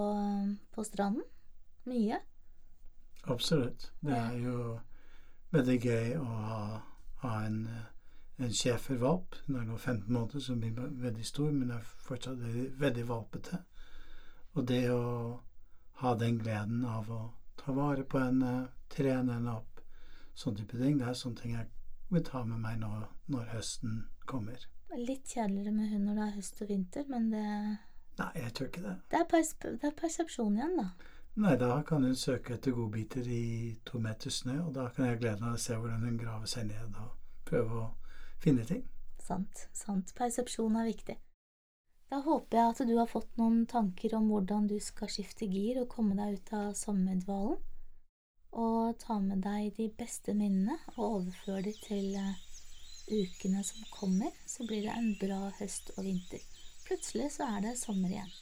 på 0.70 0.84
stranden. 0.86 1.26
Mye. 1.90 2.20
Absolutt. 3.26 3.90
Det 3.98 4.14
er 4.14 4.38
jo 4.38 4.78
veldig 5.50 5.78
gøy 5.82 6.14
å 6.20 6.28
ha, 6.28 6.60
ha 7.24 7.32
en, 7.48 7.58
en 8.38 8.54
schæfervalp. 8.54 9.34
Den 9.48 9.58
er 9.64 9.66
nå 9.66 9.82
15 9.82 10.06
måneder, 10.14 10.46
så 10.46 10.54
blir 10.54 10.78
veldig 11.02 11.26
stor, 11.26 11.50
men 11.50 11.74
er 11.74 11.92
fortsatt 12.06 12.38
veldig, 12.38 12.70
veldig 12.86 13.08
valpete. 13.10 13.62
Og 14.54 14.68
det 14.70 14.84
å 14.94 15.02
ha 16.02 16.14
den 16.14 16.38
gleden 16.38 16.84
av 16.86 17.10
å 17.10 17.22
ta 17.58 17.74
vare 17.74 18.04
på 18.04 18.20
henne, 18.22 18.68
trene 18.92 19.38
henne 19.38 19.56
opp, 19.58 19.82
sånn 20.38 20.56
type 20.58 20.78
ting, 20.78 20.98
det 21.00 21.08
er 21.10 21.18
sånne 21.18 21.42
ting 21.42 21.54
jeg 21.56 21.66
vil 22.12 22.24
ta 22.24 22.44
med 22.46 22.62
meg 22.62 22.78
når, 22.80 23.08
når 23.32 23.50
høsten 23.56 24.00
kommer. 24.30 24.62
Litt 24.96 25.34
kjedeligere 25.34 25.74
med 25.74 25.90
hund 25.92 26.08
når 26.08 26.20
det 26.20 26.26
er 26.26 26.36
høst 26.38 26.62
og 26.64 26.70
vinter, 26.72 27.04
men 27.12 27.30
det 27.34 27.44
Nei, 28.18 28.32
jeg 28.34 28.54
tror 28.56 28.66
ikke 28.66 28.82
det. 28.82 28.94
Det 29.12 29.18
er, 29.20 29.50
det 29.78 29.86
er 29.86 29.98
persepsjon 29.98 30.56
igjen, 30.58 30.78
da. 30.80 30.88
Nei, 31.38 31.52
da 31.60 31.76
kan 31.86 32.02
hun 32.02 32.16
søke 32.18 32.56
etter 32.56 32.74
godbiter 32.74 33.28
i 33.30 33.44
to 33.86 34.00
meter 34.02 34.32
snø, 34.34 34.56
og 34.64 34.72
da 34.74 34.88
kan 34.94 35.06
jeg 35.06 35.20
glede 35.20 35.44
meg 35.44 35.54
å 35.54 35.62
se 35.62 35.76
hvordan 35.78 36.02
hun 36.02 36.18
graver 36.18 36.50
seg 36.50 36.66
ned 36.66 36.98
og 36.98 37.12
prøve 37.46 37.84
å 37.84 37.86
finne 38.42 38.66
ting. 38.66 38.82
Sant. 39.22 39.68
Sant. 39.76 40.10
Persepsjon 40.18 40.80
er 40.80 40.88
viktig. 40.88 41.14
Da 42.08 42.22
håper 42.24 42.56
jeg 42.56 42.72
at 42.72 42.78
du 42.88 42.94
har 42.96 43.08
fått 43.10 43.34
noen 43.36 43.66
tanker 43.68 44.14
om 44.16 44.30
hvordan 44.32 44.68
du 44.70 44.78
skal 44.80 45.10
skifte 45.12 45.44
gir 45.44 45.82
og 45.82 45.90
komme 45.92 46.16
deg 46.16 46.38
ut 46.38 46.52
av 46.56 46.70
sommerdvalen. 46.78 47.58
Og 48.58 48.96
ta 49.02 49.18
med 49.20 49.42
deg 49.44 49.74
de 49.76 49.90
beste 49.98 50.32
minnene 50.32 50.78
og 50.94 51.04
overføre 51.04 51.66
de 51.66 51.74
til 51.84 52.14
uh, 52.16 52.32
ukene 53.12 53.60
som 53.60 53.84
kommer. 53.92 54.32
Så 54.48 54.64
blir 54.64 54.86
det 54.86 54.96
en 54.96 55.12
bra 55.20 55.52
høst 55.60 55.92
og 55.98 56.06
vinter. 56.08 56.40
Plutselig 56.88 57.34
så 57.36 57.50
er 57.58 57.66
det 57.68 57.76
sommer 57.76 58.08
igjen. 58.14 58.32